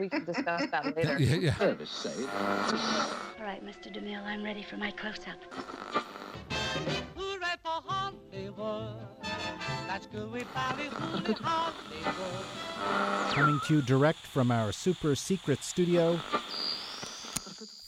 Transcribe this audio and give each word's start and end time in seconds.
But 0.00 0.04
we 0.04 0.08
can 0.08 0.24
discuss 0.24 0.70
that 0.70 0.84
later. 0.96 1.16
Yeah, 1.18 1.34
yeah. 1.36 1.54
All 1.60 3.44
right, 3.44 3.62
Mr. 3.64 3.92
DeMille, 3.92 4.24
I'm 4.24 4.42
ready 4.42 4.62
for 4.62 4.78
my 4.78 4.90
close-up. 4.92 5.36
Hooray 7.16 7.56
for 7.62 7.82
Hollywood. 7.84 8.96
That's 9.86 10.06
good 10.06 10.32
we 10.32 10.44
Bobby 10.54 10.84
Hooray 10.84 11.34
Hollywood. 11.40 13.34
Coming 13.34 13.60
to 13.66 13.74
you 13.74 13.82
direct 13.82 14.20
from 14.20 14.50
our 14.50 14.72
super 14.72 15.14
secret 15.14 15.62
studio. 15.62 16.18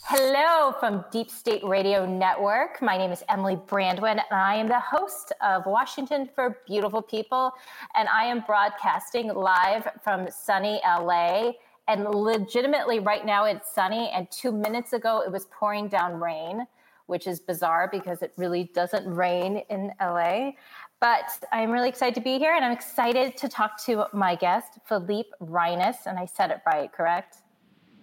Hello 0.04 0.74
from 0.78 1.06
Deep 1.10 1.30
State 1.30 1.64
Radio 1.64 2.04
Network. 2.04 2.82
My 2.82 2.98
name 2.98 3.12
is 3.12 3.22
Emily 3.30 3.56
Brandwin, 3.56 4.10
and 4.10 4.22
I 4.30 4.56
am 4.56 4.68
the 4.68 4.80
host 4.80 5.32
of 5.40 5.64
Washington 5.64 6.28
for 6.34 6.58
Beautiful 6.66 7.00
People. 7.00 7.52
And 7.94 8.06
I 8.10 8.24
am 8.24 8.44
broadcasting 8.46 9.28
live 9.28 9.88
from 10.04 10.28
sunny 10.30 10.78
LA. 10.84 11.52
And 11.92 12.08
legitimately, 12.08 13.00
right 13.00 13.26
now 13.26 13.44
it's 13.44 13.70
sunny. 13.70 14.10
And 14.14 14.30
two 14.30 14.50
minutes 14.50 14.94
ago, 14.94 15.20
it 15.20 15.30
was 15.30 15.44
pouring 15.50 15.88
down 15.88 16.18
rain, 16.18 16.66
which 17.04 17.26
is 17.26 17.38
bizarre 17.38 17.86
because 17.92 18.22
it 18.22 18.32
really 18.38 18.70
doesn't 18.74 19.06
rain 19.06 19.62
in 19.68 19.92
LA. 20.00 20.52
But 21.00 21.38
I'm 21.52 21.70
really 21.70 21.90
excited 21.90 22.14
to 22.14 22.22
be 22.22 22.38
here, 22.38 22.54
and 22.54 22.64
I'm 22.64 22.72
excited 22.72 23.36
to 23.36 23.46
talk 23.46 23.78
to 23.84 24.06
my 24.14 24.34
guest, 24.34 24.78
Philippe 24.88 25.28
Reines. 25.40 25.96
And 26.06 26.18
I 26.18 26.24
said 26.24 26.50
it 26.50 26.60
right, 26.64 26.90
correct? 26.90 27.42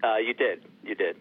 Uh, 0.03 0.17
you 0.17 0.35
did. 0.35 0.65
You 0.83 0.93
did. 0.93 1.17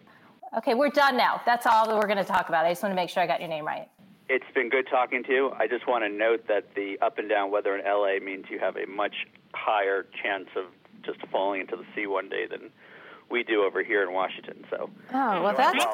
Okay, 0.55 0.75
we're 0.75 0.91
done 0.91 1.17
now. 1.17 1.41
That's 1.47 1.65
all 1.65 1.87
that 1.87 1.95
we're 1.95 2.05
going 2.05 2.17
to 2.17 2.23
talk 2.23 2.49
about. 2.49 2.65
I 2.65 2.69
just 2.69 2.83
want 2.83 2.91
to 2.91 2.95
make 2.95 3.09
sure 3.09 3.23
I 3.23 3.25
got 3.25 3.39
your 3.39 3.49
name 3.49 3.65
right. 3.65 3.89
It's 4.27 4.45
been 4.53 4.69
good 4.69 4.85
talking 4.91 5.23
to 5.23 5.31
you. 5.31 5.51
I 5.57 5.65
just 5.65 5.87
want 5.87 6.03
to 6.03 6.09
note 6.09 6.47
that 6.47 6.75
the 6.75 6.99
up 7.01 7.17
and 7.17 7.27
down 7.27 7.49
weather 7.49 7.75
in 7.75 7.83
LA 7.83 8.23
means 8.23 8.45
you 8.51 8.59
have 8.59 8.75
a 8.75 8.85
much 8.85 9.15
higher 9.55 10.05
chance 10.21 10.49
of 10.55 10.65
just 11.05 11.19
falling 11.31 11.61
into 11.61 11.75
the 11.75 11.85
sea 11.95 12.07
one 12.07 12.29
day 12.29 12.45
than 12.49 12.69
we 13.29 13.43
do 13.43 13.63
over 13.63 13.83
here 13.83 14.03
in 14.03 14.13
Washington. 14.13 14.65
So, 14.69 14.89
Oh, 15.13 15.43
well, 15.43 15.53
that's 15.55 15.85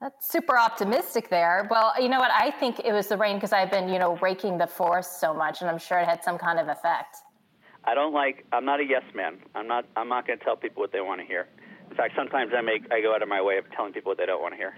that's 0.00 0.30
super 0.32 0.58
optimistic 0.58 1.30
there. 1.30 1.68
Well, 1.70 1.92
you 2.00 2.08
know 2.08 2.18
what? 2.18 2.32
I 2.32 2.50
think 2.50 2.80
it 2.80 2.92
was 2.92 3.06
the 3.06 3.16
rain 3.16 3.36
because 3.36 3.52
I've 3.52 3.70
been, 3.70 3.88
you 3.88 4.00
know, 4.00 4.16
raking 4.16 4.58
the 4.58 4.66
forest 4.66 5.20
so 5.20 5.32
much, 5.32 5.60
and 5.60 5.70
I'm 5.70 5.78
sure 5.78 5.98
it 6.00 6.08
had 6.08 6.24
some 6.24 6.38
kind 6.38 6.58
of 6.58 6.66
effect. 6.66 7.16
I 7.84 7.94
don't 7.94 8.12
like. 8.12 8.44
I'm 8.52 8.64
not 8.64 8.80
a 8.80 8.84
yes 8.84 9.02
man. 9.14 9.38
I'm 9.54 9.68
not. 9.68 9.84
I'm 9.96 10.08
not 10.08 10.26
going 10.26 10.38
to 10.38 10.44
tell 10.44 10.56
people 10.56 10.82
what 10.82 10.92
they 10.92 11.00
want 11.00 11.20
to 11.20 11.26
hear. 11.26 11.48
In 11.90 11.96
fact, 11.96 12.14
sometimes 12.16 12.52
I 12.56 12.60
make. 12.62 12.82
I 12.92 13.00
go 13.00 13.14
out 13.14 13.22
of 13.22 13.28
my 13.28 13.40
way 13.40 13.58
of 13.58 13.64
telling 13.76 13.92
people 13.92 14.10
what 14.10 14.18
they 14.18 14.26
don't 14.26 14.42
want 14.42 14.54
to 14.54 14.58
hear. 14.58 14.74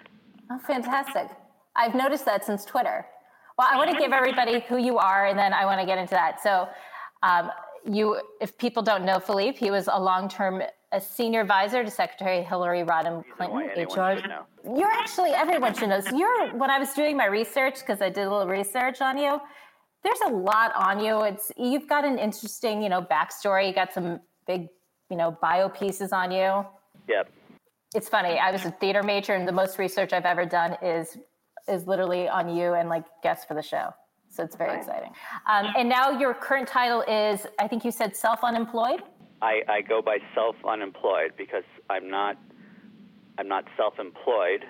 Oh, 0.51 0.59
fantastic! 0.59 1.29
I've 1.75 1.95
noticed 1.95 2.27
that 2.27 2.45
since 2.45 2.65
Twitter. 2.67 3.07
Well, 3.57 3.69
I 3.71 3.77
want 3.77 3.91
to 3.93 3.97
give 3.99 4.13
everybody 4.13 4.61
who 4.69 4.77
you 4.79 4.99
are, 4.99 5.27
and 5.27 5.39
then 5.39 5.53
I 5.55 5.65
want 5.65 5.81
to 5.81 5.87
get 5.87 5.97
into 5.97 6.15
that. 6.15 6.43
So, 6.43 6.69
um, 7.23 7.51
you, 7.87 8.21
if 8.41 8.57
people 8.59 8.83
don't 8.83 9.05
know 9.05 9.19
Philippe, 9.19 9.59
he 9.59 9.71
was 9.71 9.89
a 9.93 10.01
long-term 10.01 10.63
a 10.95 11.01
senior 11.01 11.41
advisor 11.41 11.83
to 11.83 11.91
Secretary 11.91 12.43
Hillary 12.43 12.85
Rodham 12.85 13.25
Clinton. 13.37 13.85
HR. 13.85 14.23
You're 14.65 14.93
actually 14.93 15.31
everyone 15.31 15.75
should 15.75 15.89
know. 15.89 16.01
So 16.01 16.17
you're 16.17 16.55
when 16.57 16.71
I 16.71 16.79
was 16.79 16.93
doing 16.93 17.17
my 17.17 17.27
research 17.27 17.81
because 17.81 18.01
I 18.01 18.09
did 18.09 18.27
a 18.27 18.31
little 18.31 18.47
research 18.47 19.01
on 19.01 19.19
you. 19.19 19.41
There's 20.05 20.21
a 20.27 20.31
lot 20.31 20.73
on 20.77 21.05
you. 21.05 21.23
It's 21.23 21.51
you've 21.57 21.89
got 21.89 22.05
an 22.05 22.19
interesting, 22.19 22.83
you 22.83 22.89
know, 22.89 23.03
backstory. 23.03 23.67
You 23.67 23.75
got 23.75 23.93
some 23.93 24.21
big, 24.47 24.69
you 25.11 25.17
know, 25.17 25.37
bio 25.43 25.69
pieces 25.69 26.13
on 26.13 26.31
you. 26.31 26.65
Yep. 27.09 27.31
It's 27.95 28.09
funny. 28.09 28.39
I 28.39 28.51
was 28.51 28.65
a 28.65 28.71
theater 28.71 29.03
major, 29.03 29.35
and 29.35 29.47
the 29.47 29.53
most 29.53 29.79
research 29.79 30.13
I've 30.13 30.27
ever 30.27 30.45
done 30.47 30.77
is 30.81 31.19
is 31.69 31.87
literally 31.87 32.29
on 32.29 32.55
you 32.55 32.75
and 32.75 32.89
like 32.89 33.05
guests 33.23 33.45
for 33.45 33.55
the 33.55 33.63
show. 33.63 33.93
So 34.35 34.43
it's 34.43 34.57
very 34.57 34.77
exciting. 34.77 35.11
Um, 35.47 35.67
and 35.79 35.89
now 35.89 36.11
your 36.11 36.35
current 36.35 36.67
title 36.67 37.03
is, 37.03 37.47
I 37.61 37.69
think 37.69 37.85
you 37.85 37.93
said 37.93 38.17
self 38.17 38.41
unemployed. 38.43 39.03
I, 39.41 39.63
I 39.69 39.81
go 39.81 40.03
by 40.03 40.19
self 40.35 40.57
unemployed 40.67 41.35
because 41.37 41.63
I'm 41.89 42.11
not 42.11 42.37
I'm 43.39 43.47
not 43.47 43.65
self 43.77 43.99
employed 44.01 44.65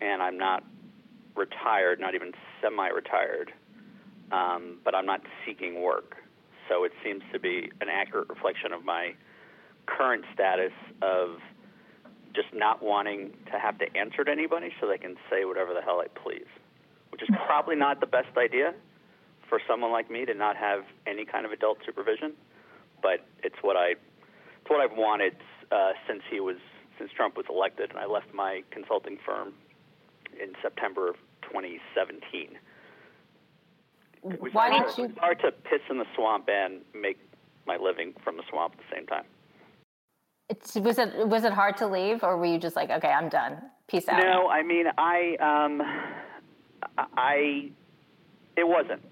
and 0.00 0.22
I'm 0.22 0.38
not 0.38 0.64
retired, 1.36 2.00
not 2.00 2.14
even 2.14 2.32
semi 2.62 2.88
retired. 2.88 3.52
Um, 4.32 4.78
but 4.84 4.94
I'm 4.94 5.06
not 5.06 5.20
seeking 5.44 5.82
work. 5.82 6.16
So 6.68 6.84
it 6.84 6.92
seems 7.04 7.22
to 7.32 7.40
be 7.40 7.70
an 7.80 7.88
accurate 7.90 8.28
reflection 8.28 8.72
of 8.72 8.84
my 8.84 9.14
current 9.86 10.24
status 10.32 10.72
of 11.02 11.40
just 12.32 12.48
not 12.54 12.80
wanting 12.80 13.32
to 13.52 13.58
have 13.58 13.76
to 13.78 13.96
answer 13.96 14.22
to 14.22 14.30
anybody 14.30 14.70
so 14.80 14.86
they 14.86 14.98
can 14.98 15.16
say 15.28 15.44
whatever 15.44 15.74
the 15.74 15.82
hell 15.82 16.00
I 16.00 16.06
please. 16.22 16.46
Which 17.20 17.30
is 17.30 17.36
probably 17.46 17.76
not 17.76 18.00
the 18.00 18.06
best 18.06 18.36
idea 18.36 18.74
for 19.48 19.60
someone 19.68 19.92
like 19.92 20.10
me 20.10 20.24
to 20.24 20.34
not 20.34 20.56
have 20.56 20.84
any 21.06 21.24
kind 21.24 21.44
of 21.44 21.52
adult 21.52 21.78
supervision 21.84 22.32
but 23.02 23.26
it's 23.42 23.56
what 23.62 23.76
I 23.76 23.90
it's 23.90 24.68
what 24.68 24.80
I've 24.80 24.96
wanted 24.96 25.36
uh, 25.72 25.92
since 26.06 26.22
he 26.30 26.40
was 26.40 26.56
since 26.98 27.10
Trump 27.12 27.36
was 27.36 27.46
elected, 27.48 27.90
and 27.90 27.98
I 27.98 28.06
left 28.06 28.32
my 28.34 28.62
consulting 28.70 29.16
firm 29.24 29.54
in 30.40 30.52
September 30.62 31.08
of 31.08 31.16
2017. 31.42 32.58
It 34.22 34.40
was 34.40 34.52
Why 34.52 34.68
hard, 34.68 34.86
didn't 34.86 34.98
you- 34.98 35.04
It 35.04 35.08
was 35.08 35.18
hard 35.18 35.40
to 35.40 35.52
piss 35.52 35.80
in 35.88 35.96
the 35.98 36.04
swamp 36.14 36.48
and 36.50 36.82
make 36.94 37.18
my 37.66 37.76
living 37.76 38.12
from 38.22 38.36
the 38.36 38.42
swamp 38.50 38.74
at 38.74 38.78
the 38.80 38.96
same 38.96 39.06
time. 39.06 39.24
It's, 40.50 40.74
was 40.74 40.98
it 40.98 41.28
was 41.28 41.44
it 41.44 41.52
hard 41.52 41.76
to 41.78 41.86
leave, 41.86 42.22
or 42.22 42.36
were 42.36 42.46
you 42.46 42.58
just 42.58 42.76
like, 42.76 42.90
okay, 42.90 43.08
I'm 43.08 43.28
done, 43.28 43.62
peace 43.88 44.08
out? 44.08 44.22
No, 44.22 44.48
I 44.48 44.62
mean 44.62 44.86
I 44.98 45.36
um 45.40 45.80
I 47.16 47.70
it 48.56 48.66
wasn't. 48.66 49.02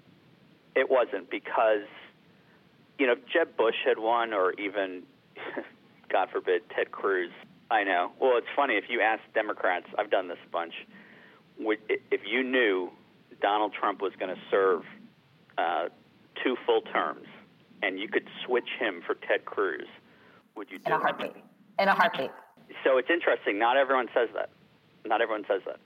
It 0.75 0.89
wasn't 0.89 1.29
because 1.29 1.87
you 2.97 3.07
know, 3.07 3.13
if 3.13 3.19
Jeb 3.31 3.55
Bush 3.57 3.75
had 3.85 3.97
won 3.97 4.33
or 4.33 4.53
even 4.53 5.03
God 6.09 6.29
forbid 6.31 6.63
Ted 6.75 6.91
Cruz. 6.91 7.31
I 7.71 7.83
know. 7.83 8.11
Well, 8.19 8.37
it's 8.37 8.47
funny 8.55 8.75
if 8.75 8.85
you 8.89 8.99
ask 8.99 9.21
Democrats, 9.33 9.85
I've 9.97 10.09
done 10.09 10.27
this 10.27 10.37
a 10.45 10.49
bunch. 10.49 10.73
Would, 11.59 11.77
if 11.87 12.21
you 12.25 12.43
knew 12.43 12.89
Donald 13.41 13.73
Trump 13.73 14.01
was 14.01 14.13
going 14.19 14.33
to 14.33 14.41
serve 14.49 14.83
uh, 15.57 15.89
two 16.43 16.55
full 16.65 16.81
terms 16.81 17.27
and 17.81 17.99
you 17.99 18.07
could 18.09 18.27
switch 18.45 18.69
him 18.79 19.01
for 19.05 19.15
Ted 19.15 19.45
Cruz, 19.45 19.87
would 20.55 20.69
you 20.71 20.79
do 20.79 20.85
in 20.87 20.91
a 20.93 20.95
it? 20.95 21.01
heartbeat. 21.01 21.35
In 21.77 21.87
a 21.87 21.93
heartbeat. 21.93 22.31
So 22.83 22.97
it's 22.97 23.09
interesting. 23.09 23.59
Not 23.59 23.77
everyone 23.77 24.07
says 24.13 24.29
that. 24.33 24.49
Not 25.05 25.21
everyone 25.21 25.45
says 25.47 25.61
that. 25.65 25.79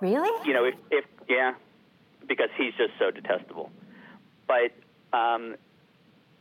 Really? 0.00 0.30
You 0.46 0.54
know, 0.54 0.64
if, 0.64 0.74
if 0.90 1.04
yeah, 1.28 1.54
because 2.26 2.50
he's 2.56 2.74
just 2.74 2.92
so 2.98 3.10
detestable. 3.10 3.70
But 4.46 4.72
um, 5.16 5.56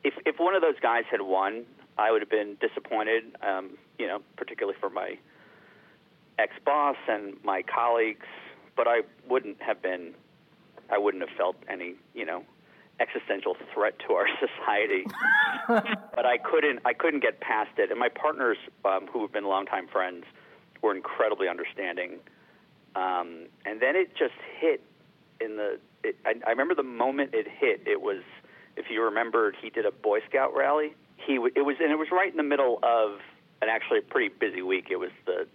if 0.03 0.13
if 0.25 0.39
one 0.39 0.55
of 0.55 0.61
those 0.61 0.79
guys 0.81 1.03
had 1.09 1.21
won, 1.21 1.65
I 1.97 2.11
would 2.11 2.21
have 2.21 2.29
been 2.29 2.57
disappointed. 2.59 3.23
Um, 3.41 3.77
you 3.97 4.07
know, 4.07 4.21
particularly 4.35 4.77
for 4.79 4.89
my 4.89 5.17
ex 6.37 6.53
boss 6.65 6.97
and 7.07 7.35
my 7.43 7.63
colleagues. 7.63 8.25
But 8.75 8.87
I 8.87 9.01
wouldn't 9.27 9.61
have 9.61 9.81
been. 9.81 10.13
I 10.89 10.97
wouldn't 10.97 11.27
have 11.27 11.35
felt 11.35 11.55
any. 11.69 11.95
You 12.13 12.25
know. 12.25 12.43
Existential 12.99 13.55
threat 13.71 13.93
to 14.07 14.13
our 14.13 14.25
society, 14.39 15.05
but 15.67 16.25
I 16.25 16.39
couldn't. 16.39 16.79
I 16.83 16.93
couldn't 16.93 17.19
get 17.19 17.39
past 17.41 17.69
it. 17.77 17.91
And 17.91 17.99
my 17.99 18.09
partners, 18.09 18.57
um, 18.85 19.05
who 19.05 19.21
have 19.21 19.31
been 19.31 19.45
longtime 19.45 19.87
friends, 19.87 20.25
were 20.81 20.95
incredibly 20.95 21.47
understanding. 21.47 22.17
Um, 22.95 23.47
and 23.65 23.81
then 23.81 23.95
it 23.95 24.15
just 24.17 24.33
hit 24.59 24.81
in 25.39 25.57
the. 25.57 25.79
It, 26.03 26.15
I, 26.25 26.33
I 26.45 26.49
remember 26.51 26.75
the 26.75 26.83
moment 26.83 27.31
it 27.33 27.47
hit. 27.47 27.81
It 27.85 28.01
was, 28.01 28.23
if 28.75 28.85
you 28.89 29.03
remembered, 29.03 29.55
he 29.61 29.69
did 29.69 29.85
a 29.85 29.91
Boy 29.91 30.19
Scout 30.29 30.55
rally. 30.55 30.95
He 31.17 31.35
it 31.55 31.65
was, 31.65 31.75
and 31.79 31.91
it 31.91 31.97
was 31.97 32.09
right 32.11 32.31
in 32.31 32.37
the 32.37 32.43
middle 32.43 32.79
of 32.83 33.19
an 33.61 33.69
actually 33.69 33.99
a 33.99 34.01
pretty 34.03 34.33
busy 34.39 34.61
week. 34.61 34.87
It 34.89 34.97
was 34.97 35.11
the, 35.25 35.47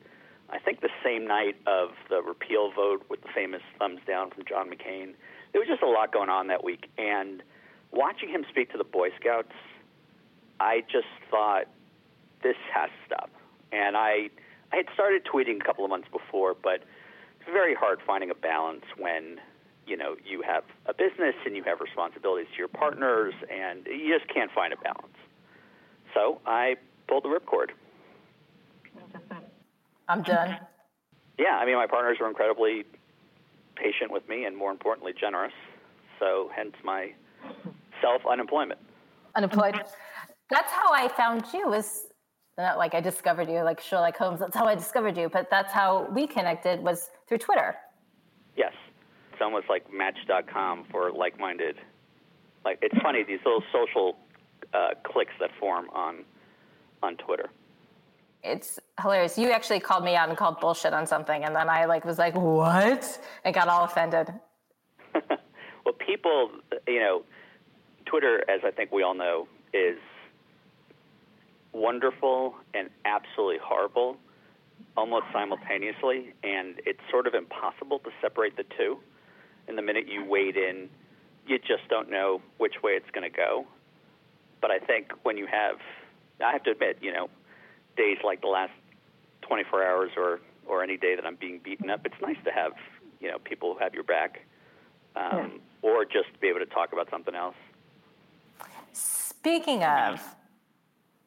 I 0.50 0.58
think 0.58 0.80
the 0.80 0.90
same 1.04 1.26
night 1.26 1.56
of 1.66 1.90
the 2.08 2.20
repeal 2.22 2.72
vote 2.72 3.04
with 3.08 3.22
the 3.22 3.28
famous 3.34 3.62
thumbs 3.78 4.00
down 4.06 4.30
from 4.30 4.44
John 4.48 4.68
McCain. 4.68 5.14
There 5.52 5.60
was 5.60 5.68
just 5.68 5.82
a 5.82 5.88
lot 5.88 6.12
going 6.12 6.28
on 6.28 6.48
that 6.48 6.64
week, 6.64 6.90
and 6.98 7.42
watching 7.92 8.28
him 8.28 8.44
speak 8.50 8.72
to 8.72 8.78
the 8.78 8.84
Boy 8.84 9.10
Scouts, 9.20 9.52
I 10.58 10.82
just 10.90 11.06
thought 11.30 11.66
this 12.42 12.56
has 12.72 12.88
to 12.88 13.14
stop. 13.14 13.30
And 13.70 13.96
I, 13.96 14.30
I 14.72 14.76
had 14.76 14.86
started 14.94 15.24
tweeting 15.24 15.60
a 15.60 15.64
couple 15.64 15.84
of 15.84 15.90
months 15.90 16.08
before, 16.10 16.54
but 16.60 16.82
it's 17.42 17.52
very 17.52 17.74
hard 17.74 17.98
finding 18.06 18.30
a 18.30 18.34
balance 18.34 18.84
when 18.98 19.40
you 19.86 19.96
know 19.96 20.14
you 20.24 20.42
have 20.42 20.62
a 20.86 20.94
business 20.94 21.34
and 21.44 21.56
you 21.56 21.64
have 21.64 21.80
responsibilities 21.80 22.46
to 22.52 22.58
your 22.58 22.68
partners, 22.68 23.34
and 23.50 23.84
you 23.86 24.16
just 24.16 24.32
can't 24.32 24.50
find 24.52 24.72
a 24.72 24.76
balance. 24.76 25.16
So 26.14 26.40
I 26.46 26.76
pulled 27.08 27.24
the 27.24 27.28
ripcord. 27.28 27.70
I'm 30.08 30.22
done. 30.22 30.58
Yeah, 31.38 31.58
I 31.60 31.66
mean 31.66 31.76
my 31.76 31.86
partners 31.86 32.18
were 32.20 32.28
incredibly 32.28 32.84
patient 33.74 34.12
with 34.12 34.28
me 34.28 34.44
and 34.44 34.56
more 34.56 34.70
importantly 34.70 35.12
generous. 35.18 35.54
So 36.20 36.50
hence 36.54 36.74
my 36.84 37.12
self 38.00 38.22
unemployment. 38.30 38.78
Unemployed. 39.34 39.80
That's 40.50 40.70
how 40.70 40.92
I 40.92 41.08
found 41.08 41.46
you. 41.52 41.68
Was 41.68 42.11
not 42.58 42.78
like 42.78 42.94
I 42.94 43.00
discovered 43.00 43.48
you, 43.48 43.62
like 43.62 43.80
Sherlock 43.80 44.16
Holmes. 44.16 44.40
That's 44.40 44.56
how 44.56 44.66
I 44.66 44.74
discovered 44.74 45.16
you. 45.16 45.28
But 45.28 45.48
that's 45.50 45.72
how 45.72 46.08
we 46.12 46.26
connected 46.26 46.82
was 46.82 47.10
through 47.26 47.38
Twitter. 47.38 47.76
Yes, 48.56 48.72
it's 49.32 49.40
almost 49.40 49.68
like 49.68 49.92
Match.com 49.92 50.84
for 50.90 51.10
like-minded. 51.12 51.76
Like 52.64 52.78
it's 52.82 52.96
funny 53.02 53.24
these 53.24 53.40
little 53.44 53.62
social 53.72 54.18
uh, 54.74 54.90
cliques 55.04 55.32
that 55.40 55.50
form 55.58 55.88
on 55.90 56.24
on 57.02 57.16
Twitter. 57.16 57.50
It's 58.44 58.78
hilarious. 59.00 59.38
You 59.38 59.50
actually 59.50 59.80
called 59.80 60.04
me 60.04 60.16
out 60.16 60.28
and 60.28 60.36
called 60.36 60.60
bullshit 60.60 60.92
on 60.92 61.06
something, 61.06 61.44
and 61.44 61.54
then 61.54 61.68
I 61.68 61.86
like 61.86 62.04
was 62.04 62.18
like, 62.18 62.34
"What?" 62.34 63.20
and 63.44 63.54
got 63.54 63.68
all 63.68 63.84
offended. 63.84 64.32
well, 65.14 65.94
people, 66.06 66.50
you 66.86 67.00
know, 67.00 67.22
Twitter, 68.04 68.44
as 68.50 68.60
I 68.64 68.70
think 68.70 68.92
we 68.92 69.02
all 69.02 69.14
know, 69.14 69.46
is 69.72 69.98
wonderful 71.72 72.54
and 72.74 72.90
absolutely 73.04 73.58
horrible 73.62 74.16
almost 74.96 75.24
simultaneously, 75.32 76.34
and 76.42 76.80
it's 76.84 77.00
sort 77.10 77.26
of 77.26 77.34
impossible 77.34 77.98
to 78.00 78.10
separate 78.20 78.56
the 78.56 78.64
two. 78.76 78.98
And 79.68 79.78
the 79.78 79.82
minute 79.82 80.08
you 80.08 80.24
wade 80.24 80.56
in, 80.56 80.88
you 81.46 81.58
just 81.58 81.88
don't 81.88 82.10
know 82.10 82.42
which 82.58 82.82
way 82.82 82.92
it's 82.92 83.10
going 83.12 83.30
to 83.30 83.34
go. 83.34 83.66
But 84.60 84.70
I 84.70 84.78
think 84.78 85.12
when 85.22 85.36
you 85.36 85.46
have, 85.46 85.76
I 86.44 86.52
have 86.52 86.62
to 86.64 86.70
admit, 86.70 86.98
you 87.00 87.12
know, 87.12 87.28
days 87.96 88.18
like 88.24 88.40
the 88.40 88.48
last 88.48 88.72
24 89.42 89.84
hours 89.84 90.10
or 90.16 90.40
or 90.66 90.82
any 90.82 90.96
day 90.96 91.16
that 91.16 91.26
I'm 91.26 91.34
being 91.34 91.58
beaten 91.58 91.90
up, 91.90 92.06
it's 92.06 92.14
nice 92.22 92.36
to 92.44 92.52
have, 92.52 92.72
you 93.20 93.28
know, 93.28 93.38
people 93.40 93.74
who 93.74 93.80
have 93.80 93.94
your 93.94 94.04
back, 94.04 94.42
um, 95.16 95.32
yeah. 95.32 95.48
or 95.82 96.04
just 96.04 96.40
be 96.40 96.46
able 96.48 96.60
to 96.60 96.66
talk 96.66 96.92
about 96.92 97.10
something 97.10 97.34
else. 97.34 97.56
Speaking 98.92 99.82
of, 99.82 100.20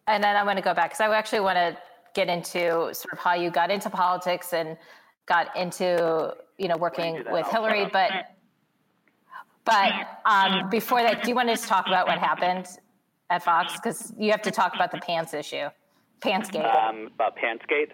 and 0.08 0.24
then 0.24 0.36
I'm 0.36 0.46
going 0.46 0.56
to 0.58 0.62
go 0.62 0.74
back 0.74 0.92
because 0.92 1.02
I 1.02 1.14
actually 1.16 1.42
want 1.42 1.58
to 1.58 1.78
get 2.14 2.28
into 2.30 2.94
sort 2.94 3.14
of 3.14 3.20
how 3.20 3.34
you 3.34 3.50
got 3.50 3.72
into 3.72 3.90
politics 3.90 4.54
and 4.54 4.78
got 5.26 5.56
into 5.56 6.36
you 6.58 6.68
know 6.68 6.78
working 6.78 7.24
with 7.32 7.48
Hillary, 7.48 7.90
but 7.92 8.12
but 9.66 9.94
um, 10.26 10.70
before 10.70 11.02
that, 11.02 11.24
do 11.24 11.30
you 11.30 11.36
want 11.36 11.50
to 11.50 11.56
just 11.56 11.68
talk 11.68 11.88
about 11.88 12.08
what 12.08 12.20
happened 12.20 12.68
at 13.30 13.44
Fox 13.44 13.74
because 13.74 14.14
you 14.18 14.32
have 14.32 14.42
to 14.44 14.52
talk 14.52 14.76
about 14.76 14.92
the 14.92 15.00
pants 15.00 15.34
issue, 15.34 15.68
pants 16.22 16.50
gate. 16.50 16.64
Um, 16.64 17.10
about 17.16 17.36
pants 17.36 17.66
gate. 17.68 17.92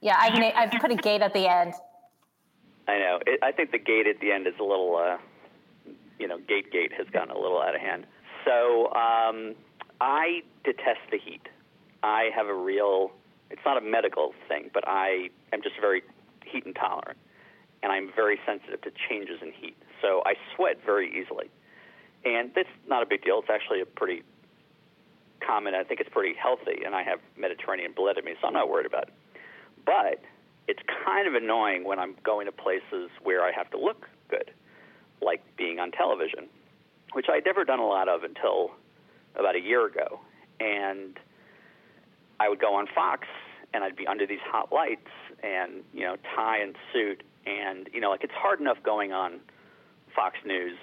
Yeah, 0.00 0.16
I've 0.18 0.38
made, 0.38 0.52
I've 0.54 0.70
put 0.80 0.90
a 0.90 0.96
gate 0.96 1.22
at 1.22 1.32
the 1.32 1.50
end. 1.50 1.74
I 2.88 2.98
know. 2.98 3.18
It, 3.26 3.40
I 3.42 3.52
think 3.52 3.70
the 3.70 3.78
gate 3.78 4.06
at 4.06 4.20
the 4.20 4.32
end 4.32 4.46
is 4.46 4.54
a 4.58 4.62
little, 4.62 4.96
uh, 4.96 5.18
you 6.18 6.26
know, 6.28 6.38
gate 6.38 6.72
gate 6.72 6.92
has 6.96 7.06
gotten 7.12 7.30
a 7.30 7.38
little 7.38 7.60
out 7.60 7.74
of 7.74 7.80
hand. 7.80 8.06
So 8.44 8.92
um, 8.92 9.54
I 10.00 10.42
detest 10.64 11.00
the 11.10 11.18
heat. 11.18 11.48
I 12.02 12.30
have 12.34 12.46
a 12.46 12.54
real, 12.54 13.10
it's 13.50 13.60
not 13.64 13.76
a 13.76 13.80
medical 13.80 14.32
thing, 14.48 14.70
but 14.72 14.84
I 14.86 15.30
am 15.52 15.62
just 15.62 15.76
very 15.80 16.02
heat 16.44 16.64
intolerant. 16.64 17.18
And 17.82 17.92
I'm 17.92 18.10
very 18.14 18.38
sensitive 18.46 18.80
to 18.82 18.90
changes 19.08 19.40
in 19.42 19.52
heat. 19.52 19.76
So 20.02 20.22
I 20.26 20.34
sweat 20.54 20.78
very 20.84 21.08
easily. 21.08 21.50
And 22.24 22.50
that's 22.54 22.68
not 22.88 23.02
a 23.02 23.06
big 23.06 23.24
deal. 23.24 23.38
It's 23.38 23.50
actually 23.50 23.80
a 23.80 23.86
pretty 23.86 24.22
common, 25.40 25.74
I 25.74 25.84
think 25.84 26.00
it's 26.00 26.10
pretty 26.10 26.34
healthy, 26.34 26.84
and 26.84 26.94
I 26.94 27.02
have 27.02 27.18
Mediterranean 27.36 27.92
blood 27.92 28.18
in 28.18 28.24
me, 28.24 28.34
so 28.40 28.46
I'm 28.46 28.52
not 28.52 28.68
worried 28.68 28.86
about 28.86 29.04
it. 29.04 29.14
But 29.86 30.22
it's 30.68 30.80
kind 31.04 31.26
of 31.26 31.34
annoying 31.34 31.84
when 31.84 31.98
I'm 31.98 32.14
going 32.22 32.46
to 32.46 32.52
places 32.52 33.10
where 33.22 33.42
I 33.42 33.52
have 33.52 33.70
to 33.70 33.78
look 33.78 34.06
good, 34.28 34.50
like 35.22 35.42
being 35.56 35.78
on 35.78 35.90
television, 35.90 36.48
which 37.12 37.26
I'd 37.30 37.44
never 37.44 37.64
done 37.64 37.80
a 37.80 37.86
lot 37.86 38.08
of 38.08 38.22
until 38.22 38.72
about 39.36 39.56
a 39.56 39.60
year 39.60 39.86
ago. 39.86 40.20
And 40.58 41.18
I 42.38 42.48
would 42.48 42.60
go 42.60 42.74
on 42.74 42.86
Fox 42.94 43.26
and 43.72 43.84
I'd 43.84 43.96
be 43.96 44.06
under 44.06 44.26
these 44.26 44.40
hot 44.44 44.72
lights 44.72 45.10
and, 45.42 45.82
you 45.94 46.02
know, 46.02 46.16
tie 46.34 46.58
and 46.58 46.74
suit. 46.92 47.22
And, 47.46 47.88
you 47.92 48.00
know, 48.00 48.10
like 48.10 48.24
it's 48.24 48.34
hard 48.34 48.60
enough 48.60 48.78
going 48.82 49.12
on 49.12 49.40
Fox 50.14 50.36
News 50.44 50.76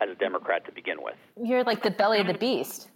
as 0.00 0.10
a 0.10 0.14
Democrat 0.14 0.64
to 0.66 0.72
begin 0.72 1.02
with. 1.02 1.16
You're 1.42 1.64
like 1.64 1.82
the 1.82 1.90
belly 1.90 2.20
of 2.20 2.26
the 2.26 2.34
beast. 2.34 2.88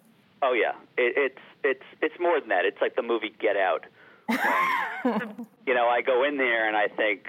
Oh 0.42 0.52
yeah, 0.52 0.72
it, 0.96 1.14
it's 1.16 1.42
it's 1.62 1.84
it's 2.00 2.14
more 2.18 2.40
than 2.40 2.48
that. 2.48 2.64
It's 2.64 2.80
like 2.80 2.96
the 2.96 3.02
movie 3.02 3.34
Get 3.38 3.56
Out. 3.56 3.84
You 5.66 5.74
know, 5.74 5.86
I 5.86 6.02
go 6.02 6.24
in 6.24 6.36
there 6.36 6.66
and 6.66 6.76
I 6.76 6.88
think, 6.88 7.28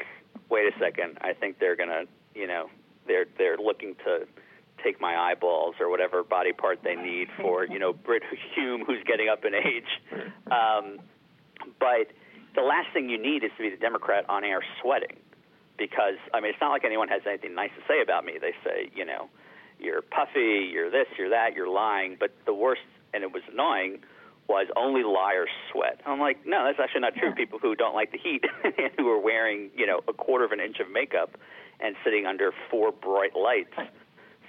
wait 0.49 0.73
a 0.73 0.77
second, 0.79 1.19
I 1.21 1.31
think 1.33 1.59
they're 1.59 1.75
gonna, 1.75 2.03
you 2.35 2.47
know, 2.47 2.69
they're 3.07 3.25
they're 3.37 3.57
looking 3.57 3.95
to 4.03 4.27
take 4.83 5.01
my 5.01 5.15
eyeballs 5.15 5.75
or 5.79 5.89
whatever 5.89 6.23
body 6.23 6.53
part 6.53 6.79
they 6.83 6.95
need 6.95 7.27
for 7.39 7.65
you 7.65 7.79
know 7.79 7.93
Brit 7.93 8.23
Hume 8.55 8.83
who's 8.85 9.03
getting 9.05 9.29
up 9.29 9.45
in 9.45 9.53
age. 9.55 9.89
Um, 10.51 10.99
but 11.79 12.11
the 12.55 12.61
last 12.61 12.87
thing 12.93 13.09
you 13.09 13.21
need 13.21 13.43
is 13.43 13.51
to 13.57 13.63
be 13.63 13.69
the 13.69 13.77
Democrat 13.77 14.25
on 14.29 14.43
air 14.43 14.61
sweating, 14.81 15.17
because 15.77 16.17
I 16.33 16.41
mean 16.41 16.51
it's 16.51 16.61
not 16.61 16.69
like 16.69 16.83
anyone 16.83 17.07
has 17.07 17.21
anything 17.27 17.55
nice 17.55 17.71
to 17.77 17.83
say 17.87 18.01
about 18.01 18.25
me. 18.25 18.33
They 18.39 18.53
say 18.63 18.91
you 18.95 19.05
know 19.05 19.29
you're 19.79 20.01
puffy, 20.01 20.69
you're 20.71 20.91
this, 20.91 21.07
you're 21.17 21.29
that, 21.29 21.55
you're 21.55 21.69
lying. 21.69 22.15
But 22.19 22.31
the 22.45 22.53
worst, 22.53 22.81
and 23.13 23.23
it 23.23 23.33
was 23.33 23.41
annoying, 23.51 23.99
was 24.47 24.67
only 24.75 25.03
liars 25.03 25.49
sweat. 25.71 26.01
I'm 26.05 26.19
like, 26.19 26.45
no, 26.45 26.65
that's 26.65 26.79
actually 26.79 27.01
not 27.01 27.15
true. 27.15 27.29
Yeah. 27.29 27.35
People 27.35 27.59
who 27.59 27.75
don't 27.75 27.95
like 27.95 28.11
the 28.11 28.17
heat 28.17 28.43
and 28.63 28.91
who 28.97 29.09
are 29.09 29.19
wearing, 29.19 29.71
you 29.75 29.87
know, 29.87 30.01
a 30.07 30.13
quarter 30.13 30.45
of 30.45 30.51
an 30.51 30.59
inch 30.59 30.79
of 30.79 30.91
makeup 30.91 31.37
and 31.79 31.95
sitting 32.03 32.25
under 32.25 32.51
four 32.69 32.91
bright 32.91 33.35
lights 33.35 33.73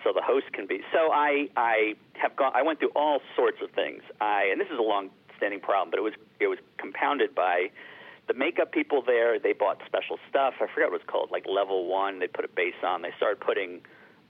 so 0.04 0.12
the 0.12 0.22
host 0.22 0.52
can 0.52 0.66
be. 0.66 0.80
So 0.92 1.12
I 1.12 1.48
I 1.56 1.94
have 2.14 2.36
gone. 2.36 2.52
I 2.54 2.62
went 2.62 2.78
through 2.78 2.92
all 2.94 3.20
sorts 3.36 3.58
of 3.62 3.70
things. 3.70 4.02
I 4.20 4.48
and 4.50 4.60
this 4.60 4.68
is 4.68 4.78
a 4.78 4.82
long-standing 4.82 5.60
problem, 5.60 5.90
but 5.90 5.98
it 5.98 6.02
was 6.02 6.14
it 6.40 6.48
was 6.48 6.58
compounded 6.78 7.34
by 7.34 7.70
the 8.28 8.34
makeup 8.34 8.72
people 8.72 9.02
there. 9.04 9.38
They 9.38 9.52
bought 9.52 9.78
special 9.86 10.18
stuff. 10.28 10.54
I 10.60 10.66
forgot 10.72 10.90
what 10.90 11.00
it's 11.00 11.10
called, 11.10 11.30
like 11.30 11.46
level 11.46 11.86
one. 11.86 12.18
They 12.18 12.28
put 12.28 12.44
a 12.44 12.48
base 12.48 12.80
on. 12.84 13.02
They 13.02 13.12
started 13.16 13.40
putting 13.40 13.80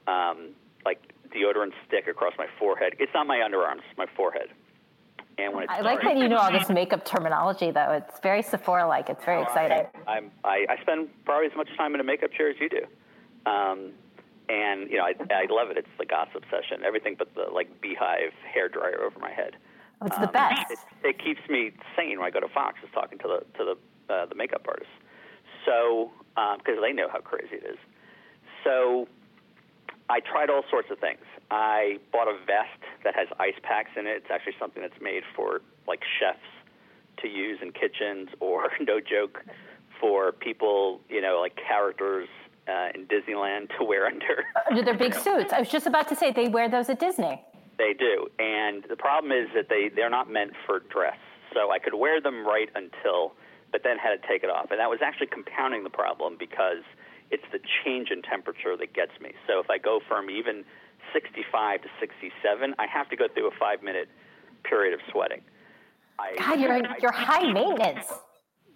um, 0.06 0.50
like 0.84 1.12
deodorant 1.34 1.72
stick 1.86 2.06
across 2.08 2.34
my 2.38 2.46
forehead. 2.58 2.94
It's 2.98 3.12
not 3.14 3.26
my 3.26 3.38
underarms, 3.38 3.80
it's 3.88 3.98
my 3.98 4.06
forehead. 4.16 4.48
And 5.38 5.54
when 5.54 5.64
it 5.64 5.70
I 5.70 5.80
like 5.80 6.02
that 6.02 6.18
you 6.18 6.28
know 6.28 6.36
all 6.36 6.52
this 6.52 6.68
makeup 6.68 7.06
terminology, 7.06 7.70
though. 7.70 7.92
It's 7.92 8.20
very 8.20 8.42
Sephora-like. 8.42 9.08
It's 9.08 9.24
very 9.24 9.42
exciting. 9.42 9.86
I, 10.06 10.12
I'm, 10.12 10.30
I, 10.44 10.66
I 10.68 10.82
spend 10.82 11.08
probably 11.24 11.46
as 11.46 11.56
much 11.56 11.68
time 11.76 11.94
in 11.94 12.00
a 12.00 12.04
makeup 12.04 12.32
chair 12.32 12.50
as 12.50 12.56
you 12.60 12.68
do. 12.68 13.50
Um, 13.50 13.92
and 14.48 14.90
you 14.90 14.98
know, 14.98 15.04
I, 15.04 15.14
I 15.30 15.46
love 15.50 15.70
it. 15.70 15.76
It's 15.76 15.88
the 15.98 16.06
gossip 16.06 16.44
session. 16.50 16.84
Everything 16.84 17.16
but 17.18 17.34
the 17.34 17.52
like 17.52 17.80
beehive 17.80 18.32
hair 18.52 18.68
dryer 18.68 19.02
over 19.02 19.18
my 19.18 19.30
head. 19.30 19.56
Oh, 20.00 20.06
it's 20.06 20.16
um, 20.16 20.22
the 20.22 20.28
best. 20.28 20.70
It, 20.70 20.78
it 21.04 21.18
keeps 21.18 21.40
me 21.48 21.72
sane 21.96 22.18
when 22.18 22.26
I 22.26 22.30
go 22.30 22.40
to 22.40 22.48
Fox. 22.48 22.78
Is 22.82 22.90
talking 22.92 23.18
to 23.18 23.28
the 23.28 23.58
to 23.58 23.74
the 23.74 24.12
uh, 24.12 24.26
the 24.26 24.34
makeup 24.34 24.64
artist, 24.66 24.90
So 25.64 26.10
because 26.34 26.76
um, 26.76 26.82
they 26.82 26.92
know 26.92 27.08
how 27.10 27.20
crazy 27.20 27.56
it 27.56 27.64
is. 27.64 27.78
So 28.64 29.08
I 30.08 30.20
tried 30.20 30.50
all 30.50 30.62
sorts 30.70 30.90
of 30.90 30.98
things. 30.98 31.22
I 31.50 31.98
bought 32.12 32.28
a 32.28 32.36
vest 32.46 32.80
that 33.04 33.14
has 33.14 33.28
ice 33.38 33.58
packs 33.62 33.90
in 33.96 34.06
it. 34.06 34.16
It's 34.16 34.30
actually 34.30 34.54
something 34.58 34.82
that's 34.82 35.00
made 35.00 35.22
for 35.34 35.60
like 35.86 36.00
chefs 36.18 36.40
to 37.18 37.28
use 37.28 37.58
in 37.62 37.72
kitchens, 37.72 38.28
or 38.40 38.70
no 38.80 39.00
joke, 39.00 39.44
for 40.00 40.32
people 40.32 41.00
you 41.08 41.20
know 41.20 41.38
like 41.40 41.56
characters 41.56 42.28
uh, 42.68 42.88
in 42.94 43.06
Disneyland 43.06 43.76
to 43.78 43.84
wear 43.84 44.06
under 44.06 44.44
their 44.84 44.96
big 44.96 45.14
suits. 45.14 45.52
I 45.52 45.58
was 45.58 45.68
just 45.68 45.86
about 45.86 46.08
to 46.08 46.16
say 46.16 46.32
they 46.32 46.48
wear 46.48 46.68
those 46.68 46.88
at 46.88 47.00
Disney. 47.00 47.42
They 47.78 47.94
do, 47.94 48.28
and 48.38 48.84
the 48.88 48.96
problem 48.96 49.32
is 49.32 49.48
that 49.54 49.68
they 49.68 49.90
they're 49.94 50.10
not 50.10 50.30
meant 50.30 50.52
for 50.66 50.80
dress. 50.80 51.16
So 51.54 51.70
I 51.70 51.78
could 51.78 51.94
wear 51.94 52.20
them 52.20 52.46
right 52.46 52.68
until, 52.74 53.32
but 53.72 53.82
then 53.82 53.98
had 53.98 54.20
to 54.20 54.28
take 54.28 54.42
it 54.42 54.50
off, 54.50 54.70
and 54.70 54.78
that 54.78 54.88
was 54.90 55.00
actually 55.02 55.28
compounding 55.28 55.82
the 55.82 55.90
problem 55.90 56.36
because 56.38 56.84
it's 57.30 57.44
the 57.50 57.58
change 57.82 58.10
in 58.10 58.22
temperature 58.22 58.76
that 58.76 58.92
gets 58.94 59.12
me. 59.20 59.32
So 59.48 59.58
if 59.58 59.70
I 59.70 59.78
go 59.78 60.00
from 60.06 60.30
even 60.30 60.64
65 61.12 61.82
to 61.82 61.88
67, 61.98 62.74
I 62.78 62.86
have 62.86 63.08
to 63.08 63.16
go 63.16 63.26
through 63.32 63.48
a 63.48 63.56
five 63.58 63.82
minute 63.82 64.08
period 64.64 64.94
of 64.94 65.00
sweating. 65.10 65.40
I, 66.18 66.36
God, 66.38 66.60
you're 66.60 66.72
I, 66.72 66.96
you're 67.00 67.12
high 67.12 67.50
maintenance. 67.50 68.06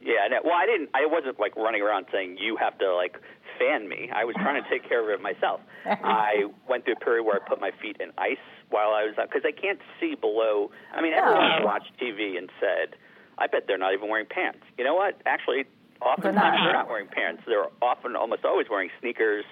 Yeah, 0.01 0.29
well, 0.45 0.55
I 0.55 0.67
didn't. 0.67 0.91
I 0.95 1.07
wasn't 1.07 1.41
like 1.41 1.57
running 1.57 1.83
around 1.83 2.07
saying 2.13 2.39
you 2.39 2.57
have 2.57 2.79
to 2.79 2.95
like 2.95 3.17
fan 3.59 3.89
me. 3.89 4.11
I 4.15 4.25
was 4.25 4.35
trying 4.37 4.63
to 4.63 4.69
take 4.69 4.89
care 4.89 5.03
of 5.03 5.09
it 5.09 5.23
myself. 5.23 5.61
I 5.87 6.47
went 6.69 6.85
through 6.85 6.95
a 6.95 7.05
period 7.05 7.25
where 7.25 7.37
I 7.37 7.49
put 7.49 7.61
my 7.61 7.71
feet 7.83 7.97
in 8.01 8.11
ice 8.19 8.43
while 8.71 8.91
I 8.91 9.05
was 9.05 9.15
out 9.19 9.29
because 9.31 9.45
I 9.47 9.53
can't 9.53 9.81
see 10.01 10.15
below. 10.15 10.71
I 10.95 11.01
mean, 11.01 11.13
everyone 11.13 11.65
watched 11.65 11.93
TV 12.01 12.37
and 12.39 12.51
said, 12.61 12.97
"I 13.39 13.47
bet 13.47 13.65
they're 13.67 13.79
not 13.79 13.95
even 13.95 14.09
wearing 14.09 14.27
pants." 14.27 14.61
You 14.79 14.85
know 14.85 14.95
what? 14.95 15.21
Actually, 15.27 15.67
Oftentimes 16.01 16.59
they're 16.63 16.73
not 16.73 16.89
wearing 16.89 17.09
pants. 17.09 17.43
They're 17.47 17.69
often 17.81 18.17
almost 18.17 18.45
always 18.45 18.67
wearing 18.69 18.91
sneakers, 19.01 19.45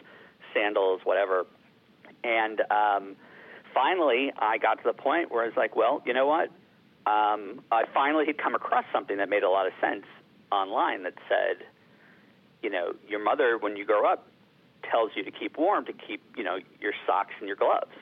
sandals, 0.53 1.01
whatever. 1.05 1.47
And 2.23 2.61
um, 2.71 3.17
finally, 3.73 4.33
I 4.39 4.59
got 4.59 4.75
to 4.75 4.85
the 4.85 4.93
point 4.93 5.31
where 5.31 5.45
I 5.45 5.47
was 5.47 5.57
like, 5.57 5.75
well, 5.75 6.03
you 6.05 6.13
know 6.13 6.27
what? 6.27 6.51
Um, 7.07 7.63
I 7.71 7.85
finally 7.93 8.27
had 8.27 8.39
come 8.39 8.55
across 8.55 8.85
something 8.93 9.17
that 9.19 9.29
made 9.29 9.43
a 9.43 9.51
lot 9.51 9.67
of 9.67 9.73
sense 9.81 10.05
online 10.53 11.03
that 11.05 11.15
said, 11.29 11.67
you 12.65 12.71
know, 12.71 12.95
your 13.07 13.23
mother, 13.23 13.59
when 13.59 13.77
you 13.77 13.85
grow 13.85 14.11
up, 14.11 14.27
tells 14.91 15.11
you 15.15 15.23
to 15.23 15.31
keep 15.31 15.57
warm 15.59 15.85
to 15.85 15.93
keep 15.93 16.23
you 16.37 16.43
know 16.43 16.59
your 16.81 16.93
socks 17.07 17.33
and 17.39 17.47
your 17.47 17.57
gloves. 17.57 17.93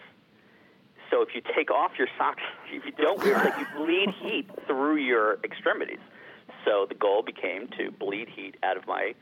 So 1.10 1.20
if 1.20 1.34
you 1.34 1.42
take 1.54 1.70
off 1.70 1.92
your 1.98 2.08
socks, 2.16 2.42
if 2.72 2.84
you 2.86 2.92
don't 2.92 3.18
wear, 3.22 3.34
like 3.34 3.58
you 3.58 3.66
bleed 3.76 4.10
heat 4.22 4.48
through 4.66 4.96
your 4.96 5.38
extremities. 5.44 5.98
So 6.64 6.86
the 6.88 6.94
goal 6.94 7.22
became 7.22 7.68
to 7.78 7.90
bleed 7.90 8.28
heat 8.28 8.56
out 8.62 8.76
of 8.76 8.86
my 8.86 9.14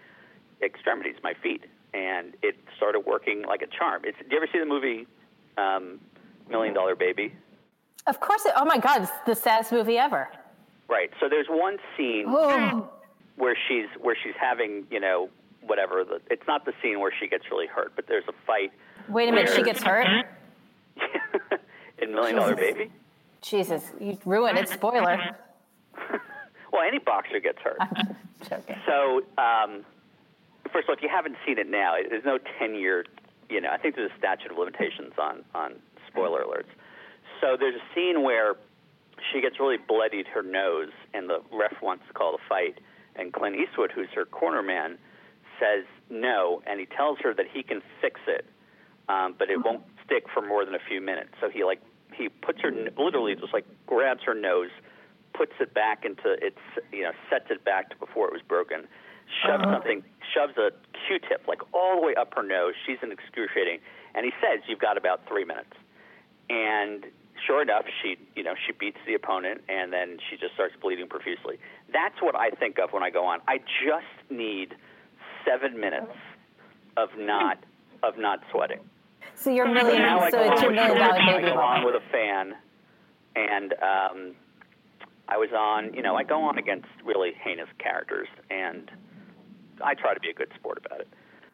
extremities, 0.63 1.17
my 1.23 1.33
feet, 1.43 1.65
and 1.95 2.35
it 2.43 2.57
started 2.77 3.01
working 3.01 3.43
like 3.49 3.63
a 3.63 3.67
charm. 3.67 4.03
It's, 4.05 4.19
do 4.19 4.27
you 4.31 4.37
ever 4.37 4.49
see 4.53 4.59
the 4.59 4.67
movie 4.67 5.07
um, 5.57 6.01
Million 6.51 6.75
Dollar 6.75 6.95
Baby? 6.95 7.33
Of 8.07 8.21
course. 8.21 8.45
It, 8.45 8.53
oh 8.57 8.67
my 8.67 8.79
God, 8.79 9.03
it's 9.03 9.13
the 9.27 9.35
saddest 9.35 9.73
movie 9.73 9.97
ever. 9.97 10.29
Right. 10.89 11.11
So 11.19 11.29
there's 11.31 11.47
one 11.49 11.79
scene 11.97 12.25
Oh. 12.29 12.91
Where 13.37 13.57
she's 13.69 13.87
where 14.01 14.17
she's 14.23 14.35
having 14.41 14.87
you 14.91 15.01
know 15.01 15.29
whatever. 15.63 16.05
The, 16.05 16.21
it's 16.31 16.47
not 16.47 16.65
the 16.65 16.73
scene 16.83 17.01
where 17.01 17.13
she 17.19 17.29
gets 17.29 17.45
really 17.51 17.67
hurt, 17.67 17.93
but 17.97 18.07
there's 18.07 18.25
a 18.29 18.35
fight 18.47 18.73
Wait 19.09 19.29
a 19.29 19.33
minute, 19.33 19.53
she 19.55 19.63
gets 19.63 19.83
hurt? 19.83 20.07
in 21.99 22.13
Million 22.13 22.37
Dollar 22.37 22.55
Baby. 22.55 22.91
Jesus, 23.43 23.83
you 23.99 24.19
ruined 24.25 24.59
it. 24.59 24.69
Spoiler. 24.69 25.37
Well, 26.73 26.83
any 26.87 27.01
boxer 27.01 27.41
gets 27.41 27.59
hurt. 27.59 27.79
Joking. 28.49 28.77
So, 28.87 29.25
um, 29.39 29.85
first 30.73 30.85
of 30.85 30.91
all, 30.91 30.95
if 30.95 31.03
you 31.03 31.09
haven't 31.09 31.35
seen 31.45 31.59
it 31.59 31.69
now, 31.69 31.95
there's 32.09 32.25
no 32.25 32.39
10 32.61 32.77
year, 32.77 33.05
you 33.49 33.61
know, 33.61 33.71
I 33.73 33.77
think 33.77 33.97
there's 33.97 34.13
a 34.15 34.19
statute 34.19 34.53
of 34.53 34.57
limitations 34.57 35.15
on, 35.19 35.43
on 35.53 35.75
spoiler 36.07 36.43
alerts. 36.45 36.71
So 37.41 37.57
there's 37.59 37.75
a 37.75 37.95
scene 37.95 38.23
where 38.23 38.55
she 39.33 39.41
gets 39.41 39.59
really 39.59 39.79
bloodied 39.79 40.29
her 40.29 40.45
nose, 40.45 40.93
and 41.13 41.29
the 41.29 41.43
ref 41.53 41.83
wants 41.83 42.05
to 42.07 42.13
call 42.13 42.33
the 42.33 42.43
fight, 42.49 42.79
and 43.17 43.33
Clint 43.33 43.57
Eastwood, 43.57 43.93
who's 43.93 44.09
her 44.15 44.25
corner 44.25 44.63
man, 44.63 44.99
says 45.59 45.85
no, 46.09 46.63
and 46.67 46.81
he 46.81 46.87
tells 46.87 47.19
her 47.21 47.35
that 47.35 47.47
he 47.53 47.63
can 47.63 47.83
fix 48.01 48.21
it, 48.27 48.47
um, 49.09 49.35
but 49.39 49.51
it 49.51 49.65
won't 49.65 49.83
stick 50.05 50.25
for 50.33 50.41
more 50.41 50.65
than 50.65 50.75
a 50.75 50.81
few 50.89 51.01
minutes. 51.01 51.31
So 51.41 51.49
he 51.49 51.65
like 51.65 51.81
he 52.15 52.29
puts 52.29 52.61
her 52.61 52.73
literally 52.99 53.35
just 53.37 53.53
like 53.53 53.67
grabs 53.87 54.23
her 54.25 54.35
nose, 54.35 54.71
puts 55.35 55.53
it 55.61 55.73
back 55.75 56.05
into 56.05 56.33
its 56.45 56.59
you 56.93 57.03
know 57.03 57.13
sets 57.29 57.47
it 57.51 57.65
back 57.65 57.91
to 57.91 57.97
before 57.97 58.27
it 58.27 58.33
was 58.33 58.43
broken, 58.43 58.89
shoves 59.45 59.65
something, 59.65 60.03
shoves 60.35 60.57
a 60.57 60.71
Q-tip 61.07 61.47
like 61.47 61.61
all 61.73 62.01
the 62.01 62.07
way 62.07 62.15
up 62.15 62.35
her 62.35 62.43
nose. 62.43 62.75
She's 62.87 62.99
in 63.03 63.13
excruciating, 63.13 63.79
and 64.15 64.25
he 64.25 64.33
says 64.41 64.61
you've 64.67 64.81
got 64.81 64.97
about 64.97 65.29
three 65.29 65.45
minutes, 65.45 65.73
and 66.49 67.07
sure 67.47 67.63
enough, 67.63 67.85
she 68.03 68.17
you 68.35 68.43
know 68.43 68.55
she 68.55 68.73
beats 68.73 68.99
the 69.07 69.15
opponent, 69.15 69.63
and 69.69 69.93
then 69.93 70.19
she 70.29 70.37
just 70.37 70.55
starts 70.55 70.75
bleeding 70.81 71.09
profusely. 71.09 71.59
That's 71.93 72.21
what 72.21 72.37
I 72.37 72.51
think 72.51 72.79
of 72.79 72.93
when 72.93 73.03
I 73.03 73.11
go 73.11 73.25
on. 73.25 73.41
I 73.49 73.59
just 73.59 74.31
need 74.31 74.75
seven 75.47 75.79
minutes 75.81 76.13
of 76.97 77.09
not 77.19 77.59
of 78.03 78.17
not 78.19 78.41
sweating. 78.51 78.81
So 79.35 79.51
you're 79.51 79.67
a 79.67 79.73
million. 79.73 80.03
Now 80.03 80.21
I 80.21 80.31
So 80.31 80.39
go 80.45 80.53
it's 80.53 80.63
your 80.63 80.73
million 80.73 80.97
dollar 80.99 81.15
I 81.21 81.37
baby. 81.41 81.47
go 81.53 81.59
on 81.59 81.85
with 81.85 81.95
a 81.95 82.11
fan, 82.13 82.55
and 83.37 83.73
um, 83.75 84.35
I 85.29 85.37
was 85.39 85.51
on. 85.57 85.95
You 85.95 86.03
know, 86.03 86.17
I 86.17 86.25
go 86.25 86.43
on 86.43 86.59
against 86.59 86.89
really 87.05 87.33
heinous 87.43 87.69
characters, 87.79 88.29
and 88.51 88.91
I 89.83 89.95
try 89.95 90.15
to 90.15 90.21
be 90.21 90.31
a 90.31 90.35
good 90.35 90.51
sport 90.59 90.79
about 90.85 91.01
it. 91.01 91.09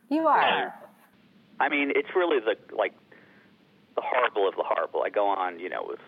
You 0.09 0.27
are. 0.27 0.75
I 1.61 1.69
mean, 1.69 1.93
it's 1.95 2.09
really 2.15 2.39
the 2.41 2.57
like 2.75 2.93
the 3.95 4.03
horrible 4.05 4.49
of 4.49 4.55
the 4.57 4.65
horrible. 4.65 5.03
I 5.05 5.11
go 5.11 5.27
on, 5.29 5.59
you 5.59 5.69
know, 5.71 5.85
with 5.89 6.01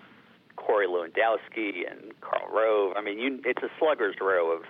Corey 0.59 0.87
Lewandowski 0.87 1.91
and 1.91 2.13
Karl 2.21 2.49
Rove. 2.53 2.95
I 2.97 3.01
mean, 3.01 3.19
you, 3.19 3.41
it's 3.45 3.63
a 3.63 3.71
slugger's 3.79 4.17
row 4.21 4.51
of. 4.51 4.63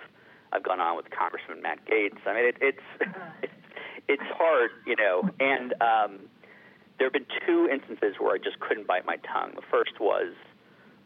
I've 0.51 0.63
gone 0.63 0.79
on 0.79 0.97
with 0.97 1.05
Congressman 1.11 1.61
Matt 1.61 1.85
Gaetz. 1.85 2.17
I 2.25 2.33
mean, 2.33 2.45
it, 2.45 2.55
it's 2.59 2.87
it's 4.07 4.23
hard, 4.35 4.71
you 4.85 4.95
know. 4.95 5.29
And 5.39 5.73
um, 5.73 6.19
there 6.97 7.05
have 7.05 7.13
been 7.13 7.27
two 7.45 7.67
instances 7.71 8.15
where 8.19 8.33
I 8.33 8.37
just 8.37 8.59
couldn't 8.59 8.87
bite 8.87 9.05
my 9.05 9.17
tongue. 9.17 9.51
The 9.55 9.61
first 9.69 9.99
was 9.99 10.33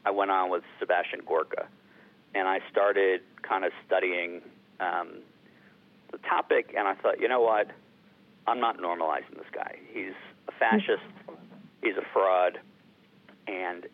I 0.05 0.11
went 0.11 0.31
on 0.31 0.49
with 0.49 0.63
Sebastian 0.79 1.21
Gorka, 1.25 1.67
and 2.35 2.47
I 2.47 2.59
started 2.71 3.21
kind 3.41 3.65
of 3.65 3.71
studying 3.85 4.41
um, 4.79 5.19
the 6.11 6.19
topic, 6.19 6.73
and 6.77 6.87
I 6.87 6.95
thought, 6.95 7.19
you 7.19 7.27
know 7.27 7.41
what? 7.41 7.67
I'm 8.47 8.59
not 8.59 8.77
normalizing 8.77 9.35
this 9.35 9.51
guy. 9.53 9.75
He's 9.91 10.15
a 10.47 10.51
fascist. 10.51 11.03
He's 11.81 11.97
a 11.97 12.05
fraud, 12.13 12.59
and 13.47 13.87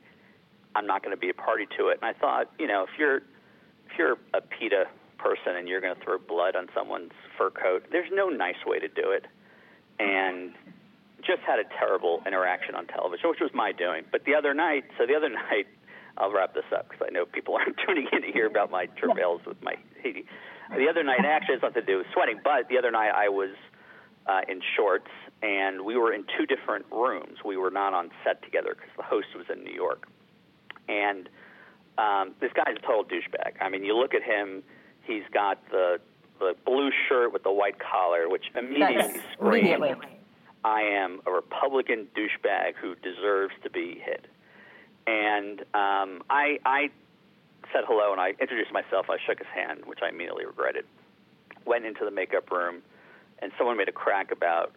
I'm 0.79 0.87
not 0.87 1.03
going 1.03 1.15
to 1.15 1.19
be 1.19 1.29
a 1.29 1.33
party 1.33 1.67
to 1.77 1.89
it. 1.89 1.99
And 2.01 2.09
I 2.09 2.17
thought, 2.17 2.49
you 2.57 2.65
know, 2.65 2.83
if 2.83 2.97
you're 2.97 3.17
if 3.17 3.97
you're 3.97 4.17
a 4.33 4.39
PETA 4.39 4.85
person 5.17 5.57
and 5.57 5.67
you're 5.67 5.81
going 5.81 5.93
to 5.93 6.01
throw 6.01 6.17
blood 6.17 6.55
on 6.55 6.67
someone's 6.73 7.11
fur 7.37 7.49
coat, 7.49 7.83
there's 7.91 8.09
no 8.13 8.29
nice 8.29 8.63
way 8.65 8.79
to 8.79 8.87
do 8.87 9.11
it. 9.11 9.25
And 9.99 10.53
just 11.19 11.41
had 11.41 11.59
a 11.59 11.65
terrible 11.77 12.23
interaction 12.25 12.75
on 12.75 12.87
television, 12.87 13.29
which 13.29 13.41
was 13.41 13.51
my 13.53 13.73
doing. 13.73 14.03
But 14.09 14.23
the 14.23 14.35
other 14.35 14.53
night, 14.53 14.85
so 14.97 15.05
the 15.05 15.15
other 15.15 15.27
night, 15.51 15.67
I'll 16.17 16.31
wrap 16.31 16.53
this 16.53 16.63
up 16.73 16.87
because 16.87 17.05
I 17.05 17.11
know 17.11 17.25
people 17.25 17.55
aren't 17.59 17.75
tuning 17.85 18.07
in 18.13 18.21
to 18.21 18.31
hear 18.31 18.47
about 18.47 18.71
my 18.71 18.85
travails 18.95 19.41
with 19.45 19.61
my 19.61 19.75
Haiti. 20.01 20.25
The 20.71 20.87
other 20.87 21.03
night, 21.03 21.25
actually, 21.25 21.55
has 21.55 21.63
nothing 21.63 21.81
to 21.81 21.85
do 21.85 21.97
with 21.97 22.07
sweating, 22.13 22.39
but 22.41 22.69
the 22.69 22.77
other 22.77 22.91
night 22.91 23.11
I 23.11 23.27
was 23.27 23.51
uh, 24.27 24.41
in 24.47 24.61
shorts 24.77 25.09
and 25.41 25.83
we 25.83 25.97
were 25.97 26.13
in 26.13 26.23
two 26.37 26.45
different 26.45 26.85
rooms. 26.91 27.39
We 27.43 27.57
were 27.57 27.71
not 27.71 27.93
on 27.93 28.11
set 28.23 28.43
together 28.43 28.75
because 28.75 28.91
the 28.95 29.03
host 29.03 29.27
was 29.35 29.47
in 29.51 29.63
New 29.63 29.73
York. 29.73 30.07
And 30.89 31.29
um, 31.97 32.33
this 32.39 32.51
guy's 32.53 32.75
a 32.75 32.81
total 32.81 33.03
douchebag. 33.03 33.61
I 33.61 33.69
mean, 33.69 33.83
you 33.83 33.95
look 33.95 34.13
at 34.13 34.23
him; 34.23 34.63
he's 35.03 35.23
got 35.31 35.59
the 35.69 35.99
the 36.39 36.55
blue 36.65 36.89
shirt 37.07 37.31
with 37.33 37.43
the 37.43 37.51
white 37.51 37.77
collar, 37.79 38.27
which 38.29 38.45
immediately 38.55 39.21
screams, 39.33 39.67
immediately. 39.67 40.07
"I 40.63 40.81
am 40.81 41.21
a 41.25 41.31
Republican 41.31 42.07
douchebag 42.15 42.75
who 42.75 42.95
deserves 42.95 43.53
to 43.63 43.69
be 43.69 44.01
hit." 44.03 44.25
And 45.07 45.61
um, 45.73 46.21
I, 46.29 46.59
I 46.65 46.89
said 47.73 47.83
hello 47.87 48.11
and 48.11 48.21
I 48.21 48.29
introduced 48.39 48.71
myself. 48.71 49.09
I 49.09 49.17
shook 49.25 49.39
his 49.39 49.47
hand, 49.47 49.81
which 49.85 49.99
I 50.03 50.09
immediately 50.09 50.45
regretted. 50.45 50.85
Went 51.65 51.85
into 51.85 52.05
the 52.05 52.11
makeup 52.11 52.51
room, 52.51 52.81
and 53.39 53.51
someone 53.57 53.77
made 53.77 53.89
a 53.89 53.93
crack 53.93 54.31
about 54.31 54.73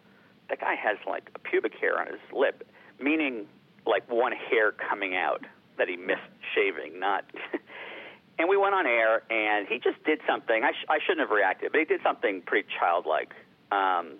that 0.49 0.59
guy 0.59 0.75
has 0.75 0.97
like 1.07 1.29
a 1.35 1.39
pubic 1.39 1.73
hair 1.79 1.99
on 1.99 2.07
his 2.07 2.19
lip, 2.33 2.67
meaning 2.99 3.45
like 3.85 4.09
one 4.09 4.31
hair 4.31 4.71
coming 4.71 5.15
out 5.15 5.45
that 5.77 5.87
he 5.87 5.95
missed 5.95 6.21
shaving, 6.55 6.99
not. 6.99 7.25
and 8.39 8.49
we 8.49 8.57
went 8.57 8.75
on 8.75 8.85
air, 8.85 9.23
and 9.31 9.67
he 9.67 9.79
just 9.79 10.03
did 10.05 10.19
something. 10.27 10.63
I, 10.63 10.71
sh- 10.71 10.85
I 10.89 10.99
shouldn't 11.05 11.27
have 11.27 11.35
reacted, 11.35 11.71
but 11.71 11.79
he 11.79 11.85
did 11.85 12.01
something 12.03 12.41
pretty 12.45 12.67
childlike. 12.79 13.33
Um, 13.71 14.15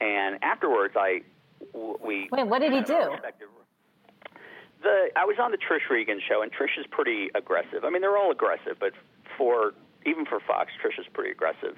and 0.00 0.42
afterwards, 0.42 0.94
I 0.96 1.22
w- 1.72 1.98
we 2.04 2.28
Wait, 2.30 2.46
what 2.46 2.60
did 2.60 2.72
he 2.72 2.80
do? 2.82 3.16
the 4.82 5.08
I 5.16 5.24
was 5.24 5.36
on 5.40 5.50
the 5.50 5.58
Trish 5.58 5.90
Regan 5.90 6.20
show, 6.26 6.42
and 6.42 6.52
Trish 6.52 6.78
is 6.78 6.86
pretty 6.90 7.30
aggressive. 7.34 7.84
I 7.84 7.90
mean, 7.90 8.02
they're 8.02 8.16
all 8.16 8.30
aggressive, 8.30 8.76
but 8.78 8.92
for 9.36 9.74
even 10.06 10.24
for 10.24 10.40
Fox, 10.40 10.70
Trish 10.82 10.98
is 10.98 11.06
pretty 11.12 11.30
aggressive. 11.30 11.76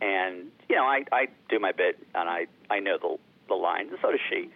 And 0.00 0.50
you 0.68 0.76
know, 0.76 0.84
I 0.84 1.04
I 1.12 1.26
do 1.48 1.58
my 1.58 1.72
bit, 1.72 1.98
and 2.14 2.28
I 2.28 2.46
I 2.70 2.80
know 2.80 2.98
the 3.00 3.16
the 3.48 3.54
lines, 3.54 3.90
and 3.90 3.98
so 4.02 4.10
does 4.10 4.20
she. 4.28 4.50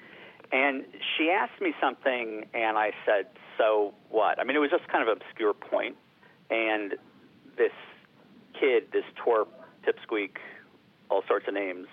And 0.52 0.84
she 1.16 1.30
asked 1.30 1.60
me 1.60 1.74
something, 1.80 2.46
and 2.54 2.78
I 2.78 2.92
said, 3.04 3.26
"So 3.58 3.94
what?" 4.10 4.38
I 4.38 4.44
mean, 4.44 4.56
it 4.56 4.60
was 4.60 4.70
just 4.70 4.86
kind 4.88 5.02
of 5.02 5.08
an 5.08 5.22
obscure 5.22 5.54
point, 5.54 5.96
and 6.50 6.94
this 7.56 7.72
kid, 8.58 8.84
this 8.92 9.04
twerp, 9.16 9.48
pipsqueak, 9.82 10.36
all 11.10 11.22
sorts 11.26 11.48
of 11.48 11.54
names, 11.54 11.88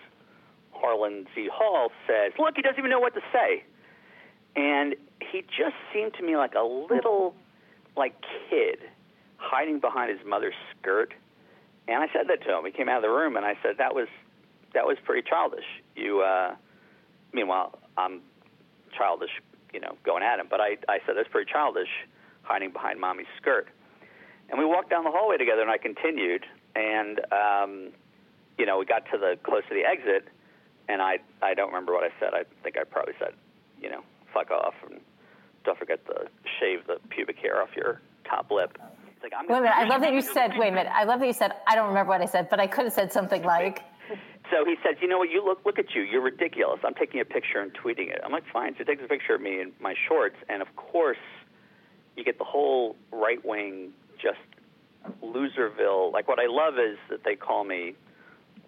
Harlan 0.71 1.27
Z. 1.33 1.49
Hill 1.57 1.91
says, 2.07 2.33
"Look, 2.37 2.55
he 2.55 2.61
doesn't 2.61 2.79
even 2.79 2.91
know 2.91 2.99
what 2.99 3.15
to 3.15 3.21
say." 3.31 3.63
and 4.55 4.95
he 5.19 5.41
just 5.41 5.75
seemed 5.93 6.13
to 6.15 6.23
me 6.23 6.37
like 6.37 6.53
a 6.55 6.61
little 6.61 7.33
like 7.95 8.13
kid 8.49 8.79
hiding 9.37 9.79
behind 9.79 10.15
his 10.15 10.25
mother's 10.27 10.53
skirt 10.79 11.13
and 11.87 11.97
i 12.03 12.07
said 12.13 12.27
that 12.27 12.41
to 12.43 12.57
him 12.57 12.65
he 12.65 12.71
came 12.71 12.89
out 12.89 12.97
of 12.97 13.03
the 13.03 13.09
room 13.09 13.35
and 13.35 13.45
i 13.45 13.55
said 13.61 13.77
that 13.77 13.93
was 13.93 14.07
that 14.73 14.85
was 14.85 14.97
pretty 15.03 15.27
childish 15.27 15.65
you 15.95 16.21
uh 16.21 16.55
meanwhile 17.33 17.77
i'm 17.97 18.21
childish 18.97 19.31
you 19.73 19.79
know 19.79 19.95
going 20.03 20.23
at 20.23 20.39
him 20.39 20.47
but 20.49 20.59
i 20.59 20.77
i 20.89 20.99
said 21.05 21.15
that's 21.15 21.29
pretty 21.29 21.49
childish 21.51 21.89
hiding 22.43 22.71
behind 22.71 22.99
mommy's 22.99 23.27
skirt 23.37 23.67
and 24.49 24.59
we 24.59 24.65
walked 24.65 24.89
down 24.89 25.03
the 25.03 25.11
hallway 25.11 25.37
together 25.37 25.61
and 25.61 25.71
i 25.71 25.77
continued 25.77 26.45
and 26.75 27.21
um 27.31 27.89
you 28.57 28.65
know 28.65 28.77
we 28.77 28.85
got 28.85 29.03
to 29.11 29.17
the 29.17 29.37
close 29.43 29.63
to 29.69 29.73
the 29.73 29.85
exit 29.85 30.27
and 30.87 31.01
i 31.01 31.17
i 31.41 31.53
don't 31.53 31.67
remember 31.67 31.93
what 31.93 32.03
i 32.03 32.09
said 32.19 32.33
i 32.33 32.43
think 32.63 32.77
i 32.77 32.83
probably 32.83 33.13
said 33.19 33.33
you 33.81 33.89
know 33.89 34.01
fuck 34.33 34.51
off 34.51 34.75
and 34.89 34.99
don't 35.63 35.77
forget 35.77 36.05
to 36.07 36.27
shave 36.59 36.85
the 36.87 36.97
pubic 37.09 37.37
hair 37.37 37.61
off 37.61 37.69
your 37.75 38.01
top 38.25 38.51
lip. 38.51 38.77
He's 39.15 39.23
like, 39.23 39.33
I'm 39.37 39.47
Wait 39.47 39.57
a 39.57 39.61
minute. 39.61 39.75
I 39.75 39.85
love 39.85 40.01
that 40.01 40.13
you 40.13 40.21
said. 40.21 40.57
Wait 40.57 40.69
a 40.69 40.71
minute. 40.71 40.91
I 40.93 41.03
love 41.03 41.19
that 41.19 41.27
you 41.27 41.33
said. 41.33 41.53
I 41.67 41.75
don't 41.75 41.87
remember 41.87 42.09
what 42.09 42.21
I 42.21 42.25
said, 42.25 42.49
but 42.49 42.59
I 42.59 42.67
could 42.67 42.85
have 42.85 42.93
said 42.93 43.11
something 43.11 43.43
like. 43.43 43.81
So 44.51 44.65
he 44.65 44.75
says, 44.83 44.97
you 45.01 45.07
know 45.07 45.17
what? 45.17 45.29
You 45.29 45.43
look 45.43 45.65
look 45.65 45.79
at 45.79 45.95
you. 45.95 46.01
You're 46.01 46.21
ridiculous. 46.21 46.79
I'm 46.83 46.93
taking 46.93 47.19
a 47.19 47.25
picture 47.25 47.59
and 47.59 47.73
tweeting 47.73 48.11
it. 48.11 48.19
I'm 48.23 48.31
like, 48.31 48.43
fine. 48.51 48.73
So 48.73 48.79
he 48.79 48.83
takes 48.85 49.03
a 49.03 49.07
picture 49.07 49.35
of 49.35 49.41
me 49.41 49.61
in 49.61 49.71
my 49.79 49.95
shorts, 50.07 50.35
and 50.49 50.61
of 50.61 50.75
course, 50.75 51.17
you 52.15 52.23
get 52.23 52.37
the 52.37 52.43
whole 52.43 52.95
right 53.11 53.43
wing 53.43 53.91
just 54.21 54.39
loserville. 55.23 56.11
Like 56.11 56.27
what 56.27 56.39
I 56.39 56.47
love 56.47 56.75
is 56.77 56.97
that 57.09 57.23
they 57.23 57.35
call 57.35 57.63
me 57.63 57.95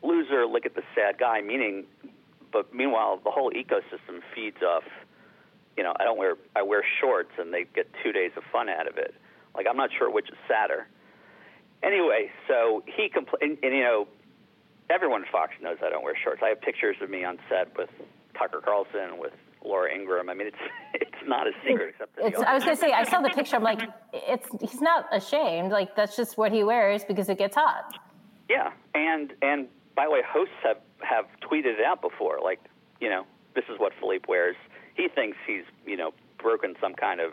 loser. 0.02 0.46
Look 0.46 0.66
at 0.66 0.76
the 0.76 0.84
sad 0.96 1.18
guy, 1.18 1.42
meaning 1.42 1.86
but 2.56 2.74
meanwhile, 2.74 3.20
the 3.22 3.32
whole 3.32 3.52
ecosystem 3.52 4.22
feeds 4.34 4.64
off. 4.64 4.86
You 5.76 5.84
know, 5.84 5.94
I 6.00 6.06
don't 6.06 6.18
wear 6.18 6.36
I 6.56 6.62
wear 6.62 6.86
shorts, 7.02 7.32
and 7.38 7.54
they 7.54 7.66
get 7.76 7.90
two 8.02 8.14
days 8.14 8.32
of 8.38 8.44
fun 8.50 8.70
out 8.70 8.88
of 8.88 8.98
it. 8.98 9.14
Like 9.54 9.68
I'm 9.70 9.76
not 9.76 9.90
sure 9.98 10.10
which 10.10 10.30
is 10.30 10.38
sadder. 10.48 10.88
Anyway, 11.84 12.32
so 12.48 12.82
he 12.88 13.10
compl- 13.10 13.42
and, 13.42 13.58
and 13.62 13.76
you 13.76 13.84
know, 13.84 14.08
everyone 14.90 15.24
at 15.24 15.32
Fox 15.32 15.54
knows 15.62 15.78
I 15.86 15.90
don't 15.90 16.04
wear 16.04 16.16
shorts. 16.22 16.42
I 16.44 16.50
have 16.50 16.62
pictures 16.62 16.96
of 17.02 17.10
me 17.10 17.24
on 17.24 17.38
set 17.50 17.76
with 17.78 17.90
Tucker 18.38 18.62
Carlson, 18.64 19.18
with 19.18 19.34
Laura 19.64 19.94
Ingraham. 19.94 20.30
I 20.30 20.34
mean, 20.34 20.48
it's 20.48 20.58
it's 20.94 21.28
not 21.28 21.48
a 21.48 21.52
secret 21.68 21.90
except 21.90 22.16
that 22.16 22.26
It's, 22.26 22.40
I 22.40 22.54
was 22.54 22.64
gonna 22.64 22.76
say, 22.76 22.92
I 22.92 23.04
saw 23.04 23.22
the 23.22 23.30
picture. 23.30 23.56
I'm 23.56 23.64
like, 23.64 23.82
it's 24.14 24.48
he's 24.62 24.82
not 24.82 25.06
ashamed. 25.12 25.72
Like 25.72 25.96
that's 25.96 26.16
just 26.16 26.38
what 26.38 26.52
he 26.52 26.64
wears 26.64 27.04
because 27.04 27.30
it 27.30 27.38
gets 27.38 27.56
hot. 27.56 27.98
Yeah, 28.50 28.72
and 28.94 29.34
and 29.42 29.68
by 29.96 30.06
the 30.06 30.12
way, 30.12 30.22
hosts 30.28 30.54
have 30.64 30.78
have 31.02 31.26
tweeted 31.42 31.80
it 31.80 31.86
out 31.86 32.02
before. 32.02 32.40
Like, 32.44 32.60
you 33.00 33.10
know, 33.10 33.26
this 33.56 33.66
is 33.70 33.80
what 33.80 33.94
Philippe 34.00 34.26
wears. 34.28 34.56
He 34.96 35.08
thinks 35.08 35.38
he's 35.48 35.64
you 35.86 35.98
know 35.98 36.14
broken 36.38 36.76
some 36.80 36.94
kind 36.94 37.20
of 37.20 37.32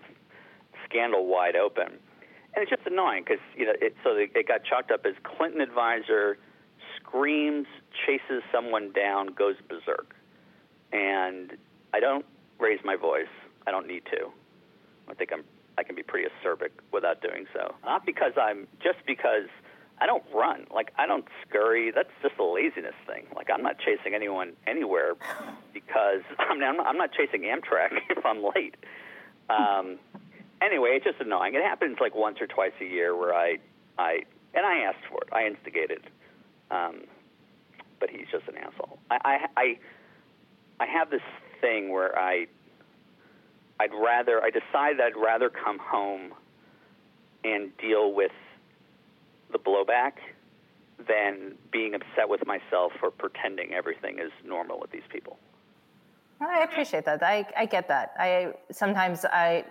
scandal 0.88 1.26
wide 1.26 1.56
open, 1.56 1.88
and 1.88 2.56
it's 2.56 2.70
just 2.70 2.86
annoying 2.86 3.24
because 3.24 3.42
you 3.56 3.66
know 3.66 3.74
it, 3.80 3.94
so 4.02 4.16
it 4.16 4.48
got 4.48 4.64
chalked 4.64 4.90
up 4.90 5.04
as 5.04 5.14
Clinton 5.22 5.60
advisor 5.60 6.38
screams, 7.12 7.66
chases 8.06 8.42
someone 8.50 8.92
down, 8.92 9.28
goes 9.28 9.56
berserk, 9.68 10.14
and 10.92 11.52
I 11.92 12.00
don't 12.00 12.24
raise 12.58 12.80
my 12.84 12.96
voice. 12.96 13.32
I 13.66 13.70
don't 13.70 13.86
need 13.86 14.04
to. 14.06 14.30
I 15.08 15.14
think 15.14 15.30
I'm 15.32 15.44
I 15.78 15.82
can 15.82 15.96
be 15.96 16.02
pretty 16.02 16.28
acerbic 16.28 16.70
without 16.92 17.22
doing 17.22 17.46
so. 17.52 17.74
Not 17.84 18.04
because 18.04 18.32
I'm 18.40 18.66
just 18.82 18.98
because 19.06 19.48
I 20.00 20.06
don't 20.06 20.24
run. 20.34 20.66
Like 20.72 20.92
I 20.98 21.06
don't 21.06 21.24
scurry. 21.46 21.90
That's 21.90 22.10
just 22.22 22.34
a 22.38 22.44
laziness 22.44 22.94
thing. 23.06 23.26
Like 23.34 23.48
I'm 23.52 23.62
not 23.62 23.76
chasing 23.78 24.14
anyone 24.14 24.52
anywhere 24.66 25.14
because 25.72 26.22
I'm 26.38 26.58
not, 26.58 26.86
I'm 26.86 26.96
not 26.96 27.10
chasing 27.12 27.42
Amtrak 27.42 27.98
if 28.10 28.24
I'm 28.24 28.42
late. 28.42 28.76
Um, 29.50 29.98
anyway, 30.62 30.90
it's 30.96 31.04
just 31.04 31.20
annoying. 31.20 31.54
It 31.54 31.62
happens 31.62 31.98
like 32.00 32.14
once 32.14 32.38
or 32.40 32.46
twice 32.46 32.72
a 32.80 32.84
year 32.84 33.16
where 33.16 33.34
I 33.34 33.58
I 33.98 34.20
and 34.54 34.66
I 34.66 34.78
asked 34.78 35.06
for 35.10 35.22
it. 35.22 35.28
I 35.32 35.46
instigated. 35.46 36.02
Um, 36.72 37.02
but 38.00 38.10
he's 38.10 38.26
just 38.32 38.48
an 38.48 38.56
asshole. 38.56 38.98
I, 39.10 39.18
I 39.24 39.38
I 39.56 39.78
I 40.80 40.86
have 40.86 41.10
this 41.10 41.22
thing 41.60 41.92
where 41.92 42.18
I 42.18 42.46
I'd 43.78 43.92
rather 43.94 44.42
I 44.42 44.50
decided 44.50 45.00
I'd 45.00 45.16
rather 45.16 45.50
come 45.50 45.78
home 45.78 46.32
and 47.44 47.76
deal 47.78 48.12
with 48.12 48.32
the 49.52 49.58
blowback 49.58 50.12
than 51.06 51.54
being 51.70 51.94
upset 51.94 52.28
with 52.28 52.46
myself 52.46 52.92
for 52.98 53.10
pretending 53.10 53.74
everything 53.74 54.18
is 54.18 54.30
normal 54.44 54.80
with 54.80 54.90
these 54.90 55.02
people. 55.10 55.36
I 56.40 56.64
appreciate 56.64 57.04
that. 57.04 57.22
I, 57.22 57.46
I 57.56 57.66
get 57.66 57.86
that. 57.88 58.14
I 58.18 58.52
sometimes 58.70 59.24
I 59.24 59.64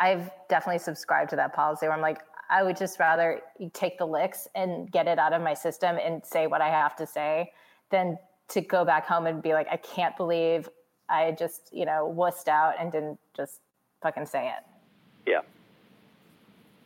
I've 0.00 0.30
definitely 0.48 0.78
subscribed 0.78 1.30
to 1.30 1.36
that 1.36 1.54
policy 1.54 1.86
where 1.86 1.94
I'm 1.94 2.00
like, 2.00 2.20
I 2.50 2.62
would 2.62 2.76
just 2.76 2.98
rather 2.98 3.40
take 3.72 3.98
the 3.98 4.06
licks 4.06 4.48
and 4.54 4.90
get 4.90 5.06
it 5.08 5.18
out 5.18 5.32
of 5.32 5.42
my 5.42 5.54
system 5.54 5.96
and 6.02 6.24
say 6.24 6.46
what 6.46 6.60
I 6.60 6.68
have 6.68 6.96
to 6.96 7.06
say 7.06 7.52
than 7.90 8.18
to 8.48 8.60
go 8.60 8.84
back 8.84 9.06
home 9.06 9.26
and 9.26 9.42
be 9.42 9.52
like, 9.54 9.66
I 9.70 9.76
can't 9.76 10.16
believe 10.16 10.68
I 11.08 11.32
just, 11.32 11.70
you 11.72 11.84
know, 11.84 12.14
wussed 12.16 12.48
out 12.48 12.74
and 12.78 12.92
didn't 12.92 13.18
just 13.36 13.60
fucking 14.02 14.26
say 14.26 14.48
it. 14.48 15.30
Yeah. 15.30 15.40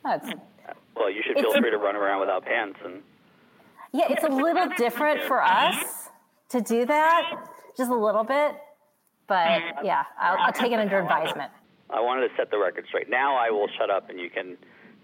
That's 0.04 0.28
Well, 0.96 1.10
you 1.10 1.22
should 1.26 1.36
feel 1.36 1.52
free 1.52 1.70
to 1.70 1.78
run 1.78 1.96
around 1.96 2.20
without 2.20 2.44
pants 2.44 2.78
and 2.84 3.02
yeah, 3.92 4.06
it's 4.10 4.24
a 4.24 4.28
little 4.28 4.68
different 4.76 5.22
for 5.22 5.42
us 5.42 6.10
to 6.50 6.60
do 6.60 6.84
that, 6.84 7.48
just 7.76 7.90
a 7.90 7.96
little 7.96 8.24
bit. 8.24 8.54
But 9.26 9.46
mm-hmm. 9.46 9.86
yeah, 9.86 10.04
I'll, 10.20 10.36
I'll 10.38 10.52
take 10.52 10.72
it 10.72 10.78
under 10.78 10.98
advisement. 10.98 11.50
I 11.90 12.00
wanted 12.00 12.28
to 12.28 12.34
set 12.36 12.50
the 12.50 12.58
record 12.58 12.84
straight. 12.88 13.08
Now 13.08 13.36
I 13.36 13.50
will 13.50 13.68
shut 13.78 13.90
up 13.90 14.10
and 14.10 14.20
you 14.20 14.28
can 14.28 14.58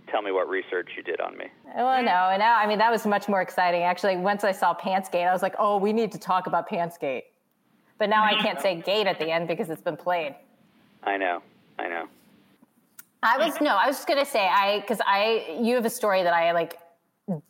tell 0.08 0.22
me 0.22 0.30
what 0.30 0.48
research 0.48 0.90
you 0.96 1.02
did 1.02 1.20
on 1.20 1.36
me. 1.36 1.46
Well, 1.76 2.02
no, 2.02 2.36
now 2.36 2.56
I 2.58 2.66
mean 2.66 2.78
that 2.78 2.90
was 2.90 3.06
much 3.06 3.28
more 3.28 3.42
exciting. 3.42 3.82
Actually, 3.82 4.16
once 4.16 4.44
I 4.44 4.52
saw 4.52 4.74
Pantsgate, 4.74 5.26
I 5.28 5.32
was 5.32 5.42
like, 5.42 5.54
oh, 5.58 5.78
we 5.78 5.92
need 5.92 6.12
to 6.12 6.18
talk 6.18 6.46
about 6.46 6.68
Pantsgate. 6.68 7.24
But 7.98 8.08
now 8.08 8.24
I 8.24 8.34
can't 8.40 8.60
say 8.60 8.80
gate 8.86 9.06
at 9.06 9.18
the 9.18 9.30
end 9.30 9.48
because 9.48 9.70
it's 9.70 9.82
been 9.82 9.96
played. 9.96 10.34
I 11.02 11.16
know. 11.16 11.42
I 11.78 11.88
know. 11.88 12.06
I 13.22 13.38
was 13.38 13.60
no, 13.60 13.74
I 13.74 13.86
was 13.86 13.96
just 13.96 14.08
gonna 14.08 14.26
say 14.26 14.46
I 14.46 14.80
because 14.80 15.00
I 15.06 15.58
you 15.60 15.74
have 15.76 15.86
a 15.86 15.90
story 15.90 16.22
that 16.22 16.34
I 16.34 16.52
like 16.52 16.78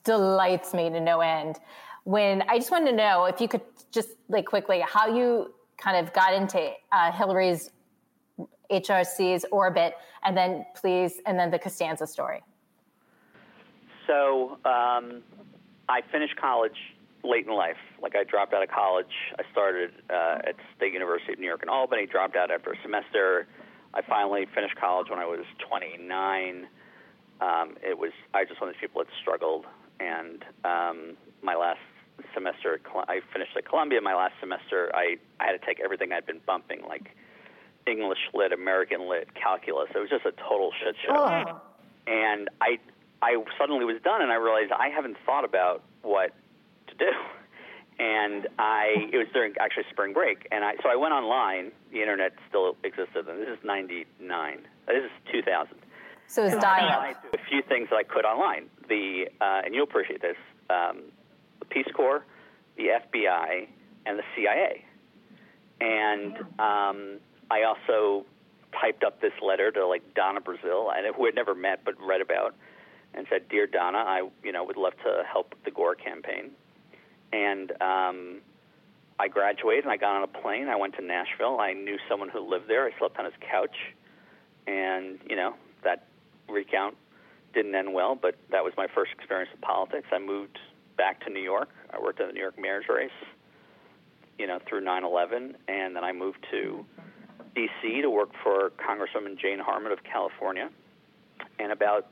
delights 0.04 0.72
me 0.72 0.88
to 0.88 1.00
no 1.00 1.20
end. 1.20 1.58
When 2.04 2.42
I 2.48 2.58
just 2.58 2.70
wanted 2.70 2.92
to 2.92 2.96
know 2.96 3.24
if 3.24 3.40
you 3.40 3.48
could 3.48 3.62
just 3.90 4.10
like 4.28 4.46
quickly 4.46 4.84
how 4.86 5.08
you 5.08 5.52
kind 5.76 5.96
of 5.96 6.12
got 6.12 6.32
into 6.32 6.70
uh, 6.92 7.10
Hillary's 7.10 7.70
HRC's 8.70 9.44
orbit, 9.50 9.94
and 10.24 10.36
then 10.36 10.66
please, 10.74 11.20
and 11.26 11.38
then 11.38 11.50
the 11.50 11.58
Costanza 11.58 12.06
story. 12.06 12.42
So 14.06 14.58
um, 14.64 15.22
I 15.88 16.00
finished 16.12 16.36
college 16.36 16.76
late 17.22 17.46
in 17.46 17.54
life. 17.54 17.76
Like 18.00 18.14
I 18.16 18.24
dropped 18.24 18.52
out 18.52 18.62
of 18.62 18.68
college. 18.70 19.12
I 19.38 19.42
started 19.52 19.90
uh, 20.10 20.48
at 20.48 20.56
State 20.76 20.92
University 20.92 21.32
of 21.32 21.38
New 21.38 21.46
York 21.46 21.62
in 21.62 21.68
Albany. 21.68 22.06
Dropped 22.06 22.36
out 22.36 22.50
after 22.50 22.72
a 22.72 22.76
semester. 22.82 23.46
I 23.94 24.02
finally 24.02 24.46
finished 24.54 24.76
college 24.76 25.08
when 25.08 25.18
I 25.18 25.26
was 25.26 25.44
29. 25.68 26.66
Um, 27.40 27.76
it 27.82 27.98
was 27.98 28.12
I 28.32 28.44
just 28.44 28.60
one 28.60 28.68
of 28.68 28.74
those 28.74 28.80
people 28.80 29.02
that 29.02 29.10
struggled, 29.20 29.66
and 30.00 30.44
um, 30.64 31.16
my 31.42 31.54
last 31.54 31.80
semester 32.32 32.80
I 33.08 33.20
finished 33.32 33.56
at 33.56 33.68
Columbia. 33.68 34.00
My 34.00 34.14
last 34.14 34.34
semester, 34.40 34.90
I 34.94 35.16
I 35.40 35.46
had 35.46 35.60
to 35.60 35.66
take 35.66 35.80
everything 35.80 36.12
I'd 36.12 36.26
been 36.26 36.40
bumping, 36.46 36.82
like 36.86 37.16
English 37.86 38.18
lit, 38.32 38.52
American 38.52 39.08
lit, 39.08 39.28
calculus. 39.34 39.88
It 39.94 39.98
was 39.98 40.10
just 40.10 40.24
a 40.24 40.32
total 40.32 40.70
shit 40.80 40.96
show 41.04 41.60
and 42.06 42.48
I 42.60 42.78
I 43.22 43.42
suddenly 43.58 43.84
was 43.84 44.00
done, 44.02 44.20
and 44.22 44.30
I 44.30 44.36
realized 44.36 44.72
I 44.72 44.88
haven't 44.88 45.16
thought 45.24 45.44
about 45.44 45.82
what 46.02 46.32
to 46.88 46.94
do. 46.96 47.10
And 47.96 48.48
I 48.58 49.08
it 49.12 49.16
was 49.16 49.28
during 49.32 49.54
actually 49.60 49.84
spring 49.90 50.12
break, 50.12 50.48
and 50.50 50.64
I 50.64 50.74
so 50.82 50.88
I 50.88 50.96
went 50.96 51.14
online. 51.14 51.70
The 51.92 52.00
internet 52.00 52.32
still 52.48 52.76
existed, 52.82 53.28
and 53.28 53.40
this 53.40 53.48
is 53.48 53.58
'99. 53.64 54.58
This 54.88 55.04
is 55.04 55.10
2000. 55.30 55.76
So 56.26 56.42
it 56.42 56.54
was 56.54 56.54
dial-up. 56.56 57.24
a 57.32 57.38
few 57.48 57.62
things 57.62 57.90
that 57.90 57.96
I 57.96 58.02
could 58.02 58.24
online. 58.24 58.68
The 58.88 59.28
uh, 59.40 59.62
and 59.64 59.74
you'll 59.74 59.84
appreciate 59.84 60.22
this: 60.22 60.36
um, 60.70 61.02
the 61.60 61.66
Peace 61.66 61.86
Corps, 61.94 62.24
the 62.76 62.98
FBI, 63.14 63.68
and 64.06 64.18
the 64.18 64.24
CIA. 64.34 64.84
And 65.80 66.36
um, 66.58 67.20
I 67.50 67.62
also 67.62 68.24
typed 68.80 69.04
up 69.04 69.20
this 69.20 69.32
letter 69.42 69.70
to 69.72 69.86
like 69.86 70.14
Donna 70.14 70.40
Brazile, 70.40 70.92
and 70.96 71.14
who 71.14 71.24
had 71.26 71.34
never 71.34 71.54
met 71.54 71.84
but 71.84 71.94
read 72.00 72.20
about, 72.20 72.54
and 73.14 73.26
said, 73.30 73.48
"Dear 73.48 73.66
Donna, 73.66 73.98
I 73.98 74.28
you 74.42 74.52
know 74.52 74.64
would 74.64 74.76
love 74.76 74.94
to 75.04 75.22
help 75.30 75.54
the 75.64 75.70
Gore 75.70 75.94
campaign." 75.94 76.50
And 77.32 77.72
um, 77.80 78.40
I 79.18 79.28
graduated, 79.28 79.84
and 79.84 79.92
I 79.92 79.96
got 79.96 80.16
on 80.16 80.22
a 80.22 80.26
plane. 80.26 80.68
I 80.68 80.76
went 80.76 80.94
to 80.96 81.02
Nashville. 81.02 81.60
I 81.60 81.72
knew 81.72 81.98
someone 82.08 82.28
who 82.28 82.40
lived 82.40 82.68
there. 82.68 82.86
I 82.86 82.98
slept 82.98 83.18
on 83.18 83.24
his 83.24 83.34
couch, 83.40 83.76
and 84.66 85.18
you 85.28 85.36
know 85.36 85.54
that 85.82 86.06
recount 86.48 86.96
didn't 87.54 87.74
end 87.74 87.94
well, 87.94 88.16
but 88.20 88.34
that 88.50 88.64
was 88.64 88.72
my 88.76 88.88
first 88.94 89.12
experience 89.12 89.50
with 89.52 89.60
politics. 89.60 90.08
I 90.12 90.18
moved 90.18 90.58
back 90.96 91.24
to 91.24 91.30
New 91.30 91.40
York. 91.40 91.68
I 91.90 92.00
worked 92.00 92.20
in 92.20 92.26
the 92.26 92.32
New 92.32 92.40
York 92.40 92.58
mayor's 92.58 92.86
race, 92.88 93.10
you 94.38 94.46
know, 94.46 94.58
through 94.68 94.82
9/11, 94.82 95.54
and 95.68 95.94
then 95.94 96.02
I 96.04 96.12
moved 96.12 96.44
to 96.50 96.84
D.C. 97.54 98.02
to 98.02 98.10
work 98.10 98.30
for 98.42 98.70
Congresswoman 98.70 99.38
Jane 99.38 99.58
Harman 99.58 99.92
of 99.92 100.02
California. 100.04 100.70
And 101.58 101.72
about 101.72 102.08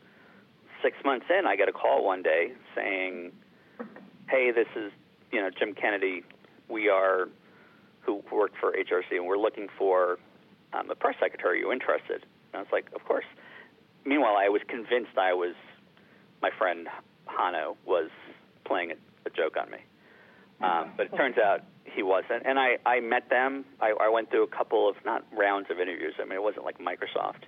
six 0.82 0.96
months 1.04 1.26
in, 1.30 1.46
I 1.46 1.56
get 1.56 1.68
a 1.68 1.72
call 1.72 2.04
one 2.04 2.22
day 2.22 2.52
saying, 2.74 3.32
"Hey, 4.28 4.50
this 4.52 4.68
is 4.76 4.92
you 5.30 5.40
know 5.40 5.50
Jim 5.50 5.74
Kennedy. 5.74 6.24
We 6.68 6.88
are 6.88 7.28
who 8.00 8.22
worked 8.32 8.56
for 8.58 8.72
HRC, 8.72 9.12
and 9.12 9.26
we're 9.26 9.38
looking 9.38 9.68
for 9.78 10.18
um, 10.72 10.90
a 10.90 10.94
press 10.94 11.16
secretary. 11.20 11.58
Are 11.58 11.60
you 11.60 11.72
interested?" 11.72 12.24
And 12.52 12.54
I 12.54 12.58
was 12.58 12.72
like, 12.72 12.86
"Of 12.94 13.04
course." 13.04 13.26
Meanwhile, 14.04 14.36
I 14.36 14.48
was 14.48 14.62
convinced 14.66 15.16
I 15.16 15.32
was 15.32 15.54
my 16.40 16.50
friend 16.58 16.88
Hano 17.28 17.76
was 17.86 18.10
playing 18.64 18.90
a, 18.92 18.94
a 19.26 19.30
joke 19.30 19.56
on 19.60 19.70
me. 19.70 19.78
Um, 20.60 20.92
but 20.96 21.06
it 21.06 21.16
turns 21.16 21.38
out 21.38 21.62
he 21.84 22.02
wasn't. 22.02 22.44
And 22.44 22.58
I, 22.58 22.78
I 22.86 23.00
met 23.00 23.28
them. 23.28 23.64
I, 23.80 23.94
I 24.00 24.08
went 24.08 24.30
through 24.30 24.44
a 24.44 24.48
couple 24.48 24.88
of, 24.88 24.96
not 25.04 25.24
rounds 25.36 25.68
of 25.70 25.80
interviews. 25.80 26.14
I 26.20 26.24
mean, 26.24 26.34
it 26.34 26.42
wasn't 26.42 26.64
like 26.64 26.78
Microsoft. 26.78 27.44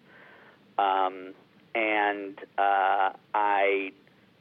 Um, 0.79 1.35
and 1.75 2.39
uh, 2.59 3.13
I, 3.35 3.93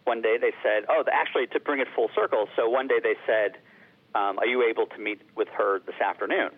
one 0.05 0.21
day 0.21 0.37
they 0.39 0.51
said, 0.61 0.85
oh, 0.89 1.03
actually, 1.11 1.47
to 1.47 1.59
bring 1.59 1.79
it 1.79 1.87
full 1.95 2.09
circle, 2.15 2.47
so 2.55 2.69
one 2.69 2.87
day 2.87 2.99
they 3.01 3.15
said, 3.25 3.57
um, 4.15 4.37
are 4.39 4.45
you 4.45 4.67
able 4.67 4.85
to 4.87 4.97
meet 4.99 5.21
with 5.35 5.47
her 5.49 5.79
this 5.85 5.95
afternoon? 6.03 6.49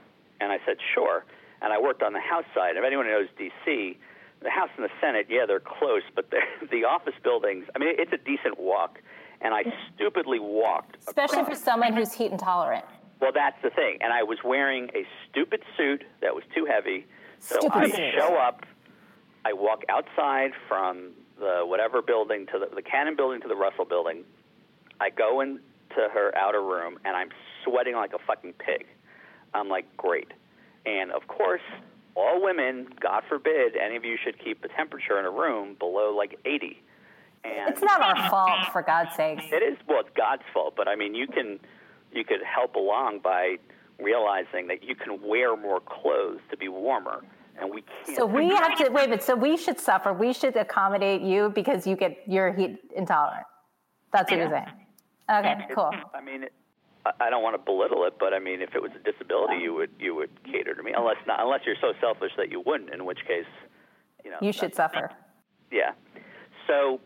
And 0.41 0.51
I 0.51 0.59
said, 0.65 0.77
sure. 0.93 1.23
And 1.61 1.71
I 1.71 1.79
worked 1.79 2.03
on 2.03 2.13
the 2.13 2.19
House 2.19 2.45
side. 2.53 2.75
If 2.75 2.83
anyone 2.83 3.07
knows 3.07 3.27
D.C., 3.37 3.97
the 4.41 4.49
House 4.49 4.69
and 4.75 4.85
the 4.85 4.91
Senate, 4.99 5.27
yeah, 5.29 5.45
they're 5.47 5.61
close, 5.61 6.03
but 6.13 6.29
they're, 6.31 6.43
the 6.71 6.83
office 6.83 7.15
buildings, 7.23 7.65
I 7.75 7.79
mean, 7.79 7.93
it's 7.97 8.11
a 8.11 8.17
decent 8.17 8.59
walk. 8.59 8.99
And 9.41 9.53
I 9.53 9.63
stupidly 9.93 10.39
walked 10.39 10.95
Especially 11.07 11.43
for 11.43 11.55
someone 11.55 11.93
who's 11.93 12.13
heat 12.13 12.31
intolerant. 12.31 12.85
Well, 13.21 13.31
that's 13.33 13.61
the 13.63 13.69
thing. 13.69 13.99
And 14.01 14.11
I 14.13 14.23
was 14.23 14.39
wearing 14.43 14.89
a 14.93 15.05
stupid 15.29 15.61
suit 15.77 16.03
that 16.21 16.35
was 16.35 16.43
too 16.53 16.65
heavy. 16.65 17.05
So 17.39 17.57
Stupid 17.59 17.77
I 17.77 17.89
suit. 17.89 18.13
show 18.17 18.35
up, 18.35 18.65
I 19.45 19.53
walk 19.53 19.83
outside 19.89 20.51
from 20.67 21.11
the 21.39 21.61
whatever 21.65 22.01
building 22.01 22.45
to 22.47 22.59
the, 22.59 22.75
the 22.75 22.81
Cannon 22.81 23.15
building 23.15 23.41
to 23.41 23.47
the 23.47 23.55
Russell 23.55 23.85
building. 23.85 24.23
I 24.99 25.09
go 25.09 25.41
into 25.41 25.59
her 25.97 26.35
outer 26.37 26.61
room 26.61 26.97
and 27.05 27.15
I'm 27.15 27.29
sweating 27.63 27.95
like 27.95 28.13
a 28.13 28.19
fucking 28.19 28.53
pig. 28.53 28.85
I'm 29.53 29.69
like, 29.69 29.85
great. 29.97 30.31
And 30.85 31.11
of 31.11 31.27
course, 31.27 31.61
all 32.15 32.41
women, 32.41 32.87
God 32.99 33.23
forbid, 33.27 33.75
any 33.75 33.95
of 33.95 34.05
you 34.05 34.17
should 34.23 34.37
keep 34.43 34.61
the 34.61 34.69
temperature 34.69 35.19
in 35.19 35.25
a 35.25 35.31
room 35.31 35.75
below 35.79 36.13
like 36.15 36.39
80. 36.45 36.81
And 37.43 37.69
It's 37.69 37.81
not 37.81 38.01
our 38.01 38.29
fault, 38.29 38.71
for 38.71 38.81
God's 38.81 39.13
sake. 39.15 39.39
it 39.51 39.61
is 39.63 39.77
well, 39.87 39.99
it's 39.99 40.09
God's 40.15 40.43
fault, 40.53 40.73
but 40.77 40.87
I 40.87 40.95
mean, 40.95 41.13
you 41.13 41.27
can 41.27 41.59
you 42.15 42.23
could 42.23 42.41
help 42.43 42.75
along 42.75 43.19
by 43.19 43.57
realizing 43.99 44.67
that 44.67 44.83
you 44.83 44.95
can 44.95 45.21
wear 45.21 45.55
more 45.55 45.79
clothes 45.81 46.39
to 46.51 46.57
be 46.57 46.67
warmer, 46.67 47.23
and 47.59 47.69
we 47.73 47.81
can't. 48.05 48.17
So 48.17 48.25
we 48.25 48.49
have 48.49 48.77
to 48.77 48.89
wait 48.89 49.05
a 49.05 49.09
minute. 49.09 49.23
So 49.23 49.35
we 49.35 49.57
should 49.57 49.79
suffer. 49.79 50.13
We 50.13 50.33
should 50.33 50.55
accommodate 50.55 51.21
you 51.21 51.49
because 51.49 51.85
you 51.85 51.95
get 51.95 52.17
you're 52.27 52.53
heat 52.53 52.77
intolerant. 52.95 53.45
That's 54.11 54.31
what 54.31 54.39
you're 54.39 54.49
saying. 54.49 54.65
Okay, 55.29 55.55
cool. 55.73 55.91
I 56.13 56.21
mean, 56.21 56.43
it, 56.43 56.53
I- 57.05 57.11
I 57.19 57.29
don't 57.29 57.43
want 57.43 57.53
to 57.55 57.63
belittle 57.63 58.03
it, 58.05 58.13
but 58.19 58.33
I 58.33 58.39
mean, 58.39 58.61
if 58.61 58.73
it 58.75 58.81
was 58.81 58.91
a 58.95 58.99
disability, 59.11 59.57
you 59.61 59.73
would 59.73 59.91
you 59.99 60.15
would 60.15 60.29
cater 60.45 60.73
to 60.73 60.83
me, 60.83 60.91
unless 60.95 61.17
not 61.27 61.39
unless 61.41 61.61
you're 61.65 61.75
so 61.81 61.93
selfish 62.01 62.31
that 62.37 62.49
you 62.51 62.61
wouldn't, 62.65 62.91
in 62.93 63.05
which 63.05 63.19
case, 63.27 63.45
you 64.23 64.31
know, 64.31 64.37
You 64.41 64.51
should 64.51 64.73
suffer. 64.73 65.11
Yeah. 65.71 65.91
So, 66.67 66.99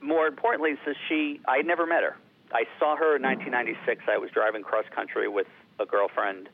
more 0.00 0.26
importantly, 0.26 0.74
so 0.84 0.92
she, 1.08 1.40
I 1.48 1.56
had 1.56 1.66
never 1.66 1.86
met 1.86 2.02
her. 2.04 2.16
I 2.54 2.64
saw 2.78 2.96
her 2.96 3.16
in 3.16 3.22
1996. 3.22 4.04
I 4.08 4.16
was 4.16 4.30
driving 4.30 4.62
cross 4.62 4.84
country 4.94 5.28
with 5.28 5.48
a 5.80 5.84
girlfriend, 5.86 6.48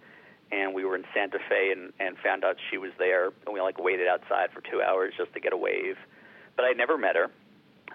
and 0.50 0.74
we 0.74 0.84
were 0.84 0.96
in 0.96 1.04
Santa 1.12 1.38
Fe 1.46 1.72
and, 1.72 1.92
and 2.00 2.16
found 2.24 2.42
out 2.42 2.56
she 2.70 2.78
was 2.78 2.90
there. 2.98 3.26
And 3.44 3.52
we 3.52 3.60
like 3.60 3.78
waited 3.78 4.08
outside 4.08 4.48
for 4.52 4.62
two 4.62 4.80
hours 4.80 5.12
just 5.18 5.34
to 5.34 5.40
get 5.40 5.52
a 5.52 5.58
wave. 5.58 5.96
But 6.56 6.64
I'd 6.64 6.78
never 6.78 6.96
met 6.96 7.16
her. 7.16 7.30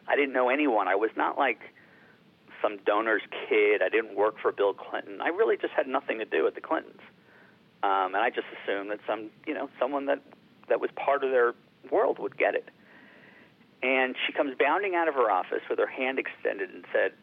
I 0.07 0.15
didn't 0.15 0.33
know 0.33 0.49
anyone. 0.49 0.87
I 0.87 0.95
was 0.95 1.09
not 1.17 1.37
like 1.37 1.59
some 2.61 2.77
donor's 2.85 3.23
kid. 3.49 3.81
I 3.81 3.89
didn't 3.89 4.15
work 4.15 4.35
for 4.39 4.51
Bill 4.51 4.73
Clinton. 4.73 5.19
I 5.19 5.29
really 5.29 5.57
just 5.57 5.73
had 5.73 5.87
nothing 5.87 6.19
to 6.19 6.25
do 6.25 6.43
with 6.43 6.53
the 6.53 6.61
Clintons. 6.61 7.01
Um, 7.81 8.13
and 8.13 8.17
I 8.17 8.29
just 8.29 8.47
assumed 8.53 8.91
that 8.91 8.99
some, 9.07 9.31
you 9.47 9.53
know, 9.53 9.69
someone 9.79 10.05
that 10.05 10.21
that 10.69 10.79
was 10.79 10.89
part 10.95 11.23
of 11.23 11.31
their 11.31 11.53
world 11.91 12.19
would 12.19 12.37
get 12.37 12.53
it. 12.55 12.69
And 13.83 14.15
she 14.25 14.33
comes 14.33 14.55
bounding 14.59 14.95
out 14.95 15.07
of 15.07 15.15
her 15.15 15.29
office 15.29 15.61
with 15.69 15.77
her 15.79 15.87
hand 15.87 16.17
extended 16.17 16.69
and 16.69 16.85
said, 16.91 17.13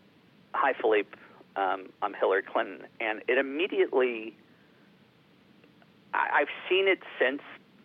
"Hi, 0.54 0.72
Philippe. 0.80 1.08
Um, 1.56 1.88
I'm 2.02 2.14
Hillary 2.14 2.42
Clinton." 2.42 2.86
And 3.00 3.22
it 3.28 3.38
immediately, 3.38 4.36
I, 6.14 6.40
I've 6.40 6.52
seen 6.68 6.88
it 6.88 7.00
since 7.18 7.42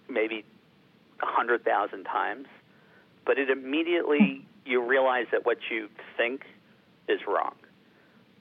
maybe 0.10 0.46
a 1.22 1.26
hundred 1.26 1.64
thousand 1.64 2.04
times, 2.06 2.48
but 3.26 3.38
it 3.38 3.50
immediately 3.50 4.46
you 4.66 4.84
realize 4.84 5.26
that 5.32 5.46
what 5.46 5.58
you 5.70 5.90
think 6.16 6.44
is 7.08 7.20
wrong. 7.28 7.56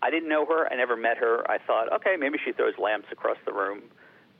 I 0.02 0.10
didn't 0.10 0.28
know 0.28 0.44
her. 0.46 0.70
I 0.70 0.76
never 0.76 0.96
met 0.96 1.16
her. 1.18 1.48
I 1.50 1.58
thought, 1.58 1.92
okay, 1.92 2.16
maybe 2.18 2.38
she 2.44 2.52
throws 2.52 2.74
lamps 2.78 3.08
across 3.10 3.38
the 3.46 3.52
room 3.52 3.82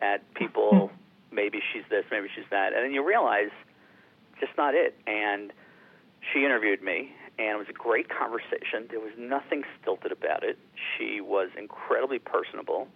at 0.00 0.22
people. 0.34 0.90
maybe 1.30 1.60
she's 1.72 1.82
this, 1.90 2.04
maybe 2.10 2.28
she's 2.34 2.44
that. 2.50 2.72
And 2.72 2.84
then 2.84 2.92
you 2.92 3.06
realize 3.06 3.50
just 4.40 4.52
not 4.56 4.74
it. 4.74 4.96
And 5.06 5.52
she 6.32 6.44
interviewed 6.44 6.82
me, 6.82 7.12
and 7.38 7.48
it 7.48 7.58
was 7.58 7.68
a 7.68 7.72
great 7.72 8.08
conversation. 8.08 8.88
There 8.90 9.00
was 9.00 9.12
nothing 9.18 9.62
stilted 9.80 10.12
about 10.12 10.42
it. 10.42 10.58
She 10.74 11.20
was 11.20 11.50
incredibly 11.56 12.18
personable, 12.18 12.88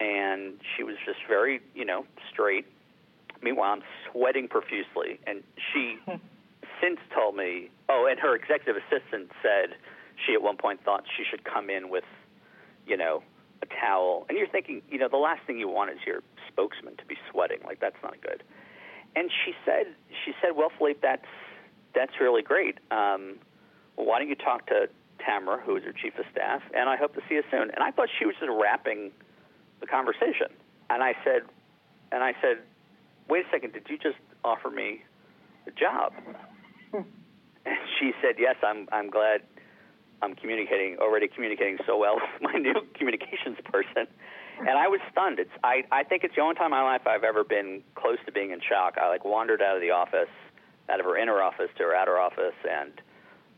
and 0.00 0.54
she 0.76 0.82
was 0.82 0.96
just 1.04 1.18
very, 1.28 1.60
you 1.74 1.84
know, 1.84 2.04
straight. 2.30 2.66
Meanwhile, 3.42 3.72
I'm 3.74 3.82
sweating 4.10 4.48
profusely, 4.48 5.20
and 5.26 5.42
she 5.72 5.98
since 6.80 6.98
told 7.14 7.36
me, 7.36 7.70
oh, 7.88 8.06
and 8.10 8.18
her 8.18 8.34
executive 8.34 8.76
assistant 8.76 9.30
said 9.42 9.76
she 10.26 10.34
at 10.34 10.42
one 10.42 10.56
point 10.56 10.82
thought 10.84 11.04
she 11.16 11.24
should 11.28 11.44
come 11.44 11.70
in 11.70 11.90
with, 11.90 12.04
you 12.86 12.96
know, 12.96 13.22
a 13.62 13.66
towel. 13.66 14.26
And 14.28 14.38
you're 14.38 14.48
thinking, 14.48 14.82
you 14.90 14.98
know, 14.98 15.08
the 15.08 15.16
last 15.18 15.40
thing 15.46 15.58
you 15.58 15.68
want 15.68 15.90
is 15.90 15.98
your 16.06 16.22
spokesman 16.48 16.96
to 16.96 17.04
be 17.04 17.16
sweating. 17.30 17.58
Like 17.64 17.80
that's 17.80 18.00
not 18.02 18.20
good. 18.22 18.42
And 19.14 19.30
she 19.44 19.52
said, 19.64 19.86
she 20.24 20.32
said, 20.40 20.52
well, 20.56 20.70
Philippe, 20.76 21.00
that's 21.02 21.26
that's 21.94 22.12
really 22.20 22.42
great. 22.42 22.78
Um, 22.90 23.36
well, 23.98 24.06
why 24.06 24.20
don't 24.20 24.28
you 24.28 24.36
talk 24.36 24.66
to 24.68 24.88
Tamera, 25.18 25.60
who 25.60 25.76
is 25.76 25.82
her 25.82 25.92
chief 25.92 26.16
of 26.18 26.24
staff, 26.30 26.62
and 26.72 26.88
I 26.88 26.96
hope 26.96 27.14
to 27.14 27.20
see 27.28 27.34
you 27.34 27.42
soon. 27.50 27.70
And 27.74 27.82
I 27.82 27.90
thought 27.90 28.08
she 28.16 28.24
was 28.24 28.36
just 28.38 28.50
wrapping 28.50 29.10
the 29.80 29.86
conversation. 29.86 30.46
And 30.88 31.02
I 31.02 31.14
said, 31.24 31.42
and 32.12 32.22
I 32.22 32.34
said, 32.40 32.58
wait 33.28 33.44
a 33.46 33.50
second, 33.50 33.72
did 33.72 33.86
you 33.88 33.98
just 33.98 34.16
offer 34.44 34.70
me 34.70 35.02
a 35.66 35.72
job? 35.72 36.12
Hmm. 36.92 37.02
and 37.66 37.76
she 37.98 38.12
said, 38.22 38.36
yes, 38.38 38.54
I'm, 38.62 38.88
I'm 38.92 39.10
glad 39.10 39.42
I'm 40.22 40.34
communicating, 40.34 40.96
already 41.00 41.26
communicating 41.26 41.78
so 41.84 41.98
well 41.98 42.14
with 42.32 42.40
my 42.40 42.58
new 42.58 42.74
communications 42.94 43.58
person. 43.64 44.06
And 44.60 44.70
I 44.70 44.88
was 44.88 45.00
stunned. 45.12 45.38
It's, 45.38 45.50
I, 45.62 45.84
I 45.92 46.04
think 46.04 46.24
it's 46.24 46.34
the 46.34 46.40
only 46.40 46.54
time 46.54 46.66
in 46.66 46.78
my 46.78 46.82
life 46.82 47.02
I've 47.06 47.24
ever 47.24 47.44
been 47.44 47.82
close 47.94 48.18
to 48.26 48.32
being 48.32 48.52
in 48.52 48.60
shock. 48.60 48.96
I 48.96 49.08
like 49.08 49.24
wandered 49.24 49.60
out 49.60 49.76
of 49.76 49.82
the 49.82 49.90
office, 49.90 50.30
out 50.88 50.98
of 50.98 51.06
her 51.06 51.16
inner 51.16 51.42
office 51.42 51.68
to 51.78 51.84
her 51.84 51.94
outer 51.94 52.18
office, 52.18 52.56
and 52.68 52.92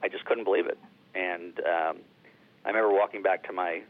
I 0.02 0.08
just 0.08 0.24
couldn't 0.24 0.44
believe 0.44 0.66
it. 0.66 0.78
And 1.14 1.58
um, 1.60 1.98
I 2.64 2.68
remember 2.68 2.92
walking 2.92 3.22
back 3.22 3.46
to 3.46 3.52
my 3.52 3.82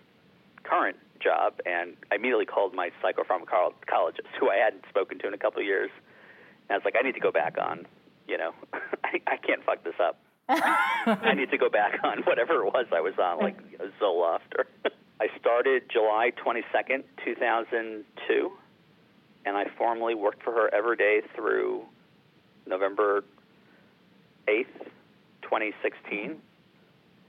current 0.63 0.97
job, 1.21 1.55
and 1.67 1.97
I 2.11 2.17
immediately 2.17 2.47
called 2.47 2.75
my 2.75 2.91
psychopharmacologist, 3.03 4.27
who 4.41 4.51
I 4.51 4.57
hadn't 4.57 4.85
spoken 4.89 5.19
to 5.21 5.29
in 5.29 5.35
a 5.35 5.39
couple 5.39 5.61
of 5.61 5.67
years. 5.67 5.91
And 6.69 6.75
I 6.75 6.77
was 6.77 6.85
like, 6.85 6.97
I 6.99 7.03
need 7.03 7.15
to 7.15 7.21
go 7.21 7.33
back 7.33 7.57
on, 7.59 7.87
you 8.27 8.39
know, 8.39 8.53
I, 9.05 9.21
I 9.27 9.37
can't 9.37 9.65
fuck 9.65 9.85
this 9.85 9.95
up. 10.01 10.19
I 10.49 11.35
need 11.37 11.51
to 11.53 11.59
go 11.59 11.69
back 11.69 12.01
on 12.03 12.23
whatever 12.23 12.67
it 12.67 12.73
was 12.73 12.87
I 12.93 13.01
was 13.01 13.15
on, 13.19 13.39
like 13.39 13.57
Zoloft. 14.01 14.59
Or 14.59 14.67
I 15.21 15.29
started 15.39 15.85
July 15.93 16.33
22nd, 16.45 17.05
2002, 17.25 18.53
and 19.45 19.57
I 19.57 19.67
formally 19.79 20.15
worked 20.15 20.43
for 20.43 20.53
her 20.53 20.75
every 20.75 20.97
day 20.97 21.23
through 21.37 21.85
November 22.67 23.23
8th, 24.49 24.89
2016. 25.51 26.37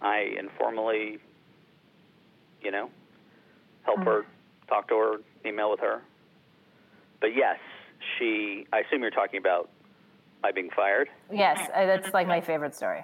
I 0.02 0.36
informally, 0.40 1.18
you 2.62 2.72
know, 2.72 2.90
help 3.84 4.00
oh. 4.02 4.04
her, 4.04 4.26
talk 4.68 4.88
to 4.90 4.96
her, 4.96 5.18
email 5.46 5.72
with 5.72 5.80
her. 5.80 6.02
But 7.20 7.36
yes, 7.36 7.58
she, 8.18 8.66
I 8.72 8.80
assume 8.80 9.02
you're 9.02 9.12
talking 9.12 9.40
about 9.40 9.70
my 10.42 10.52
being 10.52 10.70
fired. 10.76 11.10
Yes, 11.32 11.68
that's 11.74 12.14
like 12.14 12.28
my 12.28 12.42
favorite 12.42 12.76
story. 12.76 13.04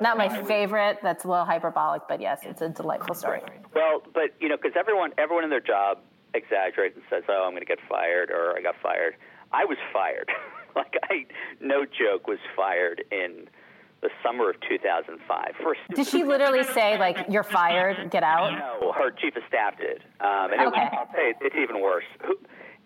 Not 0.00 0.16
my 0.16 0.42
favorite. 0.44 0.98
That's 1.02 1.24
a 1.24 1.28
little 1.28 1.44
hyperbolic, 1.44 2.02
but 2.08 2.20
yes, 2.20 2.40
it's 2.44 2.62
a 2.62 2.68
delightful 2.68 3.14
story. 3.14 3.42
Well, 3.74 4.02
but 4.14 4.30
you 4.40 4.48
know, 4.48 4.56
because 4.56 4.76
everyone, 4.76 5.12
everyone 5.18 5.44
in 5.44 5.50
their 5.50 5.60
job 5.60 5.98
exaggerates 6.34 6.96
and 6.96 7.04
says, 7.10 7.22
"Oh, 7.28 7.44
I'm 7.44 7.52
going 7.52 7.60
to 7.60 7.66
get 7.66 7.78
fired," 7.88 8.30
or 8.30 8.56
"I 8.56 8.62
got 8.62 8.74
fired." 8.82 9.14
I 9.52 9.64
was 9.64 9.76
fired. 9.92 10.30
like 10.76 10.94
I, 11.04 11.26
no 11.60 11.84
joke, 11.84 12.26
was 12.26 12.38
fired 12.56 13.04
in 13.12 13.48
the 14.02 14.10
summer 14.22 14.50
of 14.50 14.56
2005. 14.68 15.54
For 15.62 15.72
a 15.72 15.94
Did 15.94 16.06
she 16.06 16.24
literally 16.24 16.64
say 16.64 16.98
like 16.98 17.26
you're 17.30 17.44
fired, 17.44 18.10
get 18.10 18.24
out? 18.24 18.50
No, 18.52 18.92
her 18.92 19.10
chief 19.12 19.36
of 19.36 19.42
staff 19.48 19.78
did, 19.78 20.02
um, 20.20 20.52
and 20.52 20.60
it 20.60 20.66
was, 20.66 20.74
I'll 20.74 21.06
tell 21.06 21.24
you, 21.24 21.34
it's 21.40 21.56
even 21.56 21.80
worse. 21.80 22.04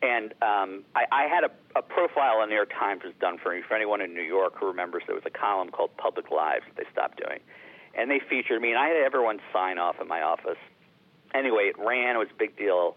And 0.03 0.35
um, 0.43 0.85
I, 0.95 1.05
I 1.11 1.23
had 1.25 1.43
a, 1.43 1.51
a 1.79 1.83
profile 1.83 2.43
in 2.43 2.49
the 2.49 2.53
New 2.53 2.57
York 2.57 2.71
Times 2.79 3.03
was 3.03 3.15
done 3.19 3.39
for 3.43 3.55
me. 3.55 3.63
For 3.67 3.75
anyone 3.75 4.03
in 4.03 4.13
New 4.13 4.23
York 4.23 4.55
who 4.61 4.67
remembers, 4.67 5.03
there 5.07 5.15
was 5.15 5.25
a 5.25 5.31
column 5.31 5.71
called 5.71 5.97
Public 5.97 6.31
Lives 6.31 6.65
that 6.69 6.77
they 6.77 6.89
stopped 6.93 7.17
doing, 7.17 7.41
and 7.95 8.11
they 8.11 8.21
featured 8.29 8.61
me. 8.61 8.71
And 8.71 8.79
I 8.79 8.89
had 8.89 8.99
everyone 8.99 9.41
sign 9.55 9.79
off 9.79 9.97
in 10.01 10.07
my 10.07 10.21
office. 10.21 10.61
Anyway, 11.35 11.73
it 11.73 11.79
ran. 11.79 12.17
It 12.17 12.19
was 12.19 12.29
a 12.31 12.39
big 12.39 12.59
deal. 12.59 12.97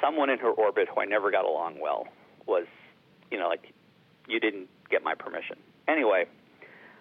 Someone 0.00 0.30
in 0.30 0.38
her 0.38 0.50
orbit 0.50 0.88
who 0.88 1.00
I 1.00 1.04
never 1.04 1.32
got 1.32 1.44
along 1.44 1.80
well 1.80 2.06
was, 2.46 2.66
you 3.32 3.38
know, 3.38 3.48
like, 3.48 3.72
you 4.28 4.38
didn't 4.38 4.68
get 4.88 5.02
my 5.02 5.14
permission. 5.14 5.56
Anyway, 5.88 6.26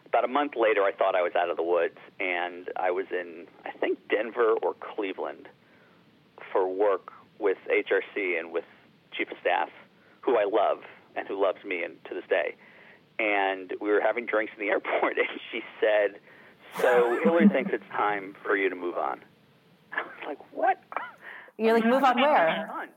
about 0.09 0.25
a 0.25 0.27
month 0.27 0.53
later, 0.55 0.83
I 0.83 0.91
thought 0.91 1.15
I 1.15 1.21
was 1.21 1.33
out 1.35 1.49
of 1.49 1.57
the 1.57 1.63
woods, 1.63 1.97
and 2.19 2.69
I 2.75 2.89
was 2.89 3.05
in, 3.11 3.45
I 3.63 3.71
think, 3.71 3.99
Denver 4.09 4.55
or 4.63 4.73
Cleveland 4.73 5.47
for 6.51 6.67
work 6.67 7.11
with 7.37 7.57
HRC 7.69 8.39
and 8.39 8.51
with 8.51 8.65
Chief 9.11 9.29
of 9.31 9.37
Staff, 9.39 9.69
who 10.21 10.35
I 10.37 10.45
love 10.45 10.79
and 11.15 11.27
who 11.27 11.39
loves 11.41 11.63
me 11.63 11.83
and 11.83 12.03
to 12.05 12.15
this 12.15 12.23
day. 12.27 12.55
And 13.19 13.73
we 13.79 13.89
were 13.89 14.01
having 14.01 14.25
drinks 14.25 14.51
in 14.57 14.65
the 14.65 14.69
airport, 14.71 15.17
and 15.17 15.27
she 15.51 15.61
said, 15.79 16.19
"So 16.79 17.19
Hillary 17.23 17.47
thinks 17.53 17.71
it's 17.71 17.87
time 17.91 18.35
for 18.43 18.57
you 18.57 18.69
to 18.69 18.75
move 18.75 18.97
on." 18.97 19.21
I 19.93 20.01
was 20.01 20.11
like, 20.25 20.39
"What?" 20.53 20.81
You're 21.57 21.73
like, 21.73 21.85
move 21.85 22.03
on 22.03 22.19
where? 22.19 22.87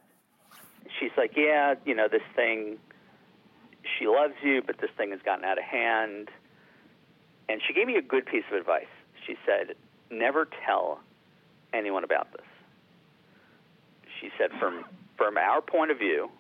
She's 0.99 1.11
like, 1.19 1.33
"Yeah, 1.37 1.75
you 1.85 1.95
know, 1.95 2.09
this 2.09 2.23
thing. 2.35 2.79
She 3.99 4.07
loves 4.07 4.35
you, 4.43 4.63
but 4.65 4.79
this 4.81 4.91
thing 4.97 5.11
has 5.11 5.21
gotten 5.25 5.45
out 5.45 5.59
of 5.59 5.65
hand." 5.65 6.31
And 7.49 7.61
she 7.67 7.73
gave 7.73 7.87
me 7.87 7.97
a 7.97 8.03
good 8.03 8.27
piece 8.27 8.45
of 8.51 8.57
advice. 8.59 8.87
She 9.27 9.37
said, 9.47 9.75
"Never 10.11 10.49
tell 10.67 11.01
anyone 11.73 12.05
about 12.05 12.33
this." 12.33 12.47
she 14.23 14.31
said, 14.39 14.51
from 14.59 14.85
from 15.19 15.37
our 15.37 15.61
point 15.61 15.91
of 15.91 15.99
view, 15.99 16.31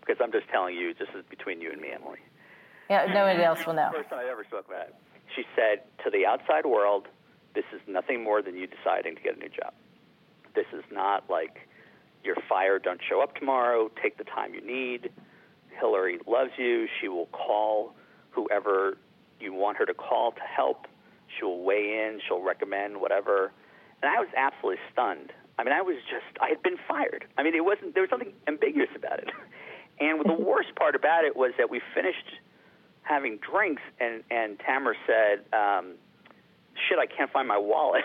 because 0.00 0.16
I'm 0.22 0.30
just 0.30 0.48
telling 0.48 0.76
you, 0.76 0.94
this 0.94 1.08
is 1.16 1.24
between 1.28 1.60
you 1.60 1.72
and 1.72 1.80
me, 1.80 1.88
Emily. 1.92 2.20
Yeah, 2.88 3.06
nobody 3.06 3.42
else 3.42 3.66
will 3.66 3.74
know. 3.74 3.90
First 3.92 4.10
time 4.10 4.20
I 4.20 4.30
ever 4.30 4.44
spoke 4.44 4.66
about 4.68 4.88
it. 4.88 4.94
She 5.34 5.44
said, 5.56 5.82
to 6.04 6.10
the 6.10 6.24
outside 6.24 6.66
world, 6.66 7.08
this 7.54 7.64
is 7.74 7.80
nothing 7.86 8.22
more 8.22 8.42
than 8.42 8.56
you 8.56 8.66
deciding 8.66 9.16
to 9.16 9.22
get 9.22 9.36
a 9.36 9.40
new 9.40 9.48
job. 9.48 9.72
This 10.54 10.66
is 10.72 10.84
not 10.90 11.28
like 11.28 11.68
you're 12.24 12.40
fired, 12.48 12.82
don't 12.84 13.00
show 13.06 13.22
up 13.22 13.34
tomorrow, 13.36 13.90
take 14.00 14.18
the 14.18 14.24
time 14.24 14.54
you 14.54 14.60
need. 14.60 15.10
Hillary 15.78 16.18
loves 16.26 16.52
you. 16.56 16.88
She 17.00 17.08
will 17.08 17.26
call 17.26 17.94
whoever 18.30 18.96
you 19.40 19.52
want 19.52 19.76
her 19.78 19.86
to 19.86 19.94
call 19.94 20.32
to 20.32 20.40
help. 20.40 20.86
She 21.38 21.44
will 21.44 21.62
weigh 21.62 22.06
in, 22.06 22.20
she'll 22.26 22.42
recommend 22.42 23.00
whatever. 23.00 23.52
And 24.02 24.10
I 24.10 24.18
was 24.18 24.28
absolutely 24.36 24.80
stunned. 24.92 25.32
I 25.58 25.64
mean, 25.64 25.72
I 25.72 25.82
was 25.82 25.96
just, 26.10 26.24
I 26.40 26.48
had 26.48 26.62
been 26.62 26.76
fired. 26.88 27.24
I 27.36 27.42
mean, 27.42 27.54
it 27.54 27.64
wasn't, 27.64 27.94
there 27.94 28.02
was 28.02 28.10
nothing 28.10 28.32
ambiguous 28.46 28.90
about 28.94 29.18
it. 29.20 29.30
And 30.00 30.18
the 30.24 30.32
worst 30.50 30.74
part 30.76 30.94
about 30.94 31.24
it 31.26 31.36
was 31.36 31.52
that 31.58 31.68
we 31.68 31.82
finished 31.94 32.24
having 33.02 33.38
drinks, 33.38 33.82
and, 34.00 34.22
and 34.30 34.58
Tamera 34.58 34.94
said, 35.06 35.44
um, 35.52 35.96
shit, 36.88 36.98
I 36.98 37.04
can't 37.04 37.30
find 37.30 37.46
my 37.46 37.58
wallet. 37.58 38.04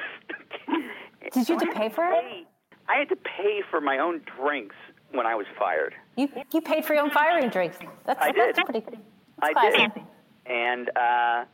Did 1.33 1.47
you 1.47 1.57
have 1.57 1.61
So 1.67 1.71
pay 1.73 1.87
for 1.87 2.03
it? 2.03 2.45
I 2.89 2.97
had 2.99 3.07
to 3.09 3.15
pay 3.15 3.61
for 3.71 3.79
my 3.79 3.97
own 3.97 4.21
drinks 4.37 4.75
when 5.11 5.25
I 5.25 5.35
was 5.35 5.45
fired. 5.57 5.93
You 6.17 6.27
you 6.53 6.61
paid 6.61 6.85
for 6.85 6.93
your 6.93 7.03
own 7.03 7.11
firing 7.11 7.49
drinks. 7.49 7.77
That's 8.05 8.21
I 8.21 8.31
that's 8.31 8.57
did. 8.57 8.65
pretty. 8.65 8.79
That's 8.81 8.97
I 9.41 9.53
classy. 9.53 9.77
did, 9.77 10.05
and 10.45 10.89
uh, 10.89 11.45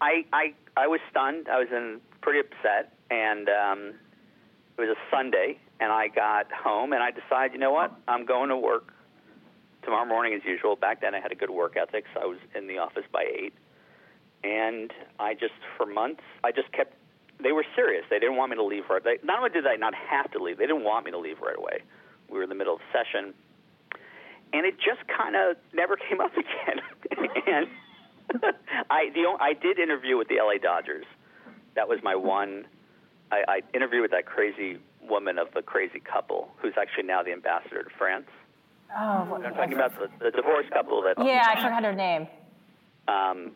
I 0.00 0.24
I 0.32 0.54
I 0.76 0.86
was 0.86 1.00
stunned. 1.10 1.48
I 1.48 1.58
was 1.58 1.68
in 1.70 2.00
pretty 2.20 2.40
upset, 2.40 2.92
and 3.10 3.48
um, 3.48 3.94
it 4.76 4.80
was 4.80 4.90
a 4.90 5.00
Sunday, 5.14 5.58
and 5.80 5.92
I 5.92 6.08
got 6.08 6.50
home, 6.52 6.92
and 6.92 7.02
I 7.02 7.10
decided, 7.10 7.52
you 7.52 7.58
know 7.58 7.72
what, 7.72 7.92
I'm 8.08 8.24
going 8.24 8.48
to 8.48 8.56
work 8.56 8.94
tomorrow 9.82 10.06
morning 10.06 10.34
as 10.34 10.42
usual. 10.44 10.76
Back 10.76 11.00
then, 11.00 11.14
I 11.14 11.20
had 11.20 11.32
a 11.32 11.34
good 11.34 11.50
work 11.50 11.76
ethic, 11.76 12.04
so 12.14 12.20
I 12.20 12.26
was 12.26 12.38
in 12.54 12.66
the 12.66 12.78
office 12.78 13.04
by 13.12 13.24
eight, 13.24 13.52
and 14.44 14.92
I 15.18 15.34
just 15.34 15.54
for 15.76 15.86
months 15.86 16.22
I 16.44 16.52
just 16.52 16.72
kept. 16.72 16.94
They 17.42 17.52
were 17.52 17.64
serious. 17.74 18.04
They 18.10 18.18
didn't 18.18 18.36
want 18.36 18.50
me 18.50 18.56
to 18.56 18.64
leave 18.64 18.84
right. 18.90 19.02
They, 19.02 19.16
not 19.24 19.38
only 19.38 19.48
did 19.48 19.66
I 19.66 19.76
not 19.76 19.94
have 19.94 20.30
to 20.32 20.38
leave, 20.42 20.58
they 20.58 20.66
didn't 20.66 20.84
want 20.84 21.06
me 21.06 21.10
to 21.10 21.18
leave 21.18 21.40
right 21.40 21.56
away. 21.56 21.80
We 22.28 22.36
were 22.36 22.44
in 22.44 22.50
the 22.50 22.54
middle 22.54 22.74
of 22.74 22.80
session, 22.92 23.32
and 24.52 24.66
it 24.66 24.76
just 24.76 25.08
kind 25.08 25.34
of 25.36 25.56
never 25.72 25.96
came 26.08 26.20
up 26.20 26.32
again. 26.32 26.84
and 27.46 27.66
I 28.90 29.10
the 29.14 29.20
on- 29.20 29.40
I 29.40 29.52
did 29.54 29.78
interview 29.78 30.16
with 30.16 30.28
the 30.28 30.36
LA 30.36 30.58
Dodgers. 30.62 31.06
That 31.76 31.88
was 31.88 31.98
my 32.02 32.14
one. 32.16 32.66
I, 33.32 33.44
I 33.48 33.60
interviewed 33.74 34.02
with 34.02 34.10
that 34.10 34.26
crazy 34.26 34.78
woman 35.08 35.38
of 35.38 35.48
the 35.54 35.62
crazy 35.62 36.00
couple, 36.00 36.48
who's 36.58 36.74
actually 36.80 37.04
now 37.04 37.22
the 37.22 37.32
ambassador 37.32 37.82
to 37.84 37.90
France. 37.96 38.26
Oh, 38.96 39.24
what- 39.28 39.44
I'm 39.46 39.54
talking 39.54 39.74
about 39.74 39.92
the, 39.98 40.08
the 40.24 40.30
divorced 40.30 40.70
couple 40.70 41.00
that. 41.02 41.14
yeah, 41.24 41.44
I 41.48 41.56
forgot 41.62 41.84
her 41.84 41.92
name. 41.94 42.26
Um, 43.08 43.52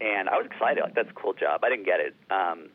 and 0.00 0.28
I 0.28 0.36
was 0.36 0.46
excited. 0.46 0.82
Like 0.82 0.94
that's 0.94 1.10
a 1.10 1.14
cool 1.14 1.32
job. 1.34 1.62
I 1.64 1.68
didn't 1.70 1.84
get 1.84 2.00
it. 2.00 2.14
Um, 2.30 2.68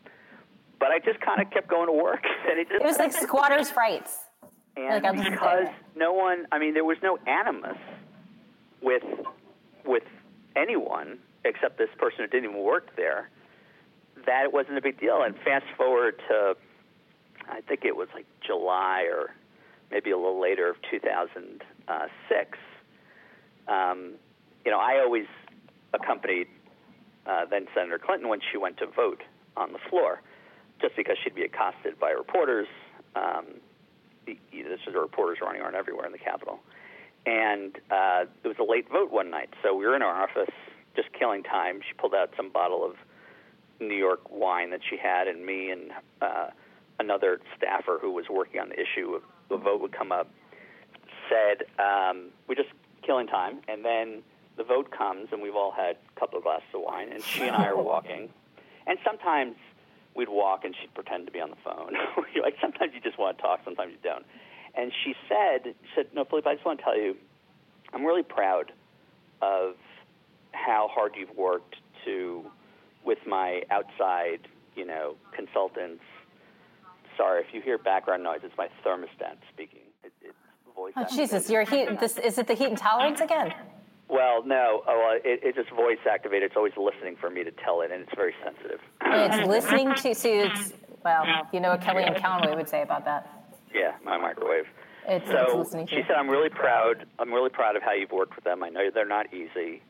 but 0.80 0.90
I 0.92 1.00
just 1.00 1.20
kind 1.22 1.42
of 1.42 1.50
kept 1.52 1.68
going 1.70 1.88
to 1.88 1.94
work, 1.94 2.24
and 2.50 2.60
it 2.60 2.68
just 2.70 2.82
It 2.82 2.86
was 2.86 2.98
like 2.98 3.14
squatters' 3.14 3.74
rights. 3.76 4.18
and 4.76 4.90
Like, 4.90 5.06
I'm 5.06 5.18
just 5.18 5.32
because 5.32 5.68
no 5.96 6.14
one, 6.14 6.46
I 6.52 6.60
mean, 6.60 6.74
there 6.74 6.84
was 6.86 6.98
no 7.02 7.18
animus 7.28 7.78
with 8.82 9.04
with 9.86 10.04
anyone 10.56 11.18
except 11.46 11.78
this 11.78 11.90
person 11.98 12.20
who 12.20 12.28
didn't 12.28 12.50
even 12.52 12.64
work 12.64 12.96
there. 12.96 13.30
That 14.26 14.46
it 14.46 14.54
wasn't 14.54 14.78
a 14.78 14.82
big 14.82 15.00
deal. 15.00 15.22
And 15.24 15.36
fast 15.44 15.66
forward 15.76 16.22
to, 16.30 16.56
I 17.50 17.62
think 17.62 17.84
it 17.84 17.96
was 17.96 18.08
like 18.14 18.26
July 18.46 19.08
or 19.12 19.34
maybe 19.92 20.12
a 20.12 20.18
little 20.18 20.42
later 20.42 20.70
of 20.70 20.78
2006. 20.90 22.58
Um, 23.68 24.14
you 24.66 24.72
know, 24.72 24.80
I 24.80 25.00
always 25.00 25.26
accompanied 25.94 26.48
uh, 27.26 27.46
then 27.50 27.68
Senator 27.74 28.00
Clinton 28.00 28.30
when 28.30 28.40
she 28.52 28.58
went 28.58 28.78
to 28.78 28.88
vote 28.88 29.22
on 29.56 29.72
the 29.72 29.80
floor, 29.90 30.22
just 30.82 30.96
because 30.96 31.18
she'd 31.24 31.36
be 31.36 31.44
accosted 31.44 32.00
by 32.00 32.12
reporters. 32.12 32.68
Um, 33.16 33.46
this 34.26 34.80
is 34.88 34.96
reporters 34.96 35.40
running 35.42 35.62
around 35.62 35.76
everywhere 35.76 36.06
in 36.06 36.12
the 36.12 36.18
Capitol. 36.18 36.60
And 37.26 37.78
uh, 37.92 38.26
it 38.44 38.48
was 38.48 38.58
a 38.60 38.70
late 38.70 38.90
vote 38.90 39.12
one 39.12 39.30
night, 39.30 39.50
so 39.62 39.74
we 39.76 39.86
were 39.86 39.96
in 39.96 40.02
our 40.02 40.24
office 40.24 40.54
just 40.96 41.12
killing 41.14 41.44
time. 41.44 41.82
She 41.88 41.94
pulled 41.94 42.14
out 42.14 42.32
some 42.36 42.50
bottle 42.50 42.86
of 42.86 42.96
New 43.80 43.96
York 43.96 44.30
wine 44.30 44.70
that 44.72 44.82
she 44.88 44.98
had, 44.98 45.28
and 45.28 45.46
me 45.46 45.72
and 45.72 45.92
uh, 46.22 46.48
another 47.00 47.40
staffer 47.58 48.00
who 48.02 48.12
was 48.12 48.26
working 48.30 48.62
on 48.62 48.70
the 48.70 48.80
issue 48.80 49.16
of 49.16 49.24
the 49.50 49.58
vote 49.58 49.82
would 49.82 49.92
come 49.92 50.12
up 50.12 50.30
said 51.30 51.66
um, 51.80 52.30
we're 52.48 52.56
just 52.56 52.70
killing 53.02 53.28
time, 53.28 53.60
and 53.68 53.84
then 53.84 54.22
the 54.58 54.64
vote 54.64 54.92
comes, 54.92 55.30
and 55.32 55.42
we've 55.42 55.56
all 55.56 55.72
had 55.72 55.98
a 56.16 56.20
couple 56.20 56.38
of 56.38 56.44
glasses 56.44 56.68
of 56.74 56.82
wine, 56.82 57.12
and 57.12 57.24
she 57.24 57.44
and 57.44 57.56
I 57.56 57.68
are 57.68 57.78
walking, 57.82 58.30
and 58.88 58.98
sometimes 59.04 59.56
we'd 60.16 60.30
walk 60.30 60.64
and 60.64 60.76
she'd 60.80 60.94
pretend 60.94 61.26
to 61.26 61.32
be 61.32 61.40
on 61.40 61.50
the 61.50 61.56
phone. 61.64 61.94
Like 62.42 62.56
sometimes 62.60 62.92
you 62.94 63.00
just 63.00 63.18
want 63.18 63.38
to 63.38 63.42
talk, 63.42 63.62
sometimes 63.64 63.94
you 63.94 63.98
don't. 64.04 64.26
And 64.76 64.92
she 65.04 65.16
said, 65.30 65.64
she 65.64 65.90
said, 65.96 66.08
no, 66.14 66.26
Philippe, 66.26 66.50
I 66.50 66.56
just 66.56 66.66
want 66.66 66.80
to 66.80 66.84
tell 66.84 66.98
you, 66.98 67.16
I'm 67.94 68.04
really 68.04 68.24
proud 68.24 68.74
of 69.42 69.76
how 70.54 70.88
hard 70.92 71.14
you've 71.18 71.36
worked 71.36 71.76
to, 72.06 72.44
with 73.06 73.20
my 73.28 73.64
outside, 73.72 74.48
you 74.76 74.86
know, 74.86 75.16
consultants. 75.36 76.04
Sorry 77.18 77.42
if 77.42 77.54
you 77.54 77.62
hear 77.62 77.78
background 77.78 78.24
noise. 78.24 78.40
It's 78.44 78.58
my 78.58 78.70
thermostat 78.86 79.38
speaking. 79.52 79.82
It, 80.04 80.12
it's 80.22 80.34
voice. 80.76 80.94
Oh, 80.98 81.02
activated. 81.02 81.30
Jesus, 81.32 81.50
your 81.50 81.64
heat. 81.64 82.00
This 82.00 82.18
is 82.18 82.38
it. 82.38 82.48
The 82.48 82.56
heat 82.56 82.70
intolerance 82.70 83.22
again? 83.22 83.54
Well, 84.10 84.44
no. 84.46 84.82
Oh, 84.88 85.00
well, 85.00 85.16
it, 85.24 85.40
it's 85.44 85.56
just 85.58 85.70
voice 85.72 85.98
activated. 86.10 86.44
It's 86.48 86.58
always 86.58 86.74
listening 86.78 87.16
for 87.20 87.30
me 87.30 87.44
to 87.44 87.52
tell 87.52 87.82
it, 87.82 87.92
and 87.92 88.02
it's 88.02 88.12
very 88.16 88.34
sensitive. 88.44 88.80
It's 89.02 89.48
listening 89.48 89.94
to. 89.96 90.16
So 90.16 90.30
it's 90.30 90.74
well, 91.04 91.26
you 91.52 91.60
know 91.60 91.70
what 91.70 91.82
Kellyanne 91.82 92.20
Conway 92.22 92.56
would 92.56 92.70
say 92.70 92.82
about 92.82 93.06
that. 93.06 93.46
Yeah, 93.74 93.94
my 94.04 94.18
microwave. 94.18 94.66
It's, 95.08 95.30
it's 95.30 95.50
So 95.52 95.58
listening 95.60 95.88
to. 95.88 95.96
she 95.96 96.02
said, 96.08 96.16
"I'm 96.18 96.30
really 96.30 96.50
proud. 96.50 97.06
I'm 97.20 97.32
really 97.32 97.50
proud 97.50 97.76
of 97.76 97.84
how 97.84 97.94
you've 97.94 98.12
worked 98.12 98.36
with 98.36 98.44
them. 98.46 98.64
I 98.64 98.70
know 98.70 98.90
they're 98.94 99.06
not 99.08 99.34
easy, 99.34 99.82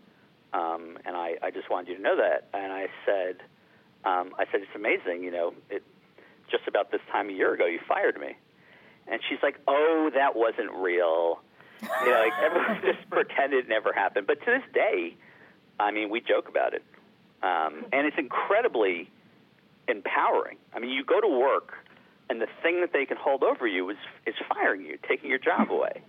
um, 0.53 0.97
and 1.05 1.15
I, 1.15 1.35
I 1.41 1.51
just 1.51 1.69
wanted 1.69 1.89
you 1.89 1.97
to 1.97 2.01
know 2.01 2.17
that." 2.17 2.47
And 2.53 2.71
I 2.71 2.87
said, 3.05 3.37
um, 4.05 4.33
"I 4.37 4.45
said 4.51 4.61
it's 4.61 4.75
amazing. 4.75 5.23
You 5.23 5.31
know, 5.31 5.53
it 5.69 5.83
just 6.49 6.67
about 6.67 6.91
this 6.91 7.01
time 7.11 7.29
a 7.29 7.33
year 7.33 7.53
ago 7.53 7.65
you 7.65 7.79
fired 7.87 8.19
me." 8.19 8.35
And 9.07 9.19
she's 9.29 9.39
like, 9.43 9.59
"Oh, 9.67 10.11
that 10.13 10.35
wasn't 10.35 10.71
real. 10.71 11.41
You 11.81 12.11
know, 12.11 12.21
like 12.21 12.33
everyone 12.41 12.81
just 12.85 13.09
pretended 13.09 13.65
it 13.65 13.69
never 13.69 13.91
happened." 13.93 14.27
But 14.27 14.39
to 14.41 14.45
this 14.45 14.63
day, 14.73 15.15
I 15.79 15.91
mean, 15.91 16.09
we 16.09 16.21
joke 16.21 16.47
about 16.47 16.73
it, 16.73 16.83
um, 17.41 17.85
and 17.91 18.07
it's 18.07 18.17
incredibly 18.17 19.09
empowering. 19.87 20.57
I 20.73 20.79
mean, 20.79 20.91
you 20.91 21.03
go 21.03 21.19
to 21.19 21.27
work, 21.27 21.73
and 22.29 22.41
the 22.41 22.47
thing 22.61 22.81
that 22.81 22.93
they 22.93 23.05
can 23.05 23.17
hold 23.17 23.43
over 23.43 23.67
you 23.67 23.89
is 23.89 23.97
is 24.25 24.35
firing 24.49 24.81
you, 24.81 24.97
taking 25.07 25.29
your 25.29 25.39
job 25.39 25.71
away. 25.71 26.01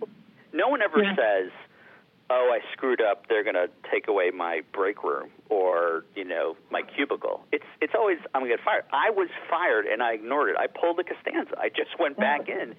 No 0.53 0.69
one 0.69 0.81
ever 0.81 1.03
says, 1.17 1.51
"Oh, 2.29 2.51
I 2.53 2.59
screwed 2.73 3.01
up. 3.01 3.27
They're 3.27 3.43
going 3.43 3.55
to 3.55 3.69
take 3.91 4.07
away 4.07 4.31
my 4.31 4.61
break 4.73 5.03
room 5.03 5.29
or 5.49 6.05
you 6.15 6.25
know 6.25 6.55
my 6.71 6.81
cubicle." 6.81 7.45
It's 7.51 7.65
it's 7.81 7.93
always 7.95 8.17
I'm 8.33 8.41
going 8.41 8.51
to 8.51 8.57
get 8.57 8.65
fired. 8.65 8.85
I 8.91 9.09
was 9.09 9.29
fired, 9.49 9.85
and 9.85 10.01
I 10.01 10.13
ignored 10.13 10.49
it. 10.49 10.55
I 10.57 10.67
pulled 10.67 10.97
the 10.97 11.03
Costanza. 11.03 11.55
I 11.57 11.69
just 11.69 11.99
went 11.99 12.17
back 12.17 12.47
mm. 12.47 12.61
in. 12.61 12.75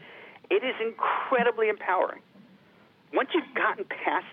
It 0.50 0.62
is 0.62 0.74
incredibly 0.80 1.68
empowering. 1.68 2.22
Once 3.12 3.30
you've 3.34 3.54
gotten 3.54 3.84
past 3.84 4.26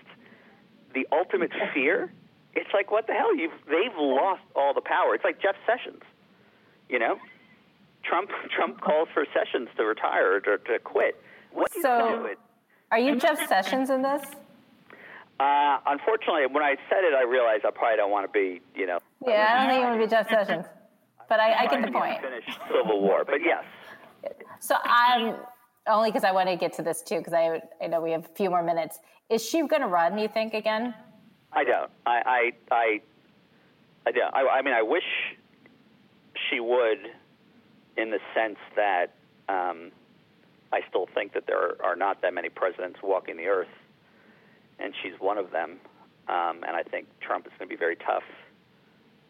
the 0.94 1.06
ultimate 1.12 1.50
fear, 1.72 2.12
it's 2.54 2.70
like 2.72 2.90
what 2.90 3.06
the 3.06 3.14
hell? 3.14 3.34
You've 3.34 3.52
they've 3.66 3.96
lost 3.96 4.42
all 4.54 4.74
the 4.74 4.80
power. 4.80 5.14
It's 5.14 5.24
like 5.24 5.40
Jeff 5.40 5.56
Sessions. 5.66 6.02
You 6.88 6.98
know, 6.98 7.18
Trump 8.04 8.30
Trump 8.56 8.80
calls 8.80 9.08
for 9.12 9.24
Sessions 9.34 9.68
to 9.76 9.84
retire 9.84 10.36
or 10.36 10.40
to, 10.40 10.58
to 10.58 10.78
quit. 10.78 11.20
What 11.52 11.70
do 11.72 11.78
you 11.78 11.82
So- 11.82 12.18
do 12.20 12.26
it? 12.26 12.38
Are 12.90 12.98
you 12.98 13.16
Jeff 13.16 13.48
Sessions 13.48 13.90
in 13.90 14.02
this? 14.02 14.22
Uh, 15.40 15.78
unfortunately, 15.86 16.46
when 16.46 16.62
I 16.62 16.76
said 16.88 17.02
it, 17.04 17.12
I 17.14 17.22
realized 17.24 17.64
I 17.64 17.70
probably 17.70 17.96
don't 17.96 18.10
want 18.10 18.26
to 18.26 18.32
be, 18.32 18.60
you 18.74 18.86
know, 18.86 18.98
Yeah, 19.26 19.46
I 19.48 19.58
don't 19.58 19.68
think 19.68 19.80
you 19.80 19.86
want 19.88 20.00
to 20.00 20.06
be 20.06 20.10
Jeff 20.10 20.28
Sessions, 20.28 20.66
but 21.28 21.40
I, 21.40 21.64
I 21.64 21.66
get 21.66 21.84
the 21.84 21.90
point. 21.92 22.20
finish 22.22 22.44
Civil 22.68 23.00
War. 23.00 23.24
But 23.24 23.40
yes, 23.44 23.64
So 24.60 24.76
I'm 24.84 25.34
only 25.88 26.10
because 26.10 26.24
I 26.24 26.30
want 26.32 26.48
to 26.48 26.56
get 26.56 26.72
to 26.74 26.82
this 26.82 27.02
too 27.02 27.18
because 27.18 27.32
I 27.32 27.60
I 27.82 27.88
know 27.88 28.00
we 28.00 28.12
have 28.12 28.24
a 28.24 28.34
few 28.36 28.48
more 28.48 28.62
minutes. 28.62 29.00
Is 29.28 29.44
she 29.44 29.66
going 29.66 29.82
to 29.82 29.88
run? 29.88 30.18
You 30.18 30.28
think 30.28 30.54
again? 30.54 30.94
I 31.52 31.64
don't. 31.64 31.90
I 32.06 32.52
I 32.70 32.74
I, 32.74 33.00
I 34.06 34.12
don't. 34.12 34.34
I, 34.34 34.46
I 34.58 34.62
mean, 34.62 34.74
I 34.74 34.82
wish 34.82 35.04
she 36.50 36.60
would, 36.60 36.98
in 37.96 38.10
the 38.10 38.18
sense 38.34 38.58
that 38.76 39.14
um, 39.48 39.90
I 40.72 40.80
still 40.88 41.06
think 41.14 41.32
that 41.34 41.46
there 41.46 41.82
are 41.84 41.96
not 41.96 42.22
that 42.22 42.34
many 42.34 42.48
presidents 42.48 43.00
walking 43.02 43.36
the 43.36 43.46
earth, 43.46 43.68
and 44.78 44.94
she's 45.02 45.18
one 45.18 45.38
of 45.38 45.50
them. 45.50 45.78
Um, 46.28 46.64
and 46.66 46.76
I 46.76 46.82
think 46.82 47.06
Trump 47.20 47.46
is 47.46 47.52
going 47.58 47.68
to 47.68 47.74
be 47.74 47.78
very 47.78 47.96
tough. 47.96 48.24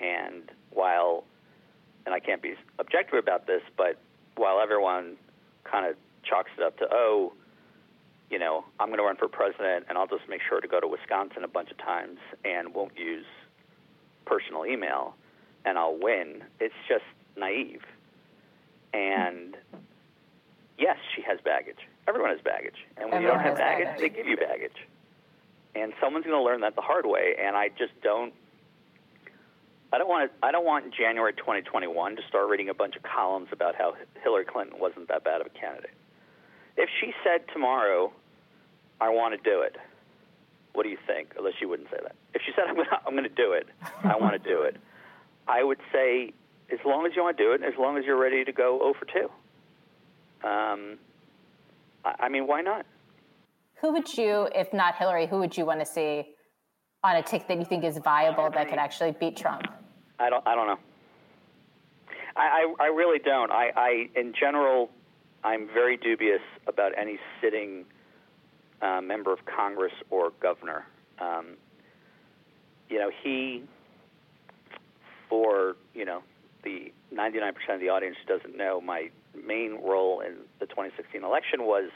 And 0.01 0.51
while, 0.71 1.25
and 2.07 2.15
I 2.15 2.21
can't 2.21 2.43
be 2.43 2.55
objective 2.79 3.19
about 3.19 3.47
this, 3.47 3.63
but 3.77 3.99
while 4.37 4.61
everyone 4.61 5.17
kind 5.65 5.87
of 5.87 5.97
chalks 6.23 6.51
it 6.57 6.63
up 6.63 6.79
to, 6.79 6.89
oh, 6.91 7.33
you 8.31 8.39
know, 8.39 8.65
I'm 8.81 8.89
going 8.89 8.99
to 8.99 9.05
run 9.05 9.17
for 9.17 9.29
president, 9.29 9.87
and 9.89 9.99
I'll 9.99 10.07
just 10.07 10.29
make 10.29 10.41
sure 10.49 10.61
to 10.61 10.69
go 10.69 10.81
to 10.81 10.89
Wisconsin 10.89 11.45
a 11.45 11.49
bunch 11.49 11.71
of 11.71 11.79
times 11.79 12.19
and 12.45 12.75
won't 12.75 12.97
use 12.99 13.27
personal 14.25 14.65
email, 14.65 15.15
and 15.65 15.79
I'll 15.79 15.97
win. 15.99 16.43
It's 16.61 16.75
just 16.89 17.05
naive. 17.37 17.83
And 18.93 19.57
yes, 20.79 20.97
she 21.15 21.23
has 21.23 21.39
baggage. 21.45 21.79
Everyone 22.09 22.31
has 22.31 22.41
baggage, 22.41 22.87
and 22.97 23.11
when 23.11 23.23
you 23.23 23.29
don't 23.29 23.41
have 23.41 23.57
baggage, 23.57 23.87
baggage. 23.87 24.01
they 24.01 24.09
give 24.17 24.27
you 24.27 24.37
baggage. 24.37 24.77
And 25.75 25.93
someone's 26.01 26.25
going 26.25 26.39
to 26.39 26.45
learn 26.45 26.61
that 26.61 26.77
the 26.77 26.83
hard 26.83 27.07
way. 27.07 27.35
And 27.41 27.57
I 27.57 27.69
just 27.69 27.93
don't. 28.03 28.33
I 29.93 29.99
don't 29.99 30.09
want 30.09 30.31
to, 30.31 30.47
I 30.47 30.51
don't 30.51 30.65
want 30.65 30.93
January 30.93 31.33
2021 31.35 32.17
to 32.17 32.23
start 32.29 32.49
reading 32.49 32.69
a 32.69 32.75
bunch 32.75 32.97
of 32.97 33.03
columns 33.05 33.49
about 33.53 33.77
how 33.77 33.95
Hillary 34.23 34.45
Clinton 34.45 34.81
wasn't 34.81 35.07
that 35.09 35.23
bad 35.23 35.41
of 35.41 35.47
a 35.47 35.51
candidate. 35.51 35.95
If 36.77 36.89
she 37.01 37.13
said 37.23 37.47
tomorrow, 37.53 38.13
"I 39.01 39.11
want 39.11 39.41
to 39.41 39.51
do 39.51 39.61
it," 39.61 39.77
what 40.73 40.83
do 40.83 40.89
you 40.89 40.99
think? 41.07 41.35
Unless 41.39 41.55
she 41.61 41.67
wouldn't 41.67 41.91
say 41.91 41.99
that. 42.03 42.17
If 42.35 42.43
she 42.45 42.51
said, 42.57 42.65
"I'm 42.67 42.75
going 42.75 42.89
to, 42.89 43.01
I'm 43.07 43.13
going 43.13 43.23
to 43.23 43.29
do 43.29 43.53
it," 43.53 43.69
I 44.03 44.17
want 44.17 44.33
to 44.33 44.49
do 44.49 44.63
it. 44.63 44.77
I 45.47 45.63
would 45.63 45.79
say, 45.93 46.33
as 46.71 46.79
long 46.85 47.07
as 47.07 47.15
you 47.15 47.23
want 47.23 47.37
to 47.37 47.43
do 47.45 47.53
it, 47.53 47.63
as 47.63 47.75
long 47.79 47.99
as 47.99 48.05
you're 48.05 48.19
ready 48.19 48.45
to 48.45 48.53
go 48.53 48.79
0 48.79 48.95
for 48.99 49.05
2. 49.05 50.49
Um, 50.49 50.99
I, 52.05 52.15
I 52.21 52.29
mean, 52.29 52.47
why 52.47 52.63
not? 52.63 52.87
Who 53.85 53.93
would 53.93 54.17
you, 54.17 54.49
if 54.55 54.73
not 54.73 54.95
Hillary, 54.95 55.27
who 55.27 55.41
would 55.41 55.55
you 55.55 55.67
want 55.67 55.79
to 55.81 55.85
see 55.85 56.25
on 57.03 57.17
a 57.17 57.23
ticket 57.23 57.49
that 57.49 57.59
you 57.59 57.67
think 57.67 57.85
is 57.85 57.99
viable 57.99 58.49
that 58.49 58.71
could 58.71 58.79
actually 58.79 59.13
beat 59.13 59.37
Trump? 59.37 59.67
I 60.19 60.31
don't. 60.31 60.43
I 60.49 60.55
don't 60.55 60.67
know. 60.67 60.79
I, 62.35 62.65
I, 62.81 62.85
I 62.85 62.87
really 62.87 63.19
don't. 63.19 63.53
I, 63.53 63.73
I, 63.77 64.09
in 64.19 64.33
general, 64.33 64.89
I'm 65.45 65.67
very 65.67 65.99
dubious 65.99 66.41
about 66.67 66.93
any 66.97 67.19
sitting 67.43 67.85
uh, 68.81 69.03
member 69.03 69.35
of 69.35 69.41
Congress 69.45 69.93
or 70.09 70.33
governor. 70.41 70.87
Um, 71.19 71.59
you 72.89 72.99
know, 72.99 73.11
he, 73.23 73.65
for 75.29 75.77
you 75.93 76.07
know, 76.07 76.23
the 76.63 76.91
99% 77.15 77.51
of 77.69 77.81
the 77.81 77.91
audience 77.91 78.17
doesn't 78.27 78.57
know, 78.57 78.81
my 78.81 79.11
main 79.35 79.79
role 79.85 80.21
in 80.21 80.37
the 80.59 80.65
2016 80.65 81.23
election 81.23 81.65
was 81.65 81.91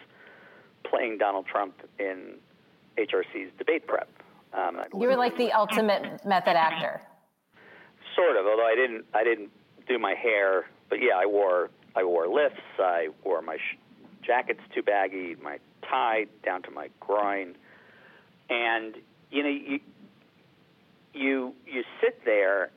playing 0.91 1.19
Donald 1.19 1.47
Trump 1.47 1.75
in 1.99 2.35
HRC's 2.97 3.51
debate 3.59 3.87
prep. 3.87 4.09
Um, 4.53 4.81
You 4.95 5.09
were 5.09 5.17
like 5.17 5.37
the 5.37 5.53
ultimate 5.53 6.25
method 6.25 6.57
actor. 6.57 7.03
sort 8.17 8.37
of. 8.37 8.47
Although 8.47 8.67
I 8.67 8.75
didn't, 8.75 9.05
I 9.15 9.23
didn't 9.25 9.51
do 9.87 9.99
my 9.99 10.15
hair, 10.15 10.65
but 10.89 11.01
yeah, 11.01 11.15
I 11.17 11.27
wore, 11.27 11.71
I 11.95 12.05
wore 12.05 12.27
lifts. 12.29 12.61
I 12.79 13.09
wore 13.25 13.43
my 13.43 13.57
sh- 13.57 13.77
jackets 14.23 14.61
too 14.75 14.83
baggy, 14.83 15.37
my 15.43 15.59
tie 15.89 16.27
down 16.45 16.63
to 16.63 16.71
my 16.71 16.89
groin, 17.01 17.55
and 18.51 18.95
you 19.31 19.43
know, 19.43 19.49
you, 19.49 19.81
you, 21.13 21.55
you 21.67 21.85
sit 22.01 22.25
there, 22.25 22.71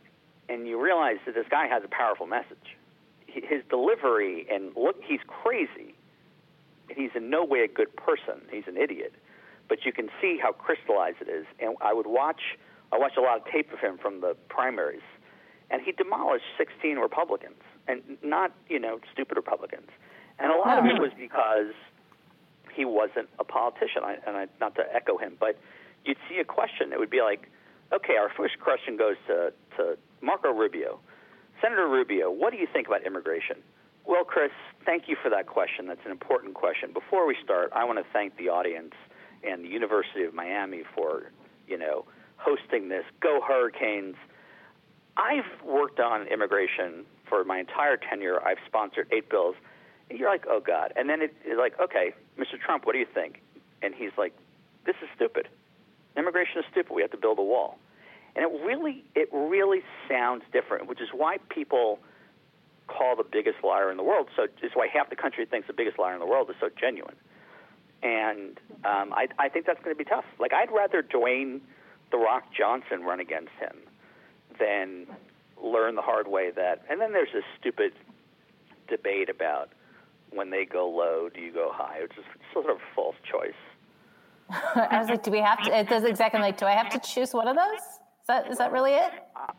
and 0.50 0.68
you 0.68 0.82
realize 0.82 1.18
that 1.26 1.34
this 1.36 1.46
guy 1.50 1.68
has 1.68 1.82
a 1.84 1.88
powerful 1.88 2.28
message. 2.28 2.76
His 3.28 3.64
delivery, 3.70 4.46
and 4.52 4.76
look, 4.76 4.98
he's 5.04 5.22
crazy. 5.28 5.96
He's 6.96 7.12
in 7.16 7.30
no 7.30 7.44
way 7.44 7.60
a 7.60 7.68
good 7.68 7.96
person. 7.96 8.42
He's 8.52 8.64
an 8.68 8.78
idiot. 8.78 9.14
But 9.68 9.86
you 9.86 9.94
can 9.94 10.10
see 10.22 10.38
how 10.42 10.52
crystallized 10.52 11.18
it 11.22 11.30
is. 11.30 11.46
And 11.60 11.76
I 11.82 11.94
would 11.94 12.08
watch, 12.08 12.42
I 12.92 12.98
watched 12.98 13.18
a 13.18 13.22
lot 13.22 13.38
of 13.38 13.46
tape 13.46 13.72
of 13.72 13.80
him 13.80 13.98
from 13.98 14.22
the 14.22 14.36
primaries, 14.50 15.06
and 15.70 15.82
he 15.82 15.92
demolished 15.94 16.46
16 16.58 16.98
Republicans, 16.98 17.62
and 17.88 18.02
not 18.22 18.52
you 18.68 18.80
know 18.80 19.00
stupid 19.14 19.38
Republicans. 19.38 19.90
And 20.40 20.52
a 20.52 20.58
lot 20.58 20.80
of 20.80 20.86
it 20.86 21.00
was 21.00 21.12
because 21.18 21.74
he 22.74 22.84
wasn't 22.84 23.30
a 23.40 23.44
politician. 23.44 24.04
I, 24.04 24.18
and 24.26 24.36
I, 24.36 24.48
not 24.60 24.76
to 24.76 24.84
echo 24.94 25.18
him, 25.18 25.38
but 25.40 25.58
you'd 26.04 26.18
see 26.30 26.40
a 26.40 26.44
question. 26.44 26.92
It 26.92 27.00
would 27.00 27.10
be 27.10 27.22
like, 27.22 27.50
okay, 27.94 28.18
our 28.18 28.30
first 28.36 28.60
question 28.60 28.98
goes 28.98 29.16
to 29.28 29.54
to 29.78 29.98
Marco 30.22 30.52
Rubio, 30.52 31.00
Senator 31.62 31.88
Rubio. 31.88 32.30
What 32.32 32.52
do 32.52 32.60
you 32.60 32.68
think 32.72 32.88
about 32.88 33.06
immigration? 33.06 33.58
Well, 34.06 34.24
Chris, 34.24 34.52
thank 34.86 35.08
you 35.08 35.16
for 35.22 35.30
that 35.30 35.48
question. 35.48 35.88
That's 35.88 36.06
an 36.06 36.12
important 36.12 36.54
question. 36.56 36.92
Before 36.94 37.28
we 37.28 37.36
start, 37.44 37.72
I 37.74 37.84
want 37.86 38.00
to 38.00 38.06
thank 38.12 38.38
the 38.38 38.50
audience 38.50 38.94
and 39.44 39.64
the 39.64 39.70
University 39.70 40.24
of 40.24 40.34
Miami 40.34 40.84
for, 40.96 41.32
you 41.68 41.78
know, 41.78 42.06
hosting 42.38 42.90
this. 42.90 43.04
Go 43.20 43.40
Hurricanes. 43.46 44.16
I've 45.18 45.64
worked 45.64 46.00
on 46.00 46.28
immigration 46.28 47.06
for 47.28 47.44
my 47.44 47.60
entire 47.60 47.98
tenure. 47.98 48.44
I've 48.46 48.58
sponsored 48.66 49.08
eight 49.12 49.30
bills. 49.30 49.56
And 50.10 50.20
you're 50.20 50.30
like, 50.30 50.46
oh, 50.50 50.60
God. 50.60 50.94
And 50.96 51.10
then 51.10 51.22
it, 51.22 51.34
it's 51.46 51.58
like, 51.58 51.80
okay, 51.80 52.14
Mr. 52.38 52.60
Trump, 52.60 52.86
what 52.86 52.94
do 52.94 53.00
you 53.00 53.08
think? 53.14 53.42
And 53.82 53.94
he's 53.94 54.12
like, 54.18 54.34
this 54.86 54.96
is 55.02 55.10
stupid. 55.16 55.48
Immigration 56.18 56.60
is 56.60 56.66
stupid. 56.72 56.94
We 56.94 57.02
have 57.02 57.12
to 57.12 57.18
build 57.18 57.40
a 57.40 57.44
wall. 57.44 57.78
And 58.36 58.44
it 58.44 58.66
really, 58.66 59.04
it 59.16 59.30
really 59.32 59.82
sounds 60.10 60.44
different, 60.52 60.88
which 60.88 61.02
is 61.02 61.10
why 61.14 61.38
people 61.50 62.00
call 62.92 63.16
the 63.16 63.24
biggest 63.30 63.64
liar 63.64 63.90
in 63.92 63.98
the 63.98 64.04
world. 64.04 64.28
So 64.36 64.48
it's 64.62 64.76
why 64.76 64.88
half 64.88 65.10
the 65.10 65.16
country 65.16 65.46
thinks 65.46 65.68
the 65.68 65.74
biggest 65.74 65.98
liar 66.00 66.14
in 66.14 66.20
the 66.20 66.26
world 66.26 66.50
is 66.50 66.56
so 66.60 66.70
genuine. 66.80 67.16
And 68.04 68.60
um, 68.84 69.14
I, 69.14 69.28
I 69.38 69.50
think 69.50 69.66
that's 69.66 69.82
going 69.84 69.96
to 69.96 69.98
be 69.98 70.10
tough. 70.10 70.26
Like 70.40 70.54
I'd 70.54 70.72
rather 70.72 71.04
Dwayne 71.04 71.62
the 72.12 72.18
Rock 72.18 72.44
Johnson 72.56 73.04
run 73.04 73.20
against 73.20 73.52
him 73.60 73.78
than 74.60 75.08
learn 75.64 75.96
the 75.96 76.02
hard 76.02 76.28
way 76.28 76.52
that. 76.52 76.84
And 76.90 77.00
then 77.00 77.14
there's 77.14 77.32
this 77.34 77.44
stupid 77.60 77.94
debate 78.90 79.30
about 79.30 79.70
when 80.32 80.50
they 80.50 80.66
go 80.66 80.90
low, 80.90 81.30
do 81.34 81.42
you 81.42 81.54
go 81.54 81.72
high? 81.74 82.02
Which 82.02 82.18
is 82.18 82.26
sort 82.54 82.70
of 82.70 82.78
a 82.78 82.96
false 82.96 83.16
choice. 83.30 83.54
I 84.76 85.00
was 85.00 85.10
like, 85.10 85.24
do 85.24 85.32
we 85.32 85.40
have 85.40 85.64
to? 85.64 85.80
It 85.80 85.90
does 85.90 86.04
exactly 86.04 86.42
like, 86.42 86.58
do 86.58 86.66
I 86.66 86.72
have 86.72 86.90
to 86.90 87.00
choose 87.00 87.34
one 87.34 87.48
of 87.48 87.56
those? 87.56 87.80
Is 88.32 88.44
that 88.44 88.52
is 88.52 88.58
that 88.60 88.72
really 88.72 88.94
it? 88.94 89.12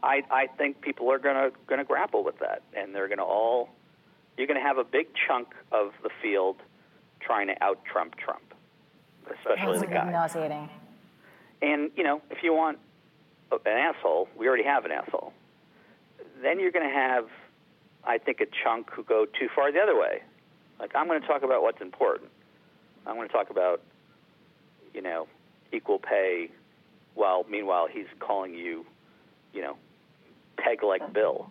I, 0.03 0.23
I 0.31 0.47
think 0.47 0.81
people 0.81 1.13
are 1.13 1.19
going 1.19 1.35
to 1.35 1.57
going 1.67 1.79
to 1.79 1.85
grapple 1.85 2.25
with 2.25 2.39
that, 2.39 2.63
and 2.75 2.95
they're 2.95 3.09
going 3.09 3.19
to 3.19 3.25
all. 3.25 3.69
You're 4.39 4.47
going 4.47 4.59
to 4.59 4.67
have 4.67 4.79
a 4.79 4.85
big 4.85 5.09
chunk 5.27 5.49
of 5.73 5.93
the 6.03 6.09
field 6.23 6.57
trying 7.21 7.49
to 7.49 7.63
out 7.63 7.85
Trump 7.85 8.17
Trump, 8.17 8.55
especially 9.27 9.79
That's 9.79 9.81
the 9.81 9.95
guy. 9.95 10.11
nauseating. 10.11 10.71
And 11.61 11.91
you 11.97 12.03
know, 12.03 12.23
if 12.31 12.43
you 12.43 12.55
want 12.55 12.79
an 13.53 13.59
asshole, 13.67 14.31
we 14.39 14.49
already 14.49 14.65
have 14.65 14.87
an 14.87 14.91
asshole. 14.91 15.35
Then 16.41 16.59
you're 16.59 16.73
going 16.73 16.89
to 16.89 16.95
have, 16.95 17.27
I 18.05 18.17
think, 18.17 18.41
a 18.41 18.47
chunk 18.65 18.91
who 18.91 19.05
go 19.05 19.27
too 19.27 19.49
far 19.55 19.71
the 19.71 19.81
other 19.81 19.99
way. 19.99 20.23
Like 20.81 20.93
I'm 20.95 21.09
going 21.09 21.21
to 21.21 21.27
talk 21.27 21.43
about 21.43 21.63
what's 21.63 21.83
important. 21.83 22.31
I'm 23.07 23.17
going 23.17 23.29
to 23.29 23.35
talk 23.35 23.51
about, 23.51 23.83
you 24.95 25.03
know, 25.03 25.29
equal 25.73 25.99
pay, 25.99 26.51
while 27.15 27.45
meanwhile 27.51 27.87
he's 27.91 28.07
calling 28.19 28.55
you, 28.55 28.85
you 29.53 29.63
know, 29.63 29.77
peg 30.57 30.83
like 30.83 31.13
Bill. 31.13 31.51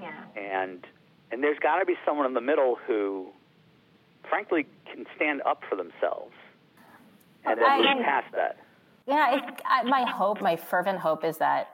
Yeah. 0.00 0.12
And 0.36 0.86
and 1.30 1.42
there's 1.42 1.58
got 1.58 1.78
to 1.78 1.84
be 1.84 1.94
someone 2.04 2.26
in 2.26 2.34
the 2.34 2.40
middle 2.40 2.76
who, 2.86 3.28
frankly, 4.28 4.66
can 4.92 5.06
stand 5.16 5.42
up 5.42 5.62
for 5.68 5.76
themselves 5.76 6.32
and 7.44 7.60
then 7.60 7.78
move 7.78 8.04
past 8.04 8.26
that. 8.34 8.58
Yeah, 9.06 9.36
it, 9.36 9.60
I, 9.64 9.82
my 9.84 10.04
hope, 10.08 10.40
my 10.40 10.56
fervent 10.56 10.98
hope 10.98 11.24
is 11.24 11.38
that 11.38 11.68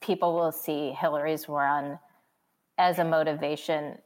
people 0.00 0.34
will 0.34 0.52
see 0.52 0.92
Hillary's 0.92 1.48
run 1.48 1.98
as 2.78 2.98
a 2.98 3.04
motivation 3.04 3.98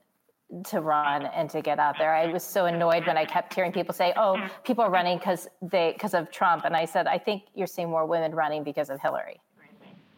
to 0.65 0.81
run 0.81 1.27
and 1.27 1.51
to 1.51 1.61
get 1.61 1.79
out 1.79 1.97
there. 1.99 2.15
I 2.15 2.27
was 2.27 2.45
so 2.45 2.67
annoyed 2.67 3.07
when 3.07 3.17
I 3.17 3.25
kept 3.25 3.53
hearing 3.53 3.73
people 3.73 3.95
say, 3.95 4.13
"Oh, 4.17 4.39
people 4.65 4.85
are 4.85 4.91
running 4.91 5.19
because 5.19 5.49
they 5.61 5.93
because 5.93 6.15
of 6.15 6.31
Trump," 6.31 6.65
and 6.65 6.77
I 6.77 6.85
said, 6.85 7.07
"I 7.07 7.19
think 7.19 7.45
you're 7.55 7.67
seeing 7.67 7.91
more 7.91 8.07
women 8.07 8.35
running 8.35 8.63
because 8.63 8.91
of 8.91 9.01
Hillary." 9.01 9.41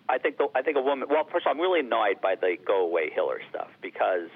I 0.09 0.19
think 0.19 0.39
the, 0.39 0.49
I 0.55 0.63
think 0.63 0.77
a 0.77 0.83
woman. 0.83 1.09
Well, 1.11 1.25
first 1.25 1.47
of 1.47 1.49
all, 1.49 1.53
I'm 1.55 1.61
really 1.61 1.81
annoyed 1.81 2.21
by 2.21 2.35
the 2.35 2.57
go 2.65 2.81
away 2.81 3.11
Hillary 3.11 3.43
stuff 3.51 3.69
because, 3.83 4.31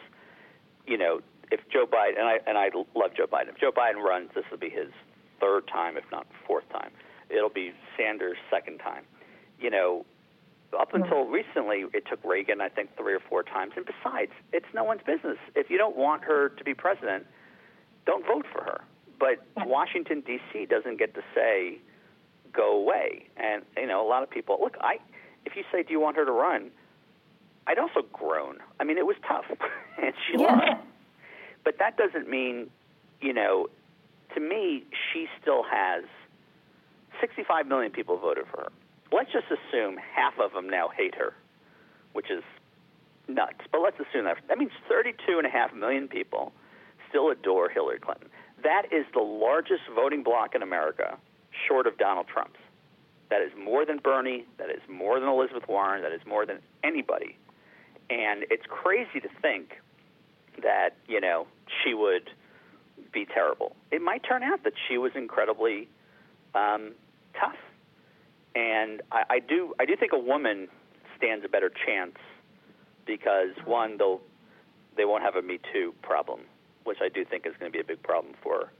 you 0.87 0.99
know, 0.99 1.21
if 1.51 1.61
Joe 1.69 1.87
Biden 1.87 2.19
and 2.19 2.29
I 2.29 2.39
and 2.47 2.59
I 2.59 2.71
love 2.95 3.15
Joe 3.17 3.27
Biden. 3.27 3.49
If 3.49 3.59
Joe 3.59 3.73
Biden 3.73 4.03
runs, 4.03 4.31
this 4.35 4.45
will 4.51 4.59
be 4.59 4.71
his 4.71 4.91
third 5.41 5.67
time, 5.69 5.97
if 5.97 6.05
not 6.11 6.27
fourth 6.47 6.69
time. 6.71 6.91
It'll 7.31 7.49
be 7.49 7.73
Sanders' 7.97 8.37
second 8.51 8.79
time. 8.79 9.05
You 9.59 9.71
know, 9.71 10.05
up 10.79 10.95
until 10.95 11.25
recently, 11.25 11.85
it 11.93 12.05
took 12.09 12.23
Reagan, 12.25 12.61
I 12.61 12.69
think, 12.69 12.97
three 12.97 13.15
or 13.15 13.21
four 13.21 13.43
times. 13.43 13.73
And 13.77 13.85
besides, 13.87 14.33
it's 14.53 14.67
no 14.75 14.85
one's 14.85 15.03
business. 15.07 15.39
If 15.55 15.71
you 15.71 15.79
don't 15.79 15.97
want 15.97 16.25
her 16.25 16.49
to 16.51 16.65
be 16.65 16.75
president, 16.75 17.27
don't 18.07 18.25
vote 18.27 18.47
for 18.53 18.63
her. 18.65 18.81
But 19.19 19.45
Washington 19.67 20.21
D.C. 20.21 20.67
doesn't 20.67 20.99
get 20.99 21.15
to 21.15 21.23
say 21.35 21.79
go 22.53 22.77
away. 22.77 23.27
And 23.37 23.63
you 23.77 23.87
know, 23.87 24.07
a 24.07 24.09
lot 24.09 24.23
of 24.23 24.31
people 24.31 24.59
look. 24.61 24.77
I 24.81 24.99
if 25.45 25.57
you 25.57 25.65
say, 25.73 25.83
do 25.83 25.93
you 25.93 26.01
want 26.01 26.17
her 26.17 26.25
to 26.25 26.33
run? 26.33 26.71
I'd 27.67 27.79
also 27.79 28.03
groan. 28.13 28.59
I 28.81 28.85
mean, 28.85 28.99
it 28.99 29.07
was 29.07 29.17
tough, 29.27 29.45
and 30.03 30.13
she 30.27 30.41
Yeah. 30.41 30.47
lost. 30.55 30.83
But 31.65 31.79
that 31.79 31.97
doesn't 31.97 32.29
mean, 32.29 32.71
you 33.21 33.33
know, 33.33 33.69
to 34.35 34.41
me, 34.41 34.85
she 35.13 35.29
still 35.41 35.63
has 35.63 36.05
65 37.21 37.67
million 37.69 37.93
people 37.93 38.17
voted 38.19 38.45
for 38.51 38.63
her. 38.63 38.73
Let's 39.13 39.31
just 39.33 39.47
assume 39.47 39.97
half 39.97 40.35
of 40.39 40.53
them 40.53 40.69
now 40.69 40.89
hate 40.89 41.15
her, 41.17 41.35
which 42.13 42.31
is 42.31 42.43
nuts. 43.29 43.61
But 43.71 43.81
let's 43.83 43.97
assume 44.01 44.25
that 44.25 44.39
that 44.49 44.59
means 44.59 44.73
32 44.89 45.39
and 45.39 45.47
a 45.47 45.51
half 45.51 45.75
million 45.75 46.09
people 46.09 46.53
still 47.09 47.31
adore 47.31 47.69
Hillary 47.69 47.99
Clinton. 47.99 48.29
that 48.63 48.87
is 48.93 49.05
the 49.13 49.21
largest 49.21 49.83
voting 49.95 50.23
bloc 50.23 50.55
in 50.55 50.63
America, 50.63 51.19
short 51.67 51.87
of 51.87 51.99
Donald 51.99 52.27
Trump's. 52.27 52.61
That 53.29 53.43
is 53.43 53.51
more 53.59 53.85
than 53.85 53.99
Bernie. 53.99 54.47
That 54.59 54.71
is 54.71 54.81
more 54.89 55.19
than 55.19 55.29
Elizabeth 55.29 55.67
Warren. 55.69 56.03
That 56.03 56.13
is 56.13 56.21
more 56.27 56.45
than 56.47 56.59
anybody. 56.85 57.37
And 58.11 58.45
it's 58.51 58.67
crazy 58.69 59.21
to 59.21 59.29
think 59.41 59.81
that 60.63 60.91
you 61.09 61.21
know 61.21 61.47
she 61.83 61.95
would 61.95 62.31
be 63.13 63.25
terrible. 63.25 63.75
It 63.91 64.03
might 64.03 64.23
turn 64.23 64.43
out 64.43 64.65
that 64.65 64.75
she 64.87 64.99
was 64.99 65.13
incredibly 65.15 65.89
um, 66.55 66.93
tough, 67.39 67.57
and 68.55 69.03
I, 69.11 69.23
I 69.31 69.39
do 69.39 69.75
I 69.81 69.85
do 69.85 69.97
think 69.97 70.13
a 70.13 70.19
woman 70.19 70.69
stands 71.17 71.45
a 71.45 71.49
better 71.49 71.71
chance 71.87 72.17
because 73.07 73.51
one 73.65 73.99
they'll 73.99 74.21
they 74.97 75.05
won't 75.05 75.23
have 75.23 75.37
a 75.37 75.43
Me 75.43 75.59
Too 75.73 75.95
problem, 76.03 76.41
which 76.85 76.99
I 77.03 77.09
do 77.09 77.25
think 77.25 77.47
is 77.47 77.55
going 77.59 77.71
to 77.71 77.77
be 77.77 77.81
a 77.81 77.87
big 77.87 78.03
problem 78.03 78.35
for 78.43 78.71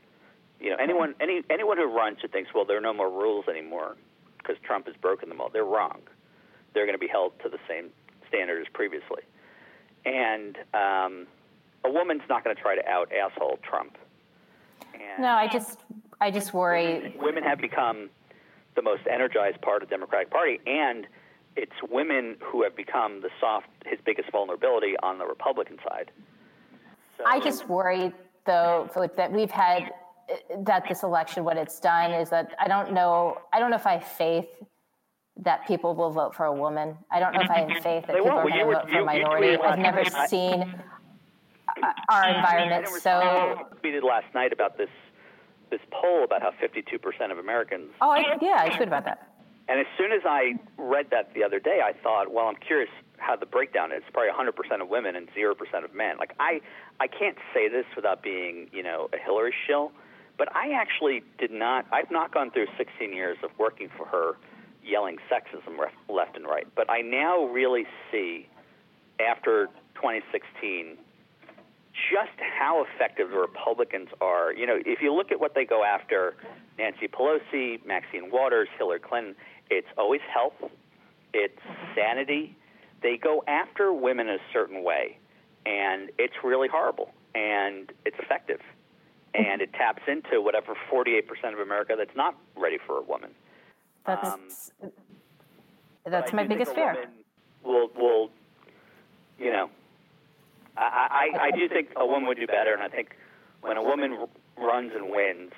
you 0.61 0.71
know 0.71 0.77
anyone 0.81 1.15
any 1.21 1.43
anyone 1.51 1.77
who 1.79 1.87
runs 1.87 2.19
who 2.23 2.29
thinks 2.29 2.51
well 2.55 2.65
there 2.65 2.77
are 2.77 2.81
no 2.83 2.93
more 2.95 3.11
rules 3.11 3.47
anymore 3.49 3.97
because 4.39 4.57
Trump 4.65 4.87
has 4.87 4.97
broken 4.97 5.29
them 5.29 5.41
all. 5.41 5.49
They're 5.51 5.65
wrong. 5.65 6.01
They're 6.75 6.87
going 6.87 6.99
to 6.99 7.01
be 7.01 7.09
held 7.09 7.33
to 7.43 7.49
the 7.49 7.59
same 7.69 7.91
standard 8.29 8.61
as 8.61 8.67
previously, 8.73 9.23
and 10.05 10.57
um, 10.75 11.27
a 11.85 11.91
woman's 11.91 12.23
not 12.29 12.45
going 12.45 12.55
to 12.57 12.63
try 12.63 12.75
to 12.75 12.89
out 12.89 13.11
asshole 13.13 13.59
Trump. 13.63 13.99
And 14.95 15.23
No, 15.23 15.29
I 15.31 15.49
just 15.49 15.81
I 16.21 16.31
just 16.31 16.53
worry. 16.55 17.15
women 17.21 17.43
have 17.43 17.59
become 17.59 18.09
the 18.75 18.83
most 18.83 19.03
energized 19.11 19.61
part 19.61 19.83
of 19.83 19.89
the 19.89 19.95
Democratic 19.95 20.31
Party, 20.31 20.61
and 20.67 21.07
it's 21.57 21.73
women 21.91 22.37
who 22.41 22.63
have 22.63 22.75
become 22.75 23.21
the 23.21 23.29
soft, 23.41 23.67
his 23.85 23.99
biggest 24.05 24.31
vulnerability 24.33 24.95
on 25.03 25.19
the 25.19 25.27
Republican 25.27 25.79
side. 25.87 26.11
So, 27.19 27.25
I 27.27 27.41
just 27.41 27.69
worry 27.69 28.13
though, 28.47 28.89
Philip, 28.93 29.17
that 29.17 29.33
we've 29.33 29.51
had 29.51 29.91
that 30.65 30.85
this 30.89 31.03
election, 31.03 31.45
what 31.45 31.57
it's 31.57 31.79
done 31.81 32.13
is 32.13 32.31
that 32.31 32.55
I 32.59 32.69
don't 32.69 32.93
know. 32.93 33.39
I 33.53 33.59
don't 33.59 33.71
know 33.71 33.77
if 33.77 33.87
I 33.87 33.95
have 33.95 34.05
faith 34.05 34.47
that 35.39 35.67
people 35.67 35.95
will 35.95 36.11
vote 36.11 36.35
for 36.35 36.47
a 36.47 36.53
woman. 36.53 36.97
I 37.11 37.21
don't 37.21 37.33
know 37.33 37.41
if 37.41 37.51
I 37.51 37.61
have 37.61 37.83
faith 37.83 38.07
that 38.07 38.17
people 38.17 38.31
are 38.31 38.43
going 38.43 38.59
to 38.59 38.65
vote 38.65 38.91
for 38.91 38.99
a 38.99 39.05
minority. 39.05 39.57
I've 39.57 39.79
never 39.79 40.05
seen 40.29 40.63
uh, 40.63 41.93
our 42.09 42.29
environment 42.29 42.89
so. 43.01 43.69
tweeted 43.83 44.03
last 44.03 44.27
night 44.35 44.53
about 44.53 44.77
this 44.77 44.91
this 45.73 45.81
poll 45.91 46.23
about 46.23 46.43
how 46.43 46.53
52% 46.63 47.33
of 47.33 47.39
Americans 47.39 47.91
Oh, 48.01 48.11
I, 48.11 48.37
yeah, 48.41 48.57
I 48.59 48.69
tweeted 48.69 48.87
about 48.87 49.07
that. 49.07 49.27
And 49.69 49.81
as 49.81 49.87
soon 49.97 50.13
as 50.13 50.21
I 50.25 50.55
read 50.77 51.07
that 51.11 51.33
the 51.35 51.43
other 51.43 51.59
day, 51.59 51.81
I 51.85 51.93
thought, 51.93 52.33
well, 52.33 52.47
I'm 52.47 52.57
curious 52.57 52.91
how 53.17 53.37
the 53.37 53.47
breakdown 53.47 53.91
is. 53.91 54.03
It's 54.03 54.11
probably 54.13 54.31
100% 54.33 54.83
of 54.83 54.89
women 54.89 55.17
and 55.17 55.29
0% 55.33 55.85
of 55.85 55.95
men. 55.95 56.19
Like 56.19 56.35
I, 56.39 56.61
I 57.01 57.07
can't 57.07 57.39
say 57.55 57.69
this 57.69 57.87
without 57.97 58.23
being, 58.23 58.69
you 58.73 58.83
know, 58.83 59.09
a 59.15 59.19
Hillary 59.19 59.55
shill, 59.67 59.93
but 60.37 60.55
I 60.55 60.73
actually 60.73 61.23
did 61.39 61.51
not. 61.53 61.87
I've 61.91 62.11
not 62.11 62.35
gone 62.35 62.51
through 62.51 62.67
16 62.77 63.13
years 63.15 63.39
of 63.43 63.51
working 63.59 63.89
for 63.97 64.05
her, 64.07 64.33
yelling 64.85 65.19
sexism 65.31 65.79
ref- 65.79 65.93
left 66.09 66.37
and 66.37 66.45
right. 66.45 66.67
But 66.75 66.91
I 66.91 67.01
now 67.01 67.45
really 67.45 67.87
see, 68.11 68.49
after 69.25 69.67
2016, 69.95 70.99
just 72.11 72.39
how 72.39 72.85
effective 72.85 73.31
the 73.31 73.39
Republicans 73.39 74.09
are. 74.21 74.53
You 74.53 74.67
know, 74.67 74.79
if 74.85 75.01
you 75.01 75.13
look 75.15 75.31
at 75.31 75.41
what 75.41 75.55
they 75.55 75.65
go 75.65 75.85
after, 75.85 76.35
Nancy 76.79 77.09
Pelosi, 77.09 77.85
Maxine 77.85 78.31
Waters, 78.31 78.69
Hillary 78.79 79.01
Clinton, 79.01 79.35
it's 79.71 79.87
always 79.97 80.21
health, 80.33 80.55
it's 81.33 81.59
sanity. 81.95 82.57
They 83.03 83.17
go 83.17 83.43
after 83.47 83.93
women 83.93 84.29
a 84.29 84.39
certain 84.53 84.83
way, 84.83 85.19
and 85.67 86.11
it's 86.19 86.35
really 86.45 86.69
horrible, 86.69 87.11
and 87.35 87.93
it's 88.05 88.17
effective, 88.19 88.61
and 89.35 89.61
it 89.61 89.73
taps 89.73 90.03
into 90.07 90.41
whatever 90.41 90.75
48% 90.93 91.53
of 91.53 91.59
America 91.59 91.95
that's 91.97 92.17
not 92.17 92.37
ready 92.57 92.79
for 92.87 92.99
a 92.99 93.03
woman. 93.03 93.31
That's 94.07 94.29
Um, 94.29 94.41
that's 96.05 96.33
my 96.33 96.45
biggest 96.45 96.75
fear. 96.75 97.09
Will 97.65 97.89
will 97.97 98.31
you 99.39 99.53
know? 99.53 99.71
I, 100.77 101.31
I 101.35 101.45
I 101.47 101.51
do 101.51 101.69
think 101.69 101.91
a 101.97 102.07
woman 102.07 102.27
would 102.29 102.39
do 102.39 102.47
better, 102.47 102.73
and 102.73 102.83
I 102.83 102.89
think 102.89 103.17
when 103.61 103.77
a 103.77 103.83
woman 103.83 104.27
runs 104.57 104.93
and 104.95 105.11
wins, 105.11 105.53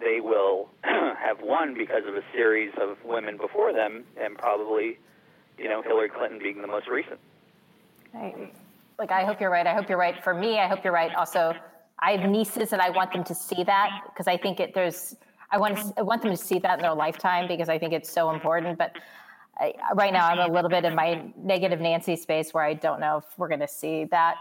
they 0.00 0.20
will 0.20 0.70
have 0.84 1.40
won 1.42 1.74
because 1.74 2.04
of 2.06 2.14
a 2.14 2.22
series 2.32 2.72
of 2.80 2.96
women 3.04 3.36
before 3.36 3.72
them, 3.72 4.04
and 4.20 4.36
probably 4.36 4.98
you 5.58 5.68
know 5.68 5.82
Hillary 5.82 6.08
Clinton 6.08 6.38
being 6.38 6.62
the 6.62 6.68
most 6.68 6.88
recent. 6.88 7.18
I, 8.14 8.50
like 8.98 9.10
I 9.10 9.24
hope 9.24 9.40
you're 9.40 9.50
right. 9.50 9.66
I 9.66 9.74
hope 9.74 9.88
you're 9.88 9.98
right. 9.98 10.22
For 10.22 10.34
me, 10.34 10.58
I 10.58 10.66
hope 10.66 10.84
you're 10.84 10.92
right. 10.92 11.14
Also, 11.14 11.54
I 11.98 12.12
have 12.12 12.30
nieces, 12.30 12.72
and 12.72 12.80
I 12.80 12.90
want 12.90 13.12
them 13.12 13.24
to 13.24 13.34
see 13.34 13.64
that 13.64 14.02
because 14.06 14.26
I 14.26 14.36
think 14.36 14.60
it. 14.60 14.74
There's. 14.74 15.16
I 15.50 15.58
want. 15.58 15.78
I 15.96 16.02
want 16.02 16.22
them 16.22 16.30
to 16.30 16.36
see 16.36 16.58
that 16.60 16.78
in 16.78 16.82
their 16.82 16.94
lifetime 16.94 17.48
because 17.48 17.68
I 17.68 17.78
think 17.78 17.92
it's 17.92 18.10
so 18.10 18.30
important. 18.30 18.78
But 18.78 18.96
I, 19.60 19.74
right 19.94 20.12
now, 20.12 20.28
I'm 20.28 20.50
a 20.50 20.52
little 20.52 20.70
bit 20.70 20.84
in 20.84 20.94
my 20.94 21.22
negative 21.36 21.80
Nancy 21.80 22.16
space 22.16 22.54
where 22.54 22.64
I 22.64 22.74
don't 22.74 23.00
know 23.00 23.18
if 23.18 23.24
we're 23.36 23.48
going 23.48 23.60
to 23.60 23.68
see 23.68 24.04
that. 24.06 24.36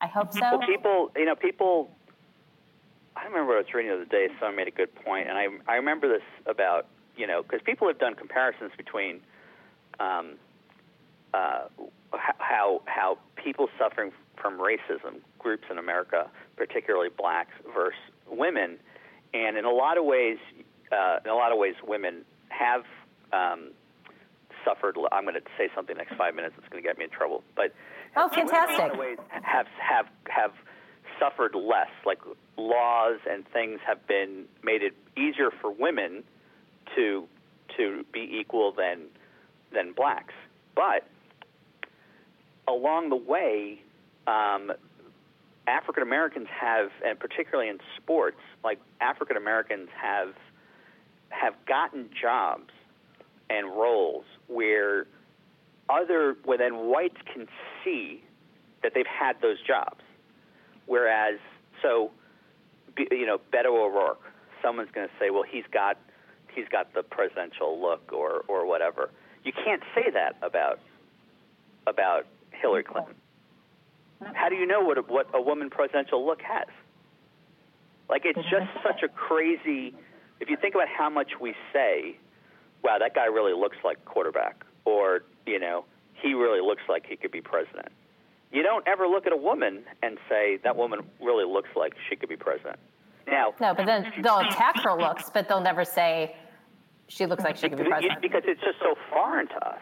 I 0.00 0.06
hope 0.06 0.32
so. 0.32 0.40
Well, 0.40 0.60
people, 0.66 1.10
you 1.16 1.24
know, 1.24 1.34
people. 1.34 1.90
I 3.14 3.24
remember 3.24 3.54
I 3.54 3.58
was 3.58 3.66
reading 3.74 3.90
the 3.90 3.96
other 3.96 4.04
day. 4.06 4.28
Someone 4.40 4.56
made 4.56 4.68
a 4.68 4.72
good 4.72 4.94
point, 4.94 5.28
and 5.28 5.36
I 5.36 5.46
I 5.68 5.76
remember 5.76 6.08
this 6.08 6.22
about 6.46 6.86
you 7.16 7.26
know 7.26 7.42
because 7.42 7.60
people 7.64 7.86
have 7.88 7.98
done 7.98 8.14
comparisons 8.14 8.72
between 8.76 9.20
um, 10.00 10.34
uh, 11.34 11.64
how 12.12 12.82
how 12.86 13.18
people 13.36 13.68
suffering 13.78 14.12
from 14.40 14.58
racism 14.58 15.20
groups 15.38 15.64
in 15.70 15.78
America, 15.78 16.30
particularly 16.56 17.10
blacks 17.16 17.52
versus 17.74 17.98
women, 18.28 18.78
and 19.34 19.56
in 19.56 19.64
a 19.64 19.70
lot 19.70 19.98
of 19.98 20.04
ways, 20.04 20.38
uh, 20.90 21.18
in 21.24 21.30
a 21.30 21.34
lot 21.34 21.52
of 21.52 21.58
ways, 21.58 21.74
women 21.86 22.24
have 22.48 22.84
um, 23.32 23.70
suffered. 24.64 24.96
I'm 25.12 25.24
going 25.24 25.34
to 25.34 25.40
say 25.58 25.68
something 25.74 25.96
next 25.96 26.14
five 26.16 26.34
minutes 26.34 26.54
that's 26.58 26.68
going 26.70 26.82
to 26.82 26.88
get 26.88 26.98
me 26.98 27.04
in 27.04 27.10
trouble, 27.10 27.42
but 27.56 27.72
Oh, 28.16 28.28
women 28.28 28.36
in 28.36 28.46
a 28.48 28.50
lot 28.52 28.68
of 28.70 28.76
fantastic. 28.76 29.00
ways 29.00 29.18
have 29.42 29.66
have 29.80 30.06
have 30.28 30.52
suffered 31.18 31.54
less. 31.54 31.88
Like 32.04 32.18
laws 32.56 33.18
and 33.30 33.46
things 33.52 33.80
have 33.86 34.06
been 34.06 34.44
made 34.62 34.82
it 34.82 34.94
easier 35.16 35.50
for 35.60 35.70
women 35.70 36.22
to 36.94 37.26
to 37.76 38.04
be 38.12 38.38
equal 38.40 38.72
than 38.72 39.06
than 39.72 39.92
blacks. 39.92 40.34
But 40.74 41.06
along 42.68 43.08
the 43.10 43.16
way, 43.16 43.80
um, 44.26 44.72
African 45.66 46.02
Americans 46.02 46.48
have, 46.50 46.90
and 47.04 47.18
particularly 47.18 47.70
in 47.70 47.78
sports, 47.96 48.38
like 48.62 48.78
African 49.00 49.36
Americans 49.36 49.88
have 50.00 50.34
have 51.30 51.54
gotten 51.66 52.10
jobs 52.20 52.71
and 53.52 53.66
roles 53.68 54.24
where 54.46 55.06
other 55.88 56.36
where 56.44 56.58
then 56.58 56.86
whites 56.86 57.18
can 57.32 57.46
see 57.84 58.22
that 58.82 58.92
they've 58.94 59.06
had 59.06 59.40
those 59.42 59.60
jobs. 59.66 60.00
Whereas, 60.86 61.38
so 61.82 62.10
you 63.10 63.26
know, 63.26 63.38
Beto 63.52 63.66
O'Rourke, 63.66 64.22
someone's 64.60 64.90
going 64.92 65.06
to 65.06 65.14
say, 65.18 65.30
well, 65.30 65.44
he's 65.48 65.64
got 65.72 65.98
he's 66.54 66.68
got 66.70 66.92
the 66.94 67.02
presidential 67.02 67.80
look 67.80 68.12
or 68.12 68.44
or 68.48 68.66
whatever. 68.66 69.10
You 69.44 69.52
can't 69.52 69.82
say 69.94 70.10
that 70.12 70.36
about 70.42 70.80
about 71.86 72.26
Hillary 72.50 72.84
Clinton. 72.84 73.14
How 74.34 74.48
do 74.48 74.54
you 74.54 74.66
know 74.66 74.80
what 74.80 74.98
a, 74.98 75.02
what 75.02 75.26
a 75.34 75.42
woman 75.42 75.68
presidential 75.68 76.24
look 76.24 76.40
has? 76.42 76.68
Like 78.08 78.22
it's 78.24 78.42
just 78.50 78.70
such 78.84 79.02
a 79.02 79.08
crazy. 79.08 79.94
If 80.40 80.48
you 80.48 80.56
think 80.56 80.74
about 80.74 80.88
how 80.88 81.08
much 81.08 81.32
we 81.40 81.54
say, 81.72 82.16
"Wow, 82.82 82.98
that 82.98 83.14
guy 83.14 83.26
really 83.26 83.52
looks 83.52 83.76
like 83.84 84.04
quarterback," 84.04 84.64
or 84.84 85.22
you 85.46 85.58
know, 85.58 85.84
he 86.14 86.34
really 86.34 86.60
looks 86.60 86.82
like 86.88 87.06
he 87.06 87.16
could 87.16 87.30
be 87.32 87.40
president. 87.40 87.88
You 88.52 88.62
don't 88.62 88.86
ever 88.86 89.06
look 89.08 89.26
at 89.26 89.32
a 89.32 89.36
woman 89.36 89.82
and 90.02 90.18
say 90.28 90.58
that 90.62 90.76
woman 90.76 91.00
really 91.20 91.50
looks 91.50 91.70
like 91.74 91.94
she 92.08 92.16
could 92.16 92.28
be 92.28 92.36
president. 92.36 92.78
Now, 93.26 93.54
No, 93.60 93.72
but 93.74 93.86
then 93.86 94.12
they'll 94.20 94.40
attack 94.40 94.78
her 94.82 94.92
looks, 94.94 95.30
but 95.30 95.48
they'll 95.48 95.60
never 95.60 95.84
say 95.84 96.36
she 97.08 97.24
looks 97.26 97.44
like 97.44 97.56
she 97.56 97.68
could 97.68 97.78
be 97.78 97.84
president. 97.84 98.20
because 98.20 98.42
it's 98.44 98.60
just 98.60 98.78
so 98.80 98.94
foreign 99.10 99.46
to 99.48 99.68
us. 99.68 99.80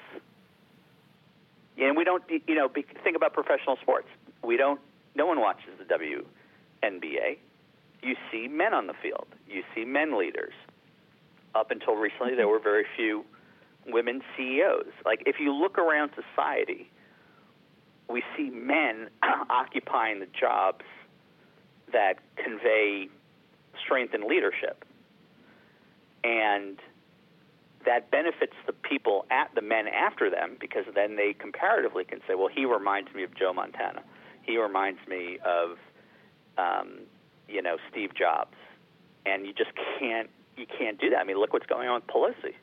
And 1.79 1.97
we 1.97 2.05
don't, 2.05 2.23
you 2.29 2.55
know, 2.55 2.69
think 2.69 3.17
about 3.17 3.33
professional 3.33 3.77
sports. 3.79 4.09
We 4.45 4.57
don't. 4.57 4.81
No 5.15 5.27
one 5.27 5.41
watches 5.41 5.71
the 5.79 5.85
WNBA. 5.85 7.39
You 8.03 8.17
see 8.31 8.49
men 8.49 8.75
on 8.75 8.87
the 8.87 8.95
field. 8.95 9.27
You 9.49 9.63
see 9.75 9.85
men 9.85 10.17
leaders. 10.17 10.53
Up 11.55 11.71
until 11.71 11.95
recently, 11.97 12.35
there 12.35 12.49
were 12.49 12.61
very 12.61 12.85
few 12.97 13.25
women 13.87 14.23
CEOs. 14.37 14.93
Like 15.05 15.23
if 15.27 15.37
you 15.41 15.53
look 15.53 15.79
around 15.79 16.13
society, 16.15 16.91
we 18.09 18.23
see 18.37 18.51
men 18.51 19.09
occupying 19.51 20.21
the 20.21 20.29
jobs 20.39 20.85
that 21.93 22.15
convey 22.37 23.09
strength 23.85 24.15
and 24.15 24.25
leadership. 24.25 24.85
And 26.23 26.79
that 27.87 28.11
benefits 28.11 28.53
the 28.67 28.73
people 28.73 29.25
at 29.31 29.55
the 29.55 29.63
men 29.63 29.89
after 29.89 30.29
them 30.29 30.57
because 30.61 30.85
then 30.95 31.17
they 31.17 31.33
comparatively 31.33 32.05
can 32.05 32.21
say, 32.29 32.35
well, 32.35 32.49
he 32.55 32.65
reminds 32.65 33.13
me 33.15 33.23
of 33.23 33.35
Joe 33.35 33.53
Montana. 33.53 34.03
He 34.43 34.59
reminds 34.59 35.01
me 35.09 35.39
of, 35.45 35.79
um, 36.59 37.01
you 37.49 37.63
know, 37.63 37.77
Steve 37.91 38.15
Jobs, 38.15 38.57
and 39.25 39.47
you 39.47 39.53
just 39.55 39.71
can't 39.99 40.29
you 40.61 40.67
can't 40.67 41.01
do 41.01 41.11
that. 41.11 41.19
I 41.19 41.25
mean, 41.25 41.39
look 41.39 41.53
what's 41.53 41.67
going 41.67 41.89
on 41.89 42.03
with 42.03 42.07
Pelosi. 42.07 42.55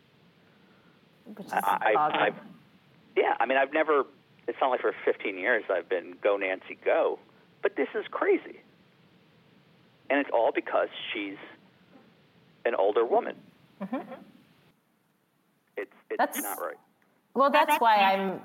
Which 1.35 1.47
is 1.47 1.53
I, 1.53 1.93
I. 1.97 2.25
I've, 2.27 2.35
yeah, 3.15 3.33
I 3.39 3.45
mean, 3.45 3.57
I've 3.57 3.73
never. 3.73 4.05
It's 4.47 4.57
not 4.61 4.69
like 4.69 4.79
for 4.79 4.93
15 5.03 5.37
years 5.37 5.63
I've 5.69 5.89
been 5.89 6.15
go 6.23 6.37
Nancy 6.37 6.77
go, 6.85 7.19
but 7.61 7.75
this 7.75 7.89
is 7.95 8.05
crazy, 8.11 8.61
and 10.09 10.19
it's 10.19 10.29
all 10.31 10.51
because 10.53 10.87
she's 11.11 11.35
an 12.65 12.75
older 12.75 13.03
woman. 13.03 13.35
Mm-hmm. 13.81 13.97
It's 15.75 15.91
it's 16.09 16.17
That's- 16.17 16.41
not 16.41 16.61
right. 16.61 16.77
Well, 17.33 17.51
that's 17.51 17.79
why 17.79 17.97
I'm. 17.97 18.41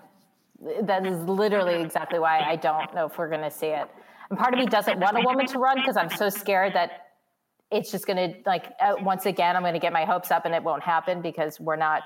That 0.83 1.07
is 1.07 1.17
literally 1.25 1.83
exactly 1.83 2.19
why 2.19 2.41
I 2.41 2.57
don't 2.57 2.95
know 2.95 3.07
if 3.07 3.19
we're 3.19 3.29
going 3.29 3.41
to 3.41 3.51
see 3.51 3.69
it. 3.69 3.89
And 4.31 4.39
part 4.39 4.55
of 4.55 4.61
me 4.61 4.67
doesn't 4.67 5.01
want 5.01 5.17
a 5.17 5.21
woman 5.23 5.47
to 5.47 5.59
run 5.59 5.77
because 5.77 5.97
I'm 5.97 6.11
so 6.11 6.29
scared 6.29 6.75
that 6.75 7.02
it's 7.73 7.91
just 7.91 8.07
going 8.07 8.35
to 8.35 8.39
like 8.47 8.67
uh, 8.81 8.95
once 9.01 9.27
again 9.27 9.57
I'm 9.57 9.63
going 9.63 9.75
to 9.75 9.81
get 9.81 9.93
my 9.93 10.05
hopes 10.05 10.31
up 10.31 10.45
and 10.45 10.55
it 10.55 10.63
won't 10.63 10.83
happen 10.83 11.23
because 11.23 11.59
we're 11.59 11.77
not 11.77 12.03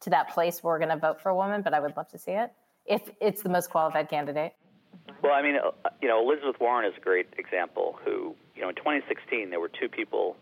to 0.00 0.10
that 0.10 0.28
place 0.30 0.62
where 0.62 0.74
we're 0.74 0.78
going 0.78 0.90
to 0.90 0.96
vote 0.96 1.20
for 1.20 1.30
a 1.30 1.34
woman. 1.34 1.62
But 1.62 1.74
I 1.74 1.80
would 1.80 1.96
love 1.96 2.08
to 2.10 2.18
see 2.18 2.32
it 2.32 2.52
if 2.84 3.02
it's 3.20 3.42
the 3.42 3.48
most 3.48 3.70
qualified 3.70 4.08
candidate. 4.08 4.52
Well, 5.22 5.32
I 5.32 5.42
mean, 5.42 5.56
uh, 5.56 5.88
you 6.02 6.08
know, 6.08 6.20
Elizabeth 6.20 6.60
Warren 6.60 6.86
is 6.86 6.96
a 6.96 7.00
great 7.00 7.28
example. 7.38 7.98
Who, 8.04 8.34
you 8.54 8.62
know, 8.62 8.68
in 8.68 8.74
2016 8.74 9.50
there 9.50 9.60
were 9.60 9.70
two 9.70 9.88
people 9.88 10.36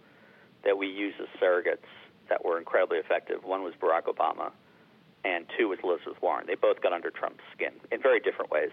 that 0.64 0.76
we 0.76 0.86
used 0.86 1.20
as 1.20 1.28
surrogates 1.40 1.88
that 2.28 2.44
were 2.44 2.58
incredibly 2.58 2.98
effective. 2.98 3.44
One 3.44 3.62
was 3.62 3.74
Barack 3.80 4.04
Obama, 4.04 4.50
and 5.24 5.46
two 5.56 5.68
was 5.68 5.78
Elizabeth 5.84 6.20
Warren. 6.22 6.46
They 6.46 6.54
both 6.54 6.80
got 6.82 6.92
under 6.92 7.10
Trump's 7.10 7.44
skin 7.54 7.72
in 7.92 8.02
very 8.02 8.20
different 8.20 8.50
ways. 8.50 8.70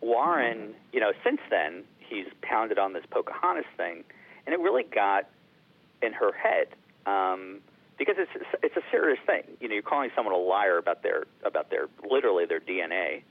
Warren, 0.00 0.74
you 0.92 1.00
know, 1.00 1.12
since 1.24 1.40
then 1.50 1.84
he's 1.98 2.26
pounded 2.42 2.78
on 2.78 2.92
this 2.92 3.04
Pocahontas 3.10 3.66
thing, 3.76 4.04
and 4.48 4.54
it 4.54 4.60
really 4.60 4.84
got 4.84 5.28
in 6.00 6.14
her 6.14 6.32
head 6.32 6.68
um, 7.04 7.60
because 7.98 8.16
it's 8.18 8.30
it's 8.62 8.76
a 8.76 8.82
serious 8.90 9.18
thing. 9.26 9.42
You 9.60 9.68
know, 9.68 9.74
you're 9.74 9.82
calling 9.82 10.08
someone 10.16 10.34
a 10.34 10.38
liar 10.38 10.78
about 10.78 11.02
their 11.02 11.26
about 11.44 11.68
their 11.68 11.88
literally 12.10 12.46
their 12.46 12.60
DNA, 12.60 13.24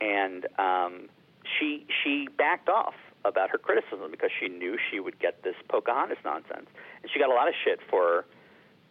and 0.00 0.46
um, 0.58 1.10
she 1.58 1.86
she 2.02 2.28
backed 2.38 2.70
off 2.70 2.94
about 3.26 3.50
her 3.50 3.58
criticism 3.58 4.10
because 4.10 4.30
she 4.40 4.48
knew 4.48 4.78
she 4.90 5.00
would 5.00 5.18
get 5.18 5.42
this 5.42 5.54
Pocahontas 5.68 6.16
nonsense, 6.24 6.66
and 7.02 7.10
she 7.12 7.18
got 7.18 7.28
a 7.28 7.34
lot 7.34 7.46
of 7.46 7.54
shit 7.62 7.80
for 7.90 8.24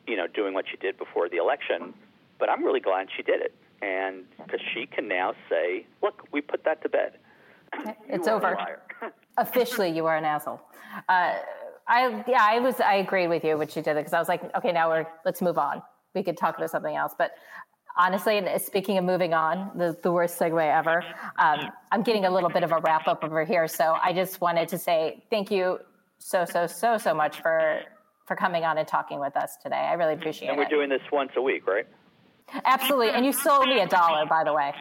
you 0.05 0.15
know 0.15 0.27
doing 0.27 0.53
what 0.53 0.65
she 0.69 0.77
did 0.77 0.95
before 0.95 1.27
the 1.27 1.37
election. 1.37 1.91
But 2.37 2.51
I'm 2.51 2.63
really 2.63 2.81
glad 2.81 3.07
she 3.15 3.23
did 3.23 3.41
it, 3.41 3.55
and 3.81 4.25
because 4.37 4.59
she 4.75 4.85
can 4.85 5.07
now 5.07 5.33
say, 5.49 5.87
"Look, 6.03 6.27
we 6.31 6.41
put 6.41 6.65
that 6.65 6.83
to 6.83 6.89
bed." 6.89 7.13
It's 8.07 8.27
over. 8.27 8.55
Officially, 9.37 9.89
you 9.89 10.05
are 10.05 10.17
an 10.17 10.25
asshole. 10.25 10.61
Uh, 11.07 11.35
I 11.87 12.23
yeah, 12.27 12.41
I 12.41 12.59
was 12.59 12.79
I 12.81 12.95
agree 12.95 13.27
with 13.27 13.43
you 13.43 13.57
when 13.57 13.67
she 13.67 13.81
did 13.81 13.91
it 13.91 13.97
because 13.97 14.13
I 14.13 14.19
was 14.19 14.27
like, 14.27 14.43
okay, 14.55 14.71
now 14.71 14.89
we're 14.89 15.07
let's 15.25 15.41
move 15.41 15.57
on. 15.57 15.81
We 16.13 16.23
could 16.23 16.37
talk 16.37 16.57
about 16.57 16.69
something 16.69 16.95
else, 16.95 17.13
but 17.17 17.31
honestly, 17.97 18.37
and 18.37 18.61
speaking 18.61 18.97
of 18.97 19.03
moving 19.03 19.33
on, 19.33 19.71
the, 19.75 19.97
the 20.01 20.11
worst 20.11 20.39
segue 20.39 20.61
ever. 20.61 21.03
Um, 21.37 21.71
I'm 21.91 22.03
getting 22.03 22.25
a 22.25 22.31
little 22.31 22.49
bit 22.49 22.63
of 22.63 22.71
a 22.71 22.79
wrap 22.79 23.07
up 23.07 23.23
over 23.23 23.43
here, 23.43 23.67
so 23.67 23.97
I 24.01 24.13
just 24.13 24.39
wanted 24.39 24.69
to 24.69 24.77
say 24.77 25.23
thank 25.29 25.51
you 25.51 25.79
so 26.19 26.45
so 26.45 26.67
so 26.67 26.97
so 26.97 27.13
much 27.13 27.41
for 27.41 27.81
for 28.25 28.35
coming 28.35 28.63
on 28.63 28.77
and 28.77 28.87
talking 28.87 29.19
with 29.19 29.35
us 29.37 29.57
today. 29.61 29.75
I 29.75 29.93
really 29.93 30.13
appreciate 30.13 30.47
it. 30.47 30.51
And 30.51 30.57
we're 30.57 30.65
it. 30.65 30.69
doing 30.69 30.89
this 30.89 31.01
once 31.11 31.31
a 31.35 31.41
week, 31.41 31.65
right? 31.67 31.87
Absolutely, 32.65 33.09
and 33.09 33.25
you 33.25 33.33
sold 33.33 33.67
me 33.67 33.79
a 33.79 33.87
dollar, 33.87 34.25
by 34.25 34.43
the 34.43 34.53
way. 34.53 34.73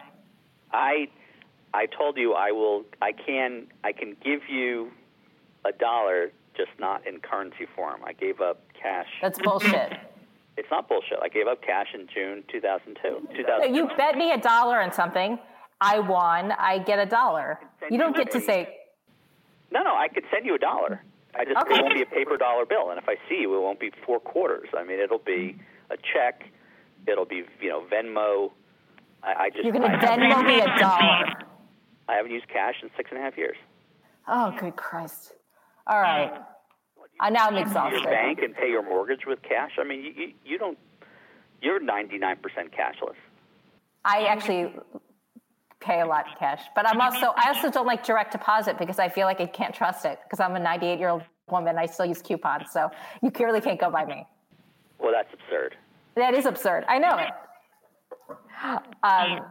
I 0.71 1.07
I 1.77 1.85
told 1.85 2.17
you 2.17 2.33
I 2.33 2.51
will 2.51 2.85
I 3.03 3.11
can 3.11 3.67
I 3.83 3.91
can 3.93 4.17
give 4.23 4.41
you 4.49 4.89
a 5.63 5.71
dollar 5.71 6.31
just 6.55 6.71
not 6.79 7.05
in 7.05 7.19
currency 7.19 7.67
form. 7.75 8.01
I 8.03 8.13
gave 8.13 8.41
up 8.41 8.63
cash. 8.81 9.05
That's 9.21 9.39
bullshit. 9.39 9.93
It's 10.59 10.71
not 10.71 10.89
bullshit. 10.89 11.19
I 11.21 11.29
gave 11.29 11.45
up 11.45 11.61
cash 11.61 11.89
in 11.93 12.07
June 12.11 12.43
2002. 12.51 13.27
2000. 13.37 13.75
You 13.75 13.87
bet 13.95 14.17
me 14.17 14.31
a 14.31 14.39
dollar 14.39 14.81
on 14.81 14.91
something. 14.91 15.37
I 15.79 15.99
won. 15.99 16.51
I 16.51 16.79
get 16.79 16.97
a 16.97 17.05
dollar. 17.05 17.59
You 17.91 17.99
don't 17.99 18.15
get 18.15 18.31
to 18.31 18.41
say. 18.41 18.75
No, 19.71 19.83
no, 19.83 19.95
I 19.95 20.07
could 20.07 20.23
send 20.33 20.47
you 20.47 20.55
a 20.55 20.57
dollar. 20.57 21.03
I 21.35 21.45
just 21.45 21.57
Okay. 21.57 21.75
it 21.75 21.83
won't 21.83 21.93
be 21.93 22.01
a 22.01 22.07
paper 22.07 22.37
dollar 22.37 22.65
bill, 22.65 22.89
and 22.89 22.97
if 22.97 23.07
I 23.07 23.17
see 23.29 23.41
you, 23.41 23.55
it 23.55 23.61
won't 23.61 23.79
be 23.79 23.91
four 24.03 24.19
quarters. 24.19 24.69
I 24.75 24.83
mean, 24.83 24.99
it'll 24.99 25.19
be 25.19 25.55
a 25.91 25.97
check. 26.11 26.45
It'll 27.07 27.25
be 27.25 27.43
you 27.61 27.69
know 27.69 27.85
Venmo. 27.93 28.49
I, 29.21 29.33
I 29.43 29.49
just 29.51 29.63
You're 29.63 29.73
going 29.73 29.91
to 29.91 29.95
I 29.95 30.17
Venmo 30.17 30.43
me 30.43 30.59
a 30.59 30.79
dollar. 30.79 31.25
I 32.07 32.15
haven't 32.15 32.31
used 32.31 32.47
cash 32.47 32.75
in 32.81 32.89
six 32.95 33.09
and 33.11 33.19
a 33.19 33.23
half 33.23 33.37
years. 33.37 33.57
Oh, 34.27 34.53
good 34.59 34.75
Christ. 34.75 35.33
All 35.85 36.01
right. 36.01 36.31
Uh, 37.19 37.29
now 37.29 37.47
I'm 37.47 37.53
Your 37.55 37.63
exhausted. 37.63 38.03
bank 38.03 38.39
and 38.43 38.53
pay 38.53 38.69
your 38.69 38.83
mortgage 38.83 39.25
with 39.25 39.41
cash. 39.41 39.71
I 39.79 39.83
mean, 39.83 40.01
you, 40.03 40.11
you, 40.15 40.33
you 40.45 40.57
don't. 40.57 40.77
You're 41.61 41.79
99% 41.79 42.37
cashless. 42.69 43.15
I 44.05 44.25
actually 44.25 44.71
pay 45.79 46.01
a 46.01 46.05
lot 46.05 46.27
in 46.27 46.33
cash, 46.37 46.61
but 46.75 46.87
I'm 46.87 47.01
also 47.01 47.33
I 47.35 47.47
also 47.47 47.71
don't 47.71 47.87
like 47.87 48.03
direct 48.05 48.31
deposit 48.31 48.77
because 48.77 48.99
I 48.99 49.09
feel 49.09 49.25
like 49.25 49.41
I 49.41 49.47
can't 49.47 49.73
trust 49.73 50.05
it 50.05 50.19
because 50.23 50.39
I'm 50.39 50.55
a 50.55 50.59
98 50.59 50.99
year 50.99 51.09
old 51.09 51.23
woman. 51.49 51.77
I 51.77 51.87
still 51.87 52.05
use 52.05 52.21
coupons, 52.21 52.71
so 52.71 52.89
you 53.23 53.31
clearly 53.31 53.59
can't 53.61 53.79
go 53.79 53.89
by 53.89 54.05
me. 54.05 54.25
Well, 54.99 55.11
that's 55.11 55.33
absurd. 55.33 55.75
That 56.15 56.33
is 56.35 56.45
absurd. 56.45 56.85
I 56.87 56.99
know 56.99 57.17
it. 57.17 57.29
Um, 59.03 59.45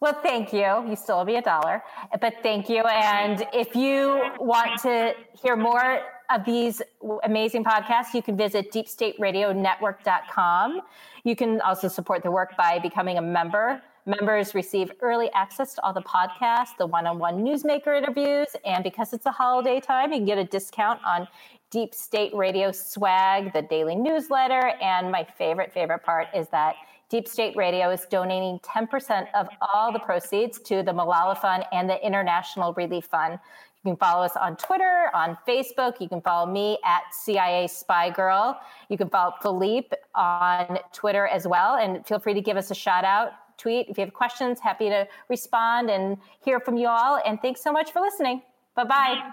well, 0.00 0.14
thank 0.22 0.52
you. 0.52 0.84
You 0.88 0.94
still 0.96 1.18
owe 1.18 1.24
me 1.24 1.36
a 1.36 1.42
dollar, 1.42 1.82
but 2.20 2.34
thank 2.42 2.68
you. 2.68 2.82
And 2.84 3.44
if 3.52 3.74
you 3.74 4.30
want 4.38 4.80
to 4.82 5.14
hear 5.40 5.56
more 5.56 6.02
of 6.30 6.44
these 6.44 6.82
amazing 7.24 7.64
podcasts, 7.64 8.14
you 8.14 8.22
can 8.22 8.36
visit 8.36 8.70
deepstateradionetwork.com. 8.70 10.82
You 11.24 11.34
can 11.34 11.60
also 11.62 11.88
support 11.88 12.22
the 12.22 12.30
work 12.30 12.56
by 12.56 12.78
becoming 12.78 13.18
a 13.18 13.22
member. 13.22 13.82
Members 14.06 14.54
receive 14.54 14.92
early 15.02 15.30
access 15.34 15.74
to 15.74 15.82
all 15.82 15.92
the 15.92 16.02
podcasts, 16.02 16.76
the 16.78 16.86
one 16.86 17.04
on 17.06 17.18
one 17.18 17.44
newsmaker 17.44 17.96
interviews, 17.96 18.48
and 18.64 18.82
because 18.82 19.12
it's 19.12 19.26
a 19.26 19.32
holiday 19.32 19.80
time, 19.80 20.12
you 20.12 20.18
can 20.18 20.26
get 20.26 20.38
a 20.38 20.44
discount 20.44 21.00
on 21.04 21.28
Deep 21.70 21.94
State 21.94 22.34
Radio 22.34 22.72
swag, 22.72 23.52
the 23.52 23.60
daily 23.60 23.94
newsletter. 23.94 24.72
And 24.80 25.12
my 25.12 25.26
favorite, 25.36 25.70
favorite 25.72 26.02
part 26.02 26.28
is 26.34 26.48
that 26.48 26.76
Deep 27.08 27.26
State 27.26 27.56
Radio 27.56 27.90
is 27.90 28.06
donating 28.10 28.58
10% 28.60 29.28
of 29.34 29.48
all 29.60 29.92
the 29.92 29.98
proceeds 29.98 30.58
to 30.60 30.82
the 30.82 30.92
Malala 30.92 31.38
Fund 31.38 31.64
and 31.72 31.88
the 31.88 32.04
International 32.06 32.74
Relief 32.74 33.06
Fund. 33.06 33.38
You 33.82 33.92
can 33.92 33.96
follow 33.96 34.24
us 34.24 34.36
on 34.36 34.56
Twitter, 34.56 35.08
on 35.14 35.38
Facebook. 35.46 36.00
You 36.00 36.08
can 36.08 36.20
follow 36.20 36.50
me 36.50 36.78
at 36.84 37.02
CIA 37.12 37.66
Spy 37.66 38.10
Girl. 38.10 38.60
You 38.90 38.98
can 38.98 39.08
follow 39.08 39.32
Philippe 39.40 39.96
on 40.14 40.78
Twitter 40.92 41.26
as 41.28 41.46
well. 41.46 41.76
And 41.76 42.06
feel 42.06 42.18
free 42.18 42.34
to 42.34 42.42
give 42.42 42.58
us 42.58 42.70
a 42.70 42.74
shout 42.74 43.04
out, 43.04 43.32
tweet. 43.56 43.88
If 43.88 43.96
you 43.96 44.04
have 44.04 44.12
questions, 44.12 44.60
happy 44.60 44.90
to 44.90 45.06
respond 45.28 45.90
and 45.90 46.18
hear 46.44 46.60
from 46.60 46.76
you 46.76 46.88
all. 46.88 47.22
And 47.24 47.40
thanks 47.40 47.62
so 47.62 47.72
much 47.72 47.92
for 47.92 48.00
listening. 48.00 48.42
Bye 48.74 48.84
bye. 48.84 49.30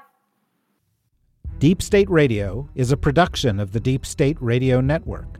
Deep 1.57 1.82
State 1.82 2.09
Radio 2.09 2.69
is 2.76 2.91
a 2.91 2.97
production 2.97 3.59
of 3.59 3.71
the 3.71 3.80
Deep 3.80 4.05
State 4.05 4.38
Radio 4.39 4.80
Network, 4.80 5.39